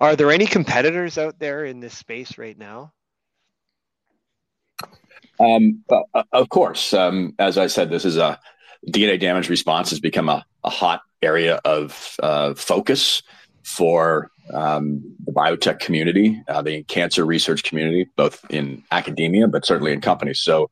Are 0.00 0.14
there 0.14 0.30
any 0.30 0.46
competitors 0.46 1.18
out 1.18 1.40
there 1.40 1.64
in 1.64 1.80
this 1.80 1.96
space 1.96 2.38
right 2.38 2.56
now? 2.56 2.92
Um, 5.40 5.84
uh, 5.90 6.22
of 6.32 6.48
course, 6.48 6.94
um, 6.94 7.34
as 7.38 7.58
I 7.58 7.66
said, 7.66 7.90
this 7.90 8.04
is 8.04 8.16
a 8.16 8.38
DNA 8.88 9.18
damage 9.18 9.48
response 9.48 9.90
has 9.90 9.98
become 9.98 10.28
a, 10.28 10.44
a 10.62 10.70
hot 10.70 11.02
area 11.20 11.60
of 11.64 12.16
uh, 12.22 12.54
focus 12.54 13.22
for 13.64 14.30
um, 14.52 15.02
the 15.24 15.32
biotech 15.32 15.80
community, 15.80 16.40
uh, 16.48 16.62
the 16.62 16.82
cancer 16.84 17.24
research 17.24 17.62
community, 17.64 18.06
both 18.16 18.44
in 18.50 18.82
academia, 18.90 19.48
but 19.48 19.64
certainly 19.64 19.92
in 19.92 20.00
companies. 20.00 20.40
So, 20.40 20.70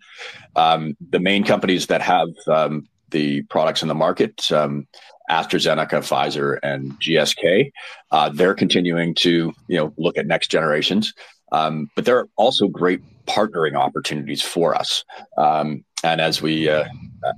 um, 0.54 0.96
the 1.10 1.20
main 1.20 1.44
companies 1.44 1.86
that 1.88 2.02
have 2.02 2.28
um, 2.46 2.88
the 3.10 3.42
products 3.42 3.82
in 3.82 3.88
the 3.88 3.94
market, 3.94 4.50
um, 4.52 4.86
AstraZeneca, 5.30 6.00
Pfizer, 6.00 6.58
and 6.62 6.92
GSK, 7.00 7.70
uh, 8.10 8.30
they're 8.30 8.54
continuing 8.54 9.14
to 9.16 9.52
you 9.68 9.76
know 9.76 9.92
look 9.96 10.16
at 10.18 10.26
next 10.26 10.50
generations. 10.50 11.12
Um, 11.52 11.88
but 11.94 12.04
there 12.04 12.18
are 12.18 12.28
also 12.36 12.68
great 12.68 13.00
partnering 13.26 13.74
opportunities 13.74 14.42
for 14.42 14.74
us. 14.74 15.04
Um, 15.36 15.84
and 16.02 16.20
as 16.20 16.40
we, 16.40 16.68
uh, 16.68 16.84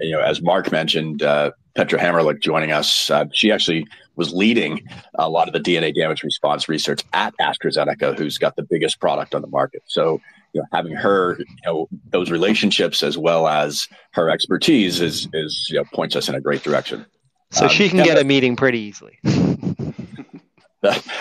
you 0.01 0.13
know, 0.13 0.21
as 0.21 0.43
Mark 0.43 0.71
mentioned, 0.73 1.23
uh, 1.23 1.53
Petra 1.79 1.99
Hamerlik 2.01 2.41
joining 2.41 2.73
us, 2.73 3.09
uh, 3.09 3.27
she 3.33 3.53
actually 3.53 3.87
was 4.17 4.33
leading 4.33 4.83
a 5.15 5.31
lot 5.31 5.47
of 5.47 5.55
the 5.55 5.61
DNA 5.61 5.95
damage 5.95 6.25
response 6.25 6.69
research 6.69 7.05
at 7.13 7.33
AstraZeneca, 7.41 8.19
who's 8.19 8.37
got 8.37 8.57
the 8.57 8.65
biggest 8.65 8.99
product 8.99 9.33
on 9.33 9.43
the 9.43 9.49
market. 9.49 9.85
So, 9.87 10.21
you 10.55 10.61
know, 10.61 10.67
having 10.73 10.97
her, 10.97 11.37
you 11.39 11.47
know, 11.65 11.89
those 12.11 12.33
relationships 12.33 13.05
as 13.05 13.17
well 13.17 13.47
as 13.47 13.87
her 14.15 14.29
expertise 14.29 15.01
is 15.01 15.29
is 15.33 15.69
you 15.71 15.77
know 15.77 15.85
points 15.95 16.17
us 16.17 16.29
in 16.29 16.35
a 16.35 16.41
great 16.41 16.65
direction. 16.65 17.07
So 17.53 17.67
um, 17.67 17.71
she 17.71 17.89
can 17.89 18.03
get 18.03 18.19
a 18.19 18.25
meeting 18.25 18.57
pretty 18.57 18.81
easily. 18.81 19.17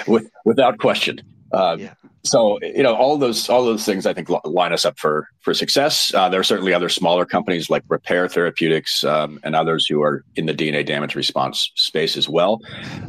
with, 0.07 0.27
without 0.43 0.79
question. 0.79 1.21
Uh, 1.51 1.77
yeah 1.79 1.93
so 2.29 2.59
you 2.61 2.83
know 2.83 2.95
all 2.95 3.17
those 3.17 3.49
all 3.49 3.65
those 3.65 3.85
things 3.85 4.05
I 4.05 4.13
think 4.13 4.29
line 4.45 4.73
us 4.73 4.85
up 4.85 4.97
for 4.99 5.27
for 5.41 5.53
success. 5.53 6.13
Uh, 6.13 6.29
there 6.29 6.39
are 6.39 6.43
certainly 6.43 6.73
other 6.73 6.89
smaller 6.89 7.25
companies 7.25 7.69
like 7.69 7.83
Repare 7.87 8.31
Therapeutics 8.31 9.03
um, 9.03 9.39
and 9.43 9.55
others 9.55 9.85
who 9.85 10.01
are 10.01 10.23
in 10.35 10.45
the 10.45 10.53
DNA 10.53 10.85
damage 10.85 11.15
response 11.15 11.71
space 11.75 12.17
as 12.17 12.27
well. 12.29 12.61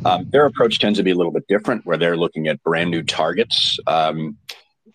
Um, 0.05 0.29
their 0.31 0.47
approach 0.47 0.79
tends 0.79 0.99
to 0.99 1.03
be 1.03 1.11
a 1.11 1.15
little 1.15 1.33
bit 1.33 1.47
different, 1.49 1.85
where 1.87 1.97
they're 1.97 2.17
looking 2.17 2.49
at 2.49 2.63
brand 2.63 2.91
new 2.91 3.03
targets. 3.03 3.79
Um, 3.87 4.37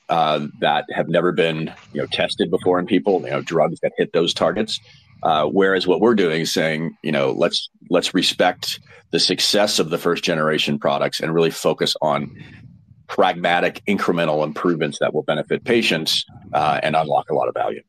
uh, 0.10 0.48
that 0.60 0.86
have 0.94 1.08
never 1.08 1.32
been 1.32 1.74
you 1.94 2.02
know 2.02 2.08
tested 2.08 2.52
before 2.52 2.78
in 2.78 2.86
people, 2.86 3.22
you 3.22 3.30
know, 3.30 3.42
drugs 3.42 3.80
that 3.82 3.94
hit 3.98 4.12
those 4.14 4.34
targets. 4.34 4.80
Uh, 5.24 5.46
whereas 5.46 5.88
what 5.88 6.02
we're 6.02 6.16
doing 6.16 6.42
is 6.42 6.54
saying, 6.54 6.96
you 7.02 7.12
know, 7.12 7.32
let's 7.32 7.70
let's 7.90 8.14
respect 8.14 8.80
the 9.12 9.20
success 9.20 9.80
of 9.80 9.90
the 9.90 9.98
first 9.98 10.24
generation 10.24 10.78
products 10.78 11.20
and 11.22 11.34
really 11.34 11.52
focus 11.52 11.96
on 12.02 12.36
pragmatic, 13.14 13.80
incremental 13.88 14.44
improvements 14.44 14.98
that 14.98 15.14
will 15.14 15.22
benefit 15.22 15.64
patients 15.64 16.26
uh, 16.52 16.80
and 16.82 16.96
unlock 16.96 17.30
a 17.30 17.34
lot 17.36 17.48
of 17.48 17.54
value. 17.54 17.84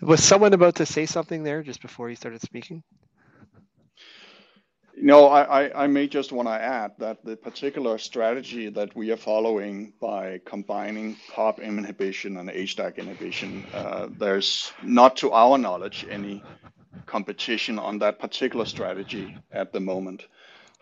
Was 0.00 0.24
someone 0.24 0.54
about 0.54 0.76
to 0.76 0.86
say 0.86 1.04
something 1.04 1.42
there 1.42 1.62
just 1.62 1.82
before 1.82 2.08
you 2.08 2.16
started 2.16 2.40
speaking? 2.40 2.82
No, 4.98 5.26
I, 5.26 5.64
I, 5.64 5.84
I 5.84 5.86
may 5.88 6.06
just 6.06 6.32
want 6.32 6.48
to 6.48 6.54
add 6.54 6.92
that 6.98 7.22
the 7.22 7.36
particular 7.36 7.98
strategy 7.98 8.70
that 8.70 8.96
we 8.96 9.12
are 9.12 9.18
following 9.18 9.92
by 10.00 10.40
combining 10.46 11.14
PARP 11.34 11.58
inhibition 11.58 12.38
and 12.38 12.48
HDAC 12.48 12.96
inhibition, 12.96 13.66
uh, 13.74 14.08
there's 14.18 14.72
not 14.82 15.18
to 15.18 15.32
our 15.32 15.58
knowledge 15.58 16.06
any 16.08 16.42
competition 17.04 17.78
on 17.78 17.98
that 17.98 18.18
particular 18.18 18.64
strategy 18.64 19.36
at 19.52 19.70
the 19.70 19.80
moment. 19.80 20.28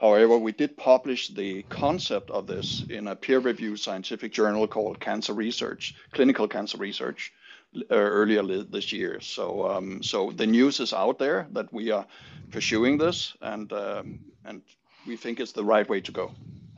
However, 0.05 0.37
we 0.37 0.53
did 0.53 0.77
publish 0.77 1.29
the 1.29 1.63
concept 1.71 2.31
of 2.31 2.47
this 2.47 2.85
in 2.91 3.09
a 3.09 3.17
peer-reviewed 3.17 3.81
scientific 3.81 4.35
journal 4.35 4.69
called 4.69 5.01
Cancer 5.01 5.33
Research, 5.33 5.95
Clinical 6.13 6.47
Cancer 6.47 6.77
Research, 6.77 7.33
uh, 7.75 7.95
earlier 7.95 8.43
this 8.65 8.93
year. 8.93 9.19
So, 9.23 9.67
um, 9.67 10.03
so 10.03 10.31
the 10.31 10.47
news 10.47 10.79
is 10.79 10.93
out 10.93 11.19
there 11.19 11.47
that 11.53 11.73
we 11.73 11.91
are 11.91 12.07
pursuing 12.51 12.99
this, 12.99 13.35
and 13.41 13.73
um, 13.73 14.21
and 14.45 14.61
we 15.07 15.17
think 15.17 15.41
it's 15.41 15.53
the 15.53 15.65
right 15.65 15.89
way 15.89 16.03
to 16.03 16.13
go. 16.13 16.33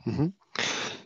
Mm-hmm. 0.05 0.27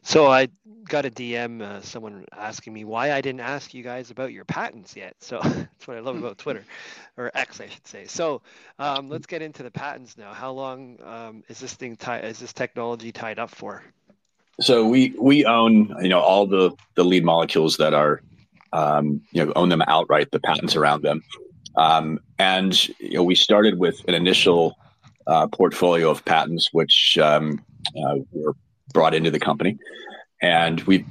So 0.04 0.28
I 0.28 0.48
got 0.90 1.06
a 1.06 1.12
DM, 1.12 1.62
uh, 1.62 1.82
someone 1.82 2.26
asking 2.36 2.74
me 2.74 2.86
why 2.86 3.14
I 3.14 3.22
didn't 3.22 3.42
ask 3.42 3.74
you 3.74 3.84
guys 3.84 4.10
about 4.10 4.34
your 4.34 4.46
patents 4.46 4.96
yet. 4.96 5.16
So 5.20 5.40
that's 5.44 5.88
what 5.88 5.98
I 5.98 6.00
love 6.00 6.18
about 6.18 6.38
Twitter, 6.38 6.66
or 7.18 7.32
X, 7.36 7.62
I 7.62 7.68
should 7.68 7.86
say. 7.86 8.06
So 8.06 8.42
um, 8.80 9.10
let's 9.10 9.28
get 9.28 9.42
into 9.42 9.64
the 9.64 9.72
patents 9.72 10.18
now. 10.18 10.34
How 10.34 10.52
long 10.52 10.98
um, 11.04 11.44
is 11.50 11.60
this 11.60 11.76
thing 11.76 11.96
tied? 11.96 12.26
Is 12.26 12.40
this 12.40 12.52
technology 12.54 13.12
tied 13.12 13.40
up 13.40 13.52
for? 13.52 13.84
So 14.60 14.86
we 14.86 15.14
we 15.20 15.46
own 15.46 15.96
you 16.02 16.10
know 16.10 16.20
all 16.20 16.46
the 16.46 16.72
the 16.96 17.04
lead 17.04 17.24
molecules 17.24 17.78
that 17.78 17.94
are 17.94 18.22
um, 18.74 19.22
you 19.32 19.46
know 19.46 19.54
own 19.56 19.70
them 19.70 19.84
outright. 19.88 20.32
The 20.32 20.40
patents 20.40 20.76
around 20.76 21.04
them, 21.04 21.24
um, 21.76 22.20
and 22.38 22.88
you 23.00 23.14
know 23.14 23.24
we 23.24 23.36
started 23.36 23.80
with 23.80 24.04
an 24.08 24.14
initial 24.14 24.78
uh, 25.28 25.48
portfolio 25.48 26.10
of 26.10 26.26
patents 26.26 26.70
which 26.74 27.18
um, 27.18 27.64
uh, 27.98 28.18
were 28.32 28.56
brought 28.92 29.14
into 29.14 29.32
the 29.32 29.40
company. 29.40 29.78
And 30.42 30.82
we've 30.82 31.06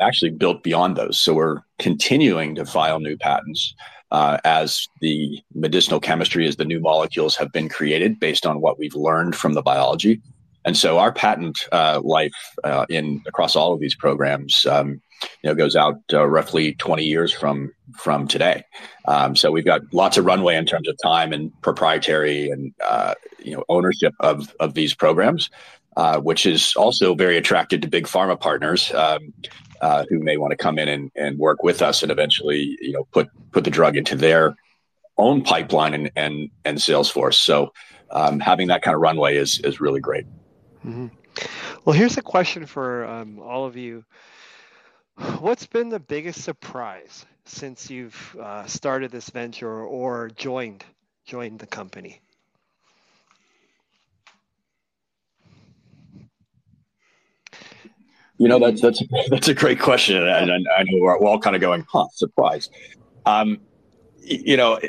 actually 0.00 0.30
built 0.30 0.62
beyond 0.62 0.96
those. 0.96 1.20
So 1.20 1.34
we're 1.34 1.60
continuing 1.78 2.54
to 2.56 2.64
file 2.64 3.00
new 3.00 3.16
patents 3.16 3.74
uh, 4.10 4.38
as 4.44 4.88
the 5.00 5.40
medicinal 5.54 6.00
chemistry, 6.00 6.46
as 6.46 6.56
the 6.56 6.64
new 6.64 6.80
molecules 6.80 7.36
have 7.36 7.52
been 7.52 7.68
created 7.68 8.18
based 8.18 8.46
on 8.46 8.60
what 8.60 8.78
we've 8.78 8.94
learned 8.94 9.36
from 9.36 9.54
the 9.54 9.62
biology. 9.62 10.20
And 10.64 10.76
so 10.76 10.98
our 10.98 11.12
patent 11.12 11.58
uh, 11.72 12.00
life 12.02 12.34
uh, 12.64 12.86
in 12.90 13.22
across 13.26 13.56
all 13.56 13.72
of 13.72 13.80
these 13.80 13.94
programs, 13.94 14.66
um, 14.66 15.00
you 15.42 15.50
know, 15.50 15.54
goes 15.54 15.76
out 15.76 16.00
uh, 16.12 16.26
roughly 16.26 16.74
20 16.74 17.04
years 17.04 17.32
from 17.32 17.72
from 17.96 18.28
today. 18.28 18.62
Um, 19.06 19.34
so 19.36 19.50
we've 19.50 19.64
got 19.64 19.82
lots 19.92 20.16
of 20.16 20.24
runway 20.24 20.56
in 20.56 20.66
terms 20.66 20.88
of 20.88 20.96
time 21.02 21.32
and 21.32 21.50
proprietary 21.62 22.50
and 22.50 22.74
uh, 22.86 23.14
you 23.38 23.54
know 23.54 23.64
ownership 23.68 24.14
of 24.20 24.54
of 24.60 24.74
these 24.74 24.94
programs 24.94 25.50
uh, 25.96 26.20
which 26.20 26.46
is 26.46 26.74
also 26.76 27.14
very 27.14 27.36
attractive 27.36 27.80
to 27.80 27.88
big 27.88 28.06
pharma 28.06 28.38
partners 28.38 28.92
um, 28.94 29.32
uh, 29.80 30.04
who 30.08 30.18
may 30.18 30.36
want 30.36 30.50
to 30.50 30.56
come 30.56 30.78
in 30.78 30.88
and, 30.88 31.10
and 31.16 31.38
work 31.38 31.62
with 31.62 31.82
us 31.82 32.02
and 32.02 32.12
eventually, 32.12 32.76
you 32.80 32.92
know, 32.92 33.04
put 33.12 33.28
put 33.50 33.64
the 33.64 33.70
drug 33.70 33.96
into 33.96 34.14
their 34.14 34.54
own 35.18 35.42
pipeline 35.42 35.94
and 35.94 36.10
and, 36.16 36.50
and 36.64 36.80
sales 36.80 37.10
force. 37.10 37.38
So 37.38 37.72
um, 38.10 38.40
having 38.40 38.68
that 38.68 38.82
kind 38.82 38.94
of 38.94 39.00
runway 39.00 39.36
is 39.36 39.60
is 39.60 39.80
really 39.80 40.00
great. 40.00 40.26
Mm-hmm. 40.84 41.08
Well, 41.84 41.94
here's 41.94 42.18
a 42.18 42.22
question 42.22 42.66
for 42.66 43.04
um, 43.06 43.38
all 43.40 43.64
of 43.64 43.76
you. 43.76 44.04
What's 45.38 45.66
been 45.66 45.88
the 45.88 46.00
biggest 46.00 46.42
surprise 46.42 47.26
since 47.44 47.90
you've 47.90 48.36
uh, 48.40 48.66
started 48.66 49.10
this 49.10 49.30
venture 49.30 49.84
or 49.84 50.30
joined 50.30 50.84
joined 51.24 51.58
the 51.58 51.66
company? 51.66 52.20
You 58.40 58.48
know, 58.48 58.58
that's 58.58 58.80
that's 58.80 59.02
that's 59.28 59.48
a 59.48 59.54
great 59.54 59.78
question, 59.78 60.16
and, 60.16 60.50
I 60.50 60.82
know 60.84 60.98
we're, 60.98 61.20
we're 61.20 61.28
all 61.28 61.38
kind 61.38 61.54
of 61.54 61.60
going, 61.60 61.84
"Huh, 61.86 62.08
surprise." 62.14 62.70
Um, 63.26 63.58
you 64.22 64.56
know, 64.56 64.80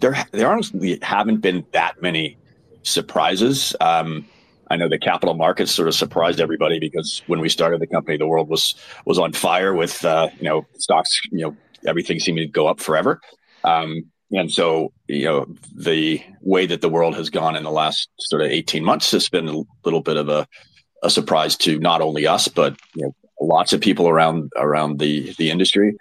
there 0.00 0.26
there 0.32 0.52
honestly 0.52 0.98
haven't 1.00 1.38
been 1.38 1.64
that 1.72 2.02
many 2.02 2.36
surprises. 2.82 3.74
Um, 3.80 4.26
I 4.70 4.76
know 4.76 4.86
the 4.86 4.98
capital 4.98 5.34
markets 5.34 5.72
sort 5.72 5.88
of 5.88 5.94
surprised 5.94 6.40
everybody 6.40 6.78
because 6.78 7.22
when 7.26 7.40
we 7.40 7.48
started 7.48 7.80
the 7.80 7.86
company, 7.86 8.18
the 8.18 8.28
world 8.28 8.50
was 8.50 8.74
was 9.06 9.18
on 9.18 9.32
fire 9.32 9.72
with 9.72 10.04
uh, 10.04 10.28
you 10.36 10.44
know 10.44 10.66
stocks, 10.76 11.18
you 11.32 11.40
know 11.40 11.56
everything 11.86 12.20
seemed 12.20 12.36
to 12.36 12.46
go 12.46 12.66
up 12.66 12.80
forever. 12.80 13.18
Um, 13.64 14.04
and 14.30 14.52
so, 14.52 14.92
you 15.06 15.24
know, 15.24 15.46
the 15.74 16.22
way 16.42 16.66
that 16.66 16.82
the 16.82 16.88
world 16.90 17.14
has 17.14 17.30
gone 17.30 17.56
in 17.56 17.62
the 17.62 17.70
last 17.70 18.10
sort 18.18 18.42
of 18.42 18.50
18 18.50 18.84
months 18.84 19.10
has 19.12 19.30
been 19.30 19.48
a 19.48 19.62
little 19.86 20.02
bit 20.02 20.18
of 20.18 20.28
a, 20.28 20.46
a 21.02 21.10
surprise 21.10 21.56
to 21.56 21.78
not 21.78 22.00
only 22.00 22.26
us, 22.26 22.48
but, 22.48 22.76
you 22.94 23.04
know, 23.04 23.14
lots 23.40 23.72
of 23.72 23.80
people 23.80 24.08
around, 24.08 24.50
around 24.56 24.98
the, 24.98 25.34
the 25.38 25.50
industry. 25.50 25.96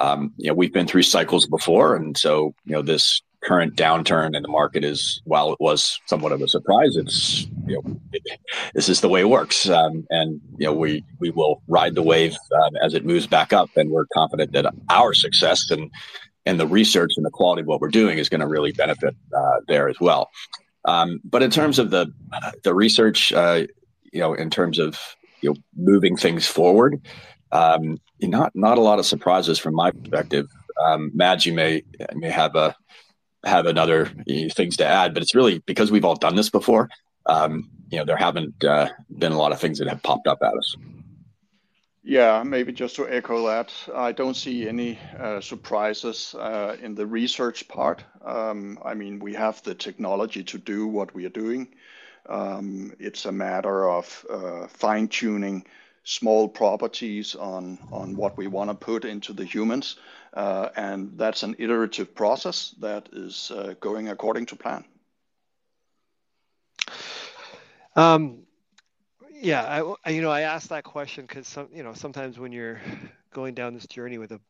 Um, 0.00 0.32
you 0.36 0.48
know, 0.48 0.54
we've 0.54 0.72
been 0.72 0.86
through 0.86 1.02
cycles 1.02 1.46
before. 1.46 1.96
And 1.96 2.16
so, 2.16 2.54
you 2.64 2.72
know, 2.72 2.82
this 2.82 3.22
current 3.42 3.74
downturn 3.76 4.36
in 4.36 4.42
the 4.42 4.48
market 4.48 4.84
is, 4.84 5.20
while 5.24 5.52
it 5.52 5.58
was 5.60 5.98
somewhat 6.06 6.32
of 6.32 6.40
a 6.42 6.48
surprise, 6.48 6.96
it's, 6.96 7.46
you 7.66 7.74
know, 7.74 8.00
it, 8.12 8.22
this 8.74 8.88
is 8.88 9.00
the 9.00 9.08
way 9.08 9.20
it 9.20 9.28
works. 9.28 9.68
Um, 9.68 10.06
and, 10.10 10.40
you 10.58 10.66
know, 10.66 10.72
we, 10.72 11.04
we 11.18 11.30
will 11.30 11.62
ride 11.66 11.94
the 11.94 12.02
wave 12.02 12.36
um, 12.62 12.76
as 12.82 12.94
it 12.94 13.04
moves 13.04 13.26
back 13.26 13.52
up. 13.52 13.70
And 13.76 13.90
we're 13.90 14.06
confident 14.14 14.52
that 14.52 14.72
our 14.90 15.12
success 15.12 15.70
and, 15.70 15.90
and 16.46 16.58
the 16.58 16.66
research 16.66 17.12
and 17.16 17.24
the 17.24 17.30
quality 17.30 17.62
of 17.62 17.68
what 17.68 17.80
we're 17.80 17.88
doing 17.88 18.18
is 18.18 18.28
going 18.28 18.40
to 18.40 18.46
really 18.46 18.72
benefit 18.72 19.14
uh, 19.36 19.60
there 19.68 19.88
as 19.88 19.96
well. 20.00 20.30
Um, 20.84 21.20
but 21.22 21.42
in 21.42 21.50
terms 21.50 21.78
of 21.78 21.90
the 21.90 22.12
the 22.64 22.74
research, 22.74 23.32
uh, 23.32 23.66
you 24.12 24.20
know, 24.20 24.34
in 24.34 24.50
terms 24.50 24.78
of 24.78 24.98
you 25.40 25.50
know 25.50 25.56
moving 25.76 26.16
things 26.16 26.46
forward, 26.46 27.00
um, 27.50 27.98
not 28.20 28.52
not 28.54 28.78
a 28.78 28.82
lot 28.82 28.98
of 28.98 29.06
surprises 29.06 29.58
from 29.58 29.74
my 29.74 29.90
perspective. 29.90 30.46
Um, 30.82 31.10
Mads, 31.14 31.46
you 31.46 31.52
may 31.52 31.82
may 32.14 32.30
have 32.30 32.54
a 32.56 32.76
have 33.44 33.66
another 33.66 34.10
you 34.26 34.42
know, 34.42 34.48
things 34.54 34.76
to 34.76 34.86
add, 34.86 35.14
but 35.14 35.22
it's 35.22 35.34
really 35.34 35.58
because 35.60 35.90
we've 35.90 36.04
all 36.04 36.14
done 36.14 36.36
this 36.36 36.50
before. 36.50 36.88
Um, 37.26 37.70
you 37.90 37.98
know, 37.98 38.04
there 38.04 38.16
haven't 38.16 38.64
uh, 38.64 38.88
been 39.18 39.32
a 39.32 39.38
lot 39.38 39.52
of 39.52 39.60
things 39.60 39.78
that 39.78 39.88
have 39.88 40.02
popped 40.02 40.26
up 40.26 40.38
at 40.42 40.54
us. 40.54 40.76
Yeah, 42.04 42.42
maybe 42.42 42.72
just 42.72 42.96
to 42.96 43.08
echo 43.08 43.46
that, 43.46 43.72
I 43.94 44.10
don't 44.10 44.34
see 44.34 44.68
any 44.68 44.98
uh, 45.20 45.40
surprises 45.40 46.34
uh, 46.36 46.76
in 46.82 46.96
the 46.96 47.06
research 47.06 47.68
part. 47.68 48.02
Um, 48.24 48.78
I 48.84 48.94
mean, 48.94 49.20
we 49.20 49.34
have 49.34 49.62
the 49.62 49.74
technology 49.74 50.42
to 50.42 50.58
do 50.58 50.88
what 50.88 51.14
we 51.14 51.26
are 51.26 51.34
doing. 51.44 51.68
Um, 52.28 52.92
it's 52.98 53.24
a 53.24 53.32
matter 53.32 53.88
of 53.88 54.26
uh, 54.30 54.66
fine 54.68 55.08
tuning 55.08 55.64
small 56.04 56.48
properties 56.48 57.34
on, 57.34 57.78
on 57.92 58.16
what 58.16 58.36
we 58.36 58.46
want 58.46 58.70
to 58.70 58.74
put 58.74 59.04
into 59.04 59.32
the 59.32 59.44
humans. 59.44 59.96
Uh, 60.34 60.68
and 60.76 61.12
that's 61.16 61.42
an 61.42 61.54
iterative 61.58 62.14
process 62.14 62.74
that 62.80 63.08
is 63.12 63.50
uh, 63.50 63.74
going 63.80 64.08
according 64.08 64.46
to 64.46 64.56
plan. 64.56 64.84
Um, 67.94 68.46
yeah, 69.40 69.94
I, 70.04 70.10
you 70.10 70.22
know, 70.22 70.30
I 70.30 70.42
asked 70.42 70.70
that 70.70 70.84
question 70.84 71.26
because 71.26 71.46
some, 71.46 71.68
you 71.74 71.82
know, 71.82 71.92
sometimes 71.92 72.38
when 72.38 72.52
you're 72.52 72.80
going 73.32 73.54
down 73.54 73.74
this 73.74 73.86
journey 73.86 74.18
with 74.18 74.32
a 74.32 74.40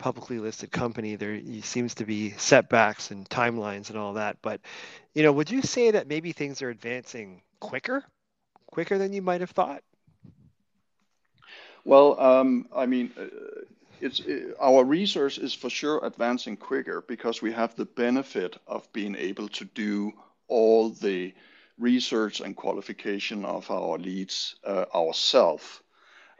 publicly 0.00 0.38
listed 0.38 0.72
company, 0.72 1.14
there 1.14 1.40
seems 1.62 1.94
to 1.94 2.04
be 2.04 2.30
setbacks 2.30 3.10
and 3.10 3.28
timelines 3.28 3.90
and 3.90 3.98
all 3.98 4.14
that. 4.14 4.38
But, 4.42 4.60
you 5.14 5.22
know, 5.22 5.30
would 5.32 5.50
you 5.50 5.62
say 5.62 5.92
that 5.92 6.08
maybe 6.08 6.32
things 6.32 6.62
are 6.62 6.70
advancing 6.70 7.42
quicker, 7.60 8.02
quicker 8.66 8.98
than 8.98 9.12
you 9.12 9.22
might 9.22 9.42
have 9.42 9.50
thought? 9.50 9.82
Well, 11.84 12.18
um, 12.18 12.66
I 12.74 12.86
mean, 12.86 13.12
uh, 13.16 13.26
it's 14.00 14.20
it, 14.20 14.56
our 14.58 14.84
research 14.84 15.38
is 15.38 15.54
for 15.54 15.70
sure 15.70 16.04
advancing 16.04 16.56
quicker 16.56 17.02
because 17.06 17.42
we 17.42 17.52
have 17.52 17.76
the 17.76 17.84
benefit 17.84 18.56
of 18.66 18.90
being 18.92 19.14
able 19.14 19.48
to 19.48 19.64
do 19.64 20.12
all 20.48 20.90
the 20.90 21.34
research 21.78 22.40
and 22.40 22.56
qualification 22.56 23.44
of 23.44 23.70
our 23.70 23.98
leads 23.98 24.56
uh, 24.64 24.86
ourselves. 24.94 25.80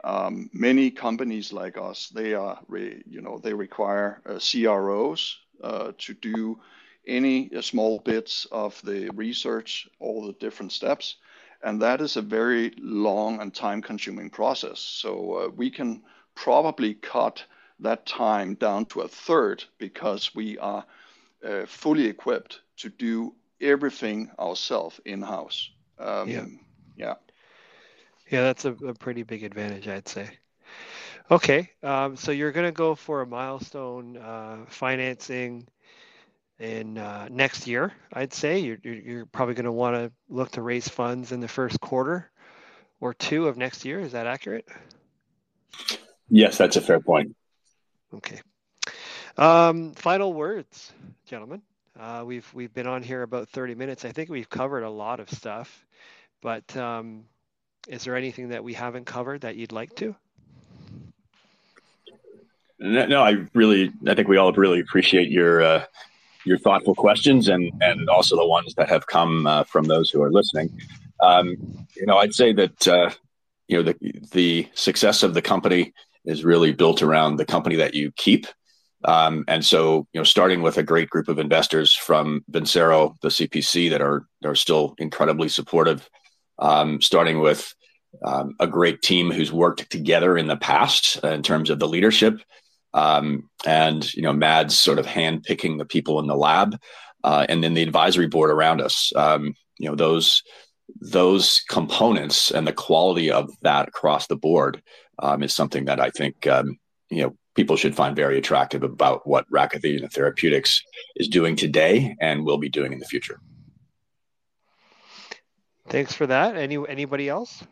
Um, 0.03 0.49
many 0.53 0.91
companies 0.91 1.53
like 1.53 1.77
us, 1.77 2.09
they 2.09 2.33
are, 2.33 2.59
re, 2.67 3.03
you 3.07 3.21
know, 3.21 3.37
they 3.37 3.53
require 3.53 4.21
uh, 4.25 4.39
CROs 4.39 5.37
uh, 5.63 5.91
to 5.99 6.13
do 6.13 6.59
any 7.07 7.51
uh, 7.55 7.61
small 7.61 7.99
bits 7.99 8.47
of 8.51 8.81
the 8.83 9.09
research, 9.11 9.87
all 9.99 10.25
the 10.25 10.33
different 10.33 10.71
steps, 10.71 11.17
and 11.63 11.81
that 11.81 12.01
is 12.01 12.17
a 12.17 12.21
very 12.21 12.73
long 12.79 13.41
and 13.41 13.53
time-consuming 13.53 14.29
process. 14.29 14.79
So 14.79 15.33
uh, 15.33 15.49
we 15.49 15.69
can 15.69 16.01
probably 16.35 16.95
cut 16.95 17.43
that 17.79 18.05
time 18.05 18.55
down 18.55 18.85
to 18.85 19.01
a 19.01 19.07
third 19.07 19.63
because 19.77 20.33
we 20.33 20.57
are 20.57 20.85
uh, 21.45 21.65
fully 21.65 22.05
equipped 22.05 22.61
to 22.77 22.89
do 22.89 23.33
everything 23.59 24.31
ourselves 24.39 24.99
in 25.05 25.21
house. 25.21 25.69
Um, 25.99 26.29
yeah. 26.29 26.45
Yeah. 26.97 27.13
Yeah, 28.31 28.43
that's 28.43 28.63
a, 28.63 28.71
a, 28.71 28.93
pretty 28.93 29.23
big 29.23 29.43
advantage, 29.43 29.89
I'd 29.89 30.07
say. 30.07 30.29
Okay, 31.29 31.69
um, 31.83 32.15
so 32.15 32.31
you're 32.31 32.53
going 32.53 32.65
to 32.65 32.71
go 32.71 32.95
for 32.95 33.21
a 33.21 33.27
milestone 33.27 34.15
uh, 34.15 34.59
financing 34.69 35.67
in 36.57 36.97
uh, 36.97 37.27
next 37.29 37.67
year, 37.67 37.91
I'd 38.13 38.33
say. 38.33 38.59
You're, 38.59 38.77
you're 38.83 39.25
probably 39.25 39.55
going 39.55 39.65
to 39.65 39.71
want 39.71 39.95
to 39.95 40.11
look 40.29 40.51
to 40.51 40.61
raise 40.61 40.87
funds 40.87 41.33
in 41.33 41.41
the 41.41 41.47
first 41.47 41.81
quarter 41.81 42.31
or 43.01 43.13
two 43.13 43.49
of 43.49 43.57
next 43.57 43.83
year. 43.83 43.99
Is 43.99 44.13
that 44.13 44.27
accurate? 44.27 44.67
Yes, 46.29 46.57
that's 46.57 46.77
a 46.77 46.81
fair 46.81 47.01
point. 47.01 47.35
Okay. 48.13 48.39
Um, 49.37 49.91
final 49.93 50.33
words, 50.33 50.93
gentlemen. 51.25 51.61
Uh, 51.99 52.23
we've 52.25 52.49
we've 52.53 52.73
been 52.73 52.87
on 52.87 53.03
here 53.03 53.23
about 53.23 53.49
30 53.49 53.75
minutes. 53.75 54.05
I 54.05 54.13
think 54.13 54.29
we've 54.29 54.49
covered 54.49 54.83
a 54.83 54.89
lot 54.89 55.19
of 55.19 55.29
stuff, 55.29 55.85
but 56.41 56.75
um, 56.77 57.25
is 57.87 58.03
there 58.03 58.15
anything 58.15 58.49
that 58.49 58.63
we 58.63 58.73
haven't 58.73 59.05
covered 59.05 59.41
that 59.41 59.55
you'd 59.55 59.71
like 59.71 59.95
to? 59.95 60.15
No, 62.79 63.21
I 63.21 63.45
really, 63.53 63.91
I 64.07 64.15
think 64.15 64.27
we 64.27 64.37
all 64.37 64.51
really 64.53 64.79
appreciate 64.79 65.29
your 65.29 65.61
uh, 65.61 65.83
your 66.45 66.57
thoughtful 66.57 66.95
questions 66.95 67.47
and 67.47 67.71
and 67.81 68.09
also 68.09 68.35
the 68.35 68.47
ones 68.47 68.73
that 68.75 68.89
have 68.89 69.05
come 69.05 69.45
uh, 69.45 69.63
from 69.65 69.85
those 69.85 70.09
who 70.09 70.21
are 70.23 70.31
listening. 70.31 70.75
Um, 71.21 71.55
you 71.95 72.07
know, 72.07 72.17
I'd 72.17 72.33
say 72.33 72.53
that 72.53 72.87
uh, 72.87 73.11
you 73.67 73.77
know 73.77 73.83
the 73.83 73.95
the 74.31 74.67
success 74.73 75.21
of 75.21 75.35
the 75.35 75.41
company 75.41 75.93
is 76.25 76.43
really 76.43 76.71
built 76.71 77.03
around 77.03 77.35
the 77.35 77.45
company 77.45 77.75
that 77.75 77.93
you 77.93 78.11
keep 78.15 78.47
um, 79.03 79.43
and 79.47 79.65
so, 79.65 80.07
you 80.13 80.19
know, 80.19 80.23
starting 80.23 80.61
with 80.61 80.77
a 80.77 80.83
great 80.83 81.09
group 81.09 81.27
of 81.27 81.39
investors 81.39 81.95
from 81.95 82.43
Vincero, 82.51 83.19
the 83.21 83.29
CPC, 83.29 83.89
that 83.89 84.01
are 84.01 84.27
are 84.43 84.55
still 84.55 84.95
incredibly 84.97 85.49
supportive. 85.49 86.07
Um, 86.59 87.01
starting 87.01 87.39
with 87.39 87.73
um, 88.23 88.55
a 88.59 88.67
great 88.67 89.01
team 89.01 89.31
who's 89.31 89.51
worked 89.51 89.89
together 89.89 90.37
in 90.37 90.47
the 90.47 90.57
past 90.57 91.23
uh, 91.23 91.29
in 91.29 91.43
terms 91.43 91.69
of 91.69 91.79
the 91.79 91.87
leadership, 91.87 92.41
um, 92.93 93.49
and 93.65 94.13
you 94.13 94.21
know, 94.21 94.33
Mads 94.33 94.77
sort 94.77 94.99
of 94.99 95.05
handpicking 95.05 95.77
the 95.77 95.85
people 95.85 96.19
in 96.19 96.27
the 96.27 96.35
lab, 96.35 96.77
uh, 97.23 97.45
and 97.49 97.63
then 97.63 97.73
the 97.73 97.83
advisory 97.83 98.27
board 98.27 98.51
around 98.51 98.81
us. 98.81 99.11
Um, 99.15 99.53
you 99.77 99.89
know, 99.89 99.95
those 99.95 100.43
those 100.99 101.61
components 101.69 102.51
and 102.51 102.67
the 102.67 102.73
quality 102.73 103.31
of 103.31 103.49
that 103.61 103.87
across 103.87 104.27
the 104.27 104.35
board 104.35 104.83
um, 105.19 105.41
is 105.41 105.55
something 105.55 105.85
that 105.85 105.99
I 105.99 106.09
think 106.09 106.45
you 106.45 107.23
know 107.23 107.35
people 107.55 107.75
should 107.75 107.95
find 107.95 108.15
very 108.15 108.37
attractive 108.37 108.83
about 108.83 109.27
what 109.27 109.49
Rakovina 109.51 110.11
Therapeutics 110.11 110.81
is 111.15 111.27
doing 111.27 111.55
today 111.55 112.15
and 112.21 112.45
will 112.45 112.57
be 112.57 112.69
doing 112.69 112.93
in 112.93 112.99
the 112.99 113.05
future. 113.05 113.39
Thanks 115.91 116.13
for 116.13 116.25
that. 116.25 116.55
Any 116.55 116.77
anybody 116.87 117.27
else? 117.27 117.65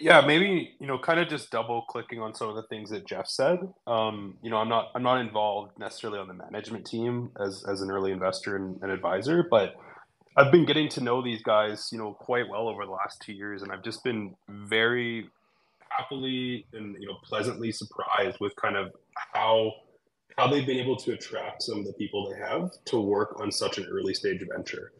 Yeah, 0.00 0.20
maybe 0.22 0.74
you 0.80 0.88
know, 0.88 0.98
kind 0.98 1.20
of 1.20 1.28
just 1.28 1.52
double 1.52 1.82
clicking 1.82 2.20
on 2.20 2.34
some 2.34 2.48
of 2.48 2.56
the 2.56 2.64
things 2.64 2.90
that 2.90 3.06
Jeff 3.06 3.28
said. 3.28 3.60
Um, 3.86 4.36
you 4.42 4.50
know, 4.50 4.56
I'm 4.56 4.68
not 4.68 4.90
I'm 4.96 5.04
not 5.04 5.20
involved 5.20 5.78
necessarily 5.78 6.18
on 6.18 6.26
the 6.26 6.34
management 6.34 6.86
team 6.86 7.30
as 7.40 7.64
as 7.70 7.82
an 7.82 7.92
early 7.92 8.10
investor 8.10 8.56
and, 8.56 8.82
and 8.82 8.90
advisor, 8.90 9.46
but 9.48 9.76
I've 10.36 10.50
been 10.50 10.66
getting 10.66 10.88
to 10.88 11.00
know 11.00 11.22
these 11.22 11.42
guys, 11.42 11.90
you 11.92 11.98
know, 11.98 12.14
quite 12.14 12.48
well 12.50 12.66
over 12.66 12.84
the 12.84 12.90
last 12.90 13.22
two 13.24 13.32
years, 13.32 13.62
and 13.62 13.70
I've 13.70 13.84
just 13.84 14.02
been 14.02 14.34
very 14.48 15.30
happily 15.88 16.66
and 16.72 16.96
you 17.00 17.06
know 17.06 17.14
pleasantly 17.22 17.70
surprised 17.70 18.38
with 18.40 18.56
kind 18.56 18.76
of 18.76 18.90
how 19.32 19.70
how 20.36 20.48
they've 20.48 20.66
been 20.66 20.78
able 20.78 20.96
to 20.96 21.12
attract 21.12 21.62
some 21.62 21.78
of 21.78 21.84
the 21.84 21.92
people 21.92 22.30
they 22.30 22.38
have 22.38 22.72
to 22.86 23.00
work 23.00 23.40
on 23.40 23.52
such 23.52 23.78
an 23.78 23.86
early 23.90 24.14
stage 24.14 24.42
venture. 24.54 24.92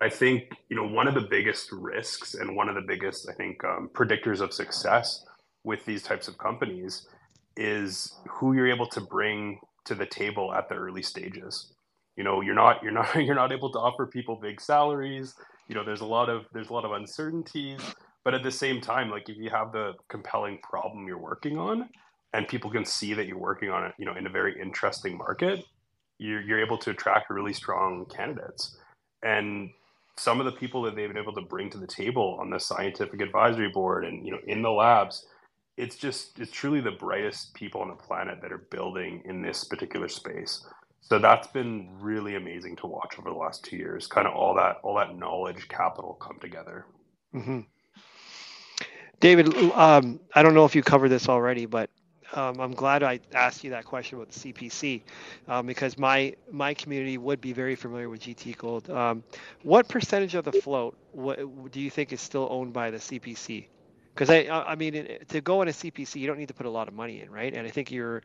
I 0.00 0.08
think 0.08 0.52
you 0.68 0.76
know 0.76 0.86
one 0.86 1.08
of 1.08 1.14
the 1.14 1.22
biggest 1.22 1.70
risks 1.72 2.34
and 2.34 2.56
one 2.56 2.68
of 2.68 2.74
the 2.74 2.82
biggest 2.82 3.28
I 3.28 3.34
think 3.34 3.62
um, 3.64 3.90
predictors 3.92 4.40
of 4.40 4.52
success 4.52 5.24
with 5.64 5.84
these 5.84 6.02
types 6.02 6.28
of 6.28 6.38
companies 6.38 7.06
is 7.56 8.12
who 8.28 8.54
you're 8.54 8.70
able 8.70 8.88
to 8.88 9.00
bring 9.00 9.60
to 9.84 9.94
the 9.94 10.06
table 10.06 10.52
at 10.52 10.68
the 10.68 10.74
early 10.74 11.02
stages. 11.02 11.72
You 12.16 12.24
know, 12.24 12.40
you're 12.40 12.54
not 12.54 12.82
you're 12.82 12.92
not 12.92 13.14
you're 13.24 13.34
not 13.34 13.52
able 13.52 13.70
to 13.72 13.78
offer 13.78 14.06
people 14.06 14.36
big 14.36 14.60
salaries. 14.60 15.34
You 15.68 15.74
know, 15.76 15.84
there's 15.84 16.00
a 16.00 16.06
lot 16.06 16.28
of 16.28 16.46
there's 16.52 16.70
a 16.70 16.72
lot 16.72 16.84
of 16.84 16.92
uncertainties 16.92 17.80
but 18.24 18.34
at 18.34 18.42
the 18.42 18.50
same 18.50 18.80
time 18.80 19.10
like 19.10 19.28
if 19.28 19.36
you 19.36 19.50
have 19.50 19.72
the 19.72 19.92
compelling 20.08 20.58
problem 20.62 21.06
you're 21.06 21.18
working 21.18 21.58
on 21.58 21.88
and 22.34 22.48
people 22.48 22.70
can 22.70 22.84
see 22.84 23.14
that 23.14 23.26
you're 23.26 23.38
working 23.38 23.70
on 23.70 23.84
it, 23.84 23.94
you 23.98 24.06
know, 24.06 24.14
in 24.16 24.26
a 24.26 24.30
very 24.30 24.60
interesting 24.60 25.16
market, 25.16 25.64
you're, 26.18 26.40
you're 26.40 26.60
able 26.60 26.78
to 26.78 26.90
attract 26.90 27.30
really 27.30 27.52
strong 27.52 28.06
candidates. 28.06 28.76
And 29.22 29.70
some 30.16 30.40
of 30.40 30.46
the 30.46 30.52
people 30.52 30.82
that 30.82 30.94
they've 30.94 31.08
been 31.08 31.20
able 31.20 31.34
to 31.34 31.40
bring 31.40 31.70
to 31.70 31.78
the 31.78 31.86
table 31.86 32.36
on 32.40 32.50
the 32.50 32.58
scientific 32.58 33.20
advisory 33.20 33.68
board 33.68 34.04
and 34.04 34.24
you 34.24 34.32
know 34.32 34.38
in 34.46 34.62
the 34.62 34.70
labs 34.70 35.26
it's 35.76 35.96
just 35.96 36.38
it's 36.38 36.50
truly 36.50 36.80
the 36.80 36.90
brightest 36.90 37.54
people 37.54 37.80
on 37.80 37.88
the 37.88 37.94
planet 37.94 38.40
that 38.42 38.52
are 38.52 38.66
building 38.70 39.22
in 39.24 39.40
this 39.40 39.64
particular 39.64 40.08
space 40.08 40.64
so 41.00 41.18
that's 41.18 41.48
been 41.48 41.88
really 41.98 42.36
amazing 42.36 42.76
to 42.76 42.86
watch 42.86 43.18
over 43.18 43.30
the 43.30 43.36
last 43.36 43.64
two 43.64 43.76
years 43.76 44.06
kind 44.06 44.26
of 44.26 44.34
all 44.34 44.54
that 44.54 44.76
all 44.82 44.94
that 44.94 45.16
knowledge 45.16 45.66
capital 45.68 46.14
come 46.20 46.38
together 46.40 46.86
mm-hmm. 47.34 47.60
david 49.20 49.54
um, 49.72 50.20
i 50.34 50.42
don't 50.42 50.54
know 50.54 50.66
if 50.66 50.74
you 50.74 50.82
covered 50.82 51.08
this 51.08 51.28
already 51.28 51.64
but 51.64 51.88
um, 52.32 52.60
I'm 52.60 52.72
glad 52.72 53.02
I 53.02 53.20
asked 53.34 53.64
you 53.64 53.70
that 53.70 53.84
question 53.84 54.18
about 54.18 54.30
the 54.30 54.52
CPC 54.52 55.02
um, 55.48 55.66
because 55.66 55.98
my 55.98 56.34
my 56.50 56.74
community 56.74 57.18
would 57.18 57.40
be 57.40 57.52
very 57.52 57.74
familiar 57.74 58.08
with 58.08 58.22
GT 58.22 58.56
Gold. 58.56 58.90
Um, 58.90 59.22
what 59.62 59.88
percentage 59.88 60.34
of 60.34 60.44
the 60.44 60.52
float 60.52 60.96
what, 61.12 61.38
do 61.72 61.80
you 61.80 61.90
think 61.90 62.12
is 62.12 62.20
still 62.20 62.48
owned 62.50 62.72
by 62.72 62.90
the 62.90 62.98
CPC? 62.98 63.66
Because 64.14 64.30
I 64.30 64.46
I 64.48 64.74
mean 64.74 65.18
to 65.28 65.40
go 65.40 65.62
in 65.62 65.68
a 65.68 65.72
CPC 65.72 66.16
you 66.16 66.26
don't 66.26 66.38
need 66.38 66.48
to 66.48 66.54
put 66.54 66.66
a 66.66 66.70
lot 66.70 66.88
of 66.88 66.94
money 66.94 67.22
in, 67.22 67.30
right? 67.30 67.52
And 67.54 67.66
I 67.66 67.70
think 67.70 67.90
you're 67.90 68.22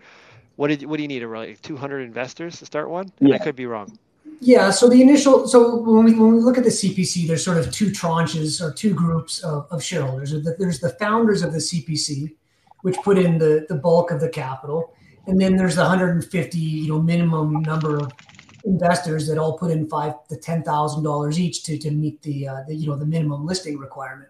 what 0.56 0.68
did 0.68 0.84
what 0.86 0.98
do 0.98 1.04
you 1.04 1.08
need? 1.08 1.24
Like 1.24 1.62
200 1.62 2.02
investors 2.02 2.60
to 2.60 2.66
start 2.66 2.90
one? 2.90 3.12
Yeah. 3.20 3.36
I 3.36 3.38
could 3.38 3.56
be 3.56 3.66
wrong. 3.66 3.98
Yeah. 4.40 4.72
So 4.72 4.90
the 4.90 5.02
initial, 5.02 5.48
so 5.48 5.78
when 5.78 6.06
we 6.06 6.14
when 6.14 6.36
we 6.36 6.42
look 6.42 6.58
at 6.58 6.64
the 6.64 6.70
CPC, 6.70 7.28
there's 7.28 7.44
sort 7.44 7.58
of 7.58 7.72
two 7.72 7.88
tranches 7.88 8.62
or 8.62 8.72
two 8.72 8.94
groups 8.94 9.40
of, 9.40 9.68
of 9.72 9.84
shareholders. 9.84 10.34
There's 10.58 10.80
the 10.80 10.90
founders 11.00 11.42
of 11.42 11.54
the 11.54 11.60
CPC, 11.60 12.34
which 12.82 12.96
put 12.98 13.18
in 13.18 13.38
the, 13.38 13.66
the 13.70 13.76
bulk 13.76 14.12
of 14.12 14.22
the 14.22 14.30
capital. 14.30 14.94
And 15.26 15.40
then 15.40 15.58
there's 15.58 15.76
the 15.76 15.82
150, 15.82 16.58
you 16.58 16.88
know, 16.88 17.02
minimum 17.02 17.62
number 17.64 17.98
of 17.98 18.12
investors 18.68 19.28
that 19.28 19.38
all 19.38 19.58
put 19.58 19.72
in 19.72 19.88
five 19.88 20.14
to 20.28 20.38
ten 20.38 20.62
thousand 20.64 21.04
dollars 21.04 21.40
each 21.40 21.64
to, 21.64 21.78
to 21.78 21.92
meet 21.92 22.22
the, 22.22 22.48
uh, 22.48 22.64
the 22.68 22.76
you 22.76 22.88
know 22.88 22.96
the 22.96 23.06
minimum 23.06 23.46
listing 23.46 23.78
requirement. 23.78 24.30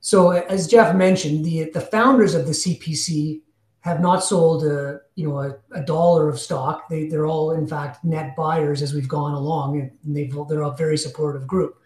So 0.00 0.30
as 0.30 0.68
Jeff 0.68 0.94
mentioned, 0.94 1.44
the 1.44 1.70
the 1.70 1.80
founders 1.80 2.34
of 2.34 2.46
the 2.46 2.52
CPC 2.52 3.42
have 3.80 4.00
not 4.00 4.24
sold 4.24 4.64
a 4.64 5.00
you 5.16 5.28
know 5.28 5.38
a, 5.40 5.56
a 5.72 5.82
dollar 5.82 6.28
of 6.28 6.38
stock. 6.38 6.88
They 6.88 7.08
they're 7.08 7.26
all 7.26 7.52
in 7.52 7.66
fact 7.66 8.04
net 8.04 8.34
buyers 8.36 8.82
as 8.82 8.94
we've 8.94 9.08
gone 9.08 9.34
along, 9.34 9.80
and 9.80 10.16
they've 10.16 10.34
they're 10.48 10.62
a 10.62 10.76
very 10.76 10.96
supportive 10.96 11.46
group. 11.46 11.78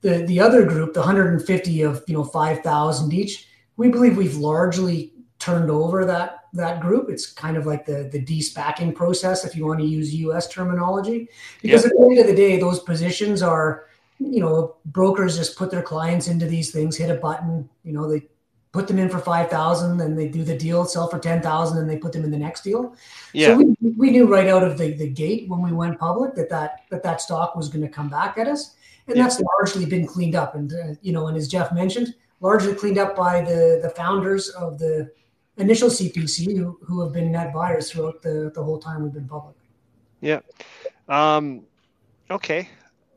The 0.00 0.24
the 0.26 0.40
other 0.40 0.64
group, 0.64 0.94
the 0.94 1.00
150 1.00 1.82
of 1.82 2.02
you 2.06 2.14
know 2.14 2.24
5,000 2.24 3.12
each, 3.12 3.46
we 3.76 3.88
believe 3.88 4.16
we've 4.16 4.36
largely 4.36 5.12
turned 5.40 5.70
over 5.70 6.04
that 6.04 6.44
that 6.52 6.80
group. 6.80 7.10
It's 7.10 7.26
kind 7.26 7.56
of 7.56 7.66
like 7.66 7.84
the 7.84 8.08
the 8.12 8.20
de-SPACing 8.20 8.94
process, 8.94 9.44
if 9.44 9.56
you 9.56 9.66
want 9.66 9.80
to 9.80 9.86
use 9.86 10.14
U.S. 10.14 10.46
terminology, 10.46 11.28
because 11.62 11.84
at 11.84 11.92
the 11.96 12.04
end 12.04 12.18
of 12.18 12.26
the 12.26 12.34
day, 12.34 12.60
those 12.60 12.80
positions 12.80 13.42
are, 13.42 13.86
you 14.20 14.40
know, 14.40 14.76
brokers 14.86 15.36
just 15.36 15.56
put 15.56 15.70
their 15.70 15.82
clients 15.82 16.28
into 16.28 16.46
these 16.46 16.70
things, 16.70 16.96
hit 16.96 17.10
a 17.10 17.14
button, 17.14 17.68
you 17.84 17.92
know, 17.92 18.08
they 18.08 18.22
put 18.72 18.86
them 18.86 18.98
in 18.98 19.08
for 19.08 19.18
five 19.18 19.50
thousand, 19.50 19.96
then 19.96 20.14
they 20.14 20.28
do 20.28 20.44
the 20.44 20.56
deal, 20.56 20.84
sell 20.84 21.08
for 21.08 21.18
ten 21.18 21.40
thousand, 21.42 21.78
and 21.78 21.88
they 21.88 21.96
put 21.96 22.12
them 22.12 22.24
in 22.24 22.30
the 22.30 22.38
next 22.38 22.62
deal. 22.62 22.94
Yeah. 23.32 23.48
So 23.48 23.56
we, 23.56 23.90
we 23.96 24.10
knew 24.10 24.26
right 24.26 24.46
out 24.46 24.62
of 24.62 24.78
the, 24.78 24.92
the 24.92 25.08
gate 25.08 25.48
when 25.48 25.62
we 25.62 25.72
went 25.72 25.98
public 25.98 26.34
that 26.34 26.50
that 26.50 26.82
that, 26.90 27.02
that 27.02 27.20
stock 27.20 27.56
was 27.56 27.68
going 27.68 27.82
to 27.82 27.88
come 27.88 28.08
back 28.08 28.36
at 28.38 28.46
us, 28.46 28.76
and 29.06 29.16
yeah. 29.16 29.22
that's 29.22 29.40
largely 29.40 29.86
been 29.86 30.06
cleaned 30.06 30.34
up. 30.34 30.54
And 30.54 30.72
uh, 30.72 30.94
you 31.00 31.12
know, 31.12 31.28
and 31.28 31.36
as 31.36 31.48
Jeff 31.48 31.72
mentioned, 31.72 32.14
largely 32.40 32.74
cleaned 32.74 32.98
up 32.98 33.16
by 33.16 33.40
the 33.40 33.80
the 33.82 33.90
founders 33.90 34.50
of 34.50 34.78
the 34.78 35.10
initial 35.60 35.88
CPC 35.88 36.56
who, 36.56 36.78
who 36.82 37.00
have 37.02 37.12
been 37.12 37.30
net 37.30 37.52
buyers 37.52 37.90
throughout 37.90 38.22
the, 38.22 38.50
the 38.54 38.62
whole 38.62 38.78
time 38.78 39.02
we've 39.02 39.12
been 39.12 39.28
public. 39.28 39.56
Yeah. 40.20 40.40
Um, 41.08 41.62
okay, 42.30 42.68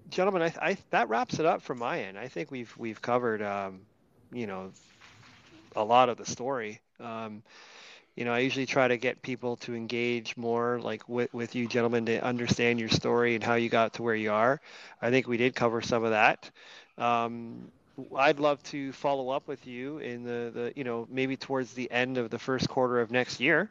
gentlemen, 0.09 0.41
I, 0.41 0.53
I, 0.61 0.77
that 0.91 1.09
wraps 1.09 1.39
it 1.39 1.45
up 1.45 1.61
from 1.61 1.79
my 1.79 2.01
end. 2.01 2.17
I 2.17 2.27
think 2.27 2.51
we've 2.51 2.73
we've 2.77 3.01
covered, 3.01 3.41
um, 3.41 3.81
you 4.31 4.47
know, 4.47 4.71
a 5.75 5.83
lot 5.83 6.09
of 6.09 6.17
the 6.17 6.25
story. 6.25 6.81
Um, 6.99 7.43
you 8.15 8.25
know, 8.25 8.31
I 8.31 8.39
usually 8.39 8.67
try 8.67 8.87
to 8.87 8.97
get 8.97 9.21
people 9.23 9.55
to 9.57 9.73
engage 9.73 10.37
more, 10.37 10.79
like 10.79 11.09
with, 11.09 11.33
with 11.33 11.55
you 11.55 11.67
gentlemen, 11.67 12.05
to 12.05 12.23
understand 12.23 12.79
your 12.79 12.89
story 12.89 13.33
and 13.33 13.43
how 13.43 13.55
you 13.55 13.69
got 13.69 13.93
to 13.93 14.03
where 14.03 14.15
you 14.15 14.31
are. 14.31 14.61
I 15.01 15.09
think 15.09 15.27
we 15.27 15.37
did 15.37 15.55
cover 15.55 15.81
some 15.81 16.03
of 16.03 16.11
that. 16.11 16.51
Um, 16.97 17.71
I'd 18.17 18.39
love 18.39 18.61
to 18.63 18.91
follow 18.91 19.29
up 19.29 19.47
with 19.47 19.67
you 19.67 19.99
in 19.99 20.23
the, 20.23 20.51
the 20.53 20.73
you 20.75 20.83
know 20.83 21.07
maybe 21.09 21.37
towards 21.37 21.73
the 21.73 21.89
end 21.91 22.17
of 22.17 22.29
the 22.29 22.39
first 22.39 22.67
quarter 22.69 22.99
of 22.99 23.11
next 23.11 23.39
year 23.39 23.69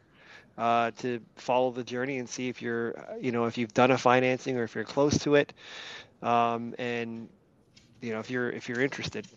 uh, 0.57 0.91
to 0.99 1.19
follow 1.35 1.71
the 1.71 1.83
journey 1.83 2.19
and 2.19 2.29
see 2.29 2.47
if 2.47 2.61
you're 2.61 2.95
you 3.19 3.31
know 3.31 3.45
if 3.45 3.57
you've 3.57 3.73
done 3.73 3.91
a 3.91 3.97
financing 3.97 4.57
or 4.57 4.63
if 4.63 4.75
you're 4.75 4.83
close 4.83 5.17
to 5.19 5.35
it 5.35 5.53
um, 6.21 6.73
and 6.79 7.27
you 8.01 8.13
know 8.13 8.19
if 8.19 8.29
you're 8.29 8.49
if 8.49 8.69
you're 8.69 8.81
interested. 8.81 9.27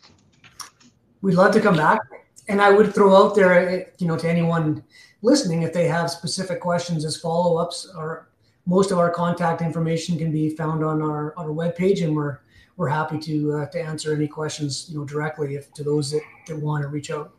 We'd 1.23 1.35
love 1.35 1.53
to 1.53 1.61
come 1.61 1.77
back 1.77 2.01
and 2.49 2.61
i 2.61 2.71
would 2.71 2.95
throw 2.95 3.17
out 3.17 3.35
there 3.35 3.87
you 3.99 4.07
know 4.07 4.17
to 4.17 4.29
anyone 4.29 4.83
listening 5.23 5.63
if 5.63 5.73
they 5.73 5.87
have 5.87 6.11
specific 6.11 6.61
questions 6.61 7.05
as 7.05 7.17
follow-ups 7.17 7.93
or 7.97 8.29
most 8.67 8.91
of 8.91 8.99
our 8.99 9.11
contact 9.11 9.63
information 9.63 10.19
can 10.19 10.31
be 10.31 10.51
found 10.51 10.85
on 10.85 11.03
our 11.03 11.35
on 11.37 11.47
our 11.47 11.53
webpage 11.53 12.05
and 12.05 12.15
we're 12.15 12.41
we're 12.77 12.89
happy 12.89 13.19
to 13.19 13.53
uh, 13.53 13.67
to 13.67 13.81
answer 13.81 14.15
any 14.15 14.29
questions 14.29 14.89
you 14.91 14.99
know 14.99 15.05
directly 15.05 15.55
if 15.55 15.73
to 15.75 15.83
those 15.83 16.11
that, 16.11 16.23
that 16.47 16.57
want 16.57 16.83
to 16.83 16.89
reach 16.89 17.11
out. 17.11 17.33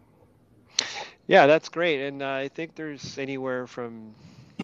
Yeah, 1.27 1.45
that's 1.45 1.69
great, 1.69 2.01
and 2.01 2.21
uh, 2.21 2.31
I 2.31 2.47
think 2.47 2.75
there's 2.75 3.17
anywhere 3.17 3.67
from 3.67 4.15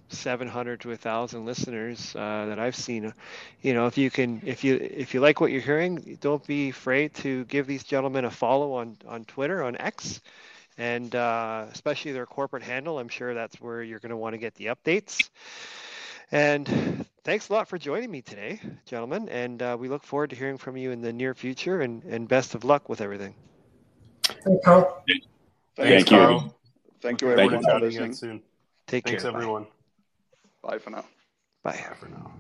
700 0.10 0.80
to 0.82 0.90
1,000 0.90 1.46
listeners 1.46 2.16
uh, 2.16 2.46
that 2.48 2.60
I've 2.60 2.76
seen. 2.76 3.14
You 3.62 3.74
know, 3.74 3.88
if 3.88 3.98
you 3.98 4.10
can, 4.10 4.42
if 4.46 4.64
you 4.64 4.76
if 4.76 5.14
you 5.14 5.20
like 5.20 5.42
what 5.42 5.52
you're 5.52 5.62
hearing, 5.62 6.18
don't 6.22 6.46
be 6.46 6.70
afraid 6.70 7.14
to 7.16 7.44
give 7.46 7.68
these 7.68 7.84
gentlemen 7.84 8.26
a 8.26 8.32
follow 8.32 8.74
on 8.74 8.98
on 9.08 9.26
Twitter 9.26 9.64
on 9.64 9.76
X, 9.78 10.22
and 10.78 11.14
uh, 11.16 11.66
especially 11.72 12.12
their 12.12 12.26
corporate 12.26 12.64
handle. 12.64 13.00
I'm 13.00 13.10
sure 13.10 13.34
that's 13.34 13.60
where 13.60 13.84
you're 13.84 14.00
going 14.00 14.12
to 14.12 14.18
want 14.18 14.34
to 14.34 14.40
get 14.40 14.56
the 14.56 14.68
updates. 14.68 15.30
And 16.34 17.06
thanks 17.24 17.50
a 17.50 17.54
lot 17.54 17.68
for 17.68 17.78
joining 17.78 18.10
me 18.10 18.24
today, 18.24 18.60
gentlemen. 18.88 19.30
And 19.30 19.62
uh, 19.62 19.78
we 19.80 19.88
look 19.88 20.04
forward 20.04 20.32
to 20.32 20.36
hearing 20.36 20.58
from 20.58 20.76
you 20.76 20.90
in 20.90 21.00
the 21.00 21.14
near 21.14 21.36
future. 21.36 21.82
And, 21.82 22.04
and 22.06 22.28
best 22.28 22.56
of 22.56 22.64
luck 22.64 22.90
with 22.90 23.02
everything. 23.02 23.36
Thanks, 24.24 24.66
Karl. 24.66 25.04
Thanks, 25.08 26.10
Thank 26.10 26.12
you. 26.12 26.54
Thank 27.02 27.22
you, 27.22 27.32
everyone, 27.32 27.64
for 27.64 27.80
listening. 27.80 28.14
Soon. 28.14 28.42
Take 28.88 29.06
Thanks, 29.06 29.22
care. 29.22 29.32
everyone. 29.32 29.68
Bye. 30.64 30.72
Bye 30.72 30.78
for 30.80 30.90
now. 30.90 31.06
Bye. 31.62 31.72
Bye 31.72 31.96
for 32.00 32.10
now. 32.10 32.32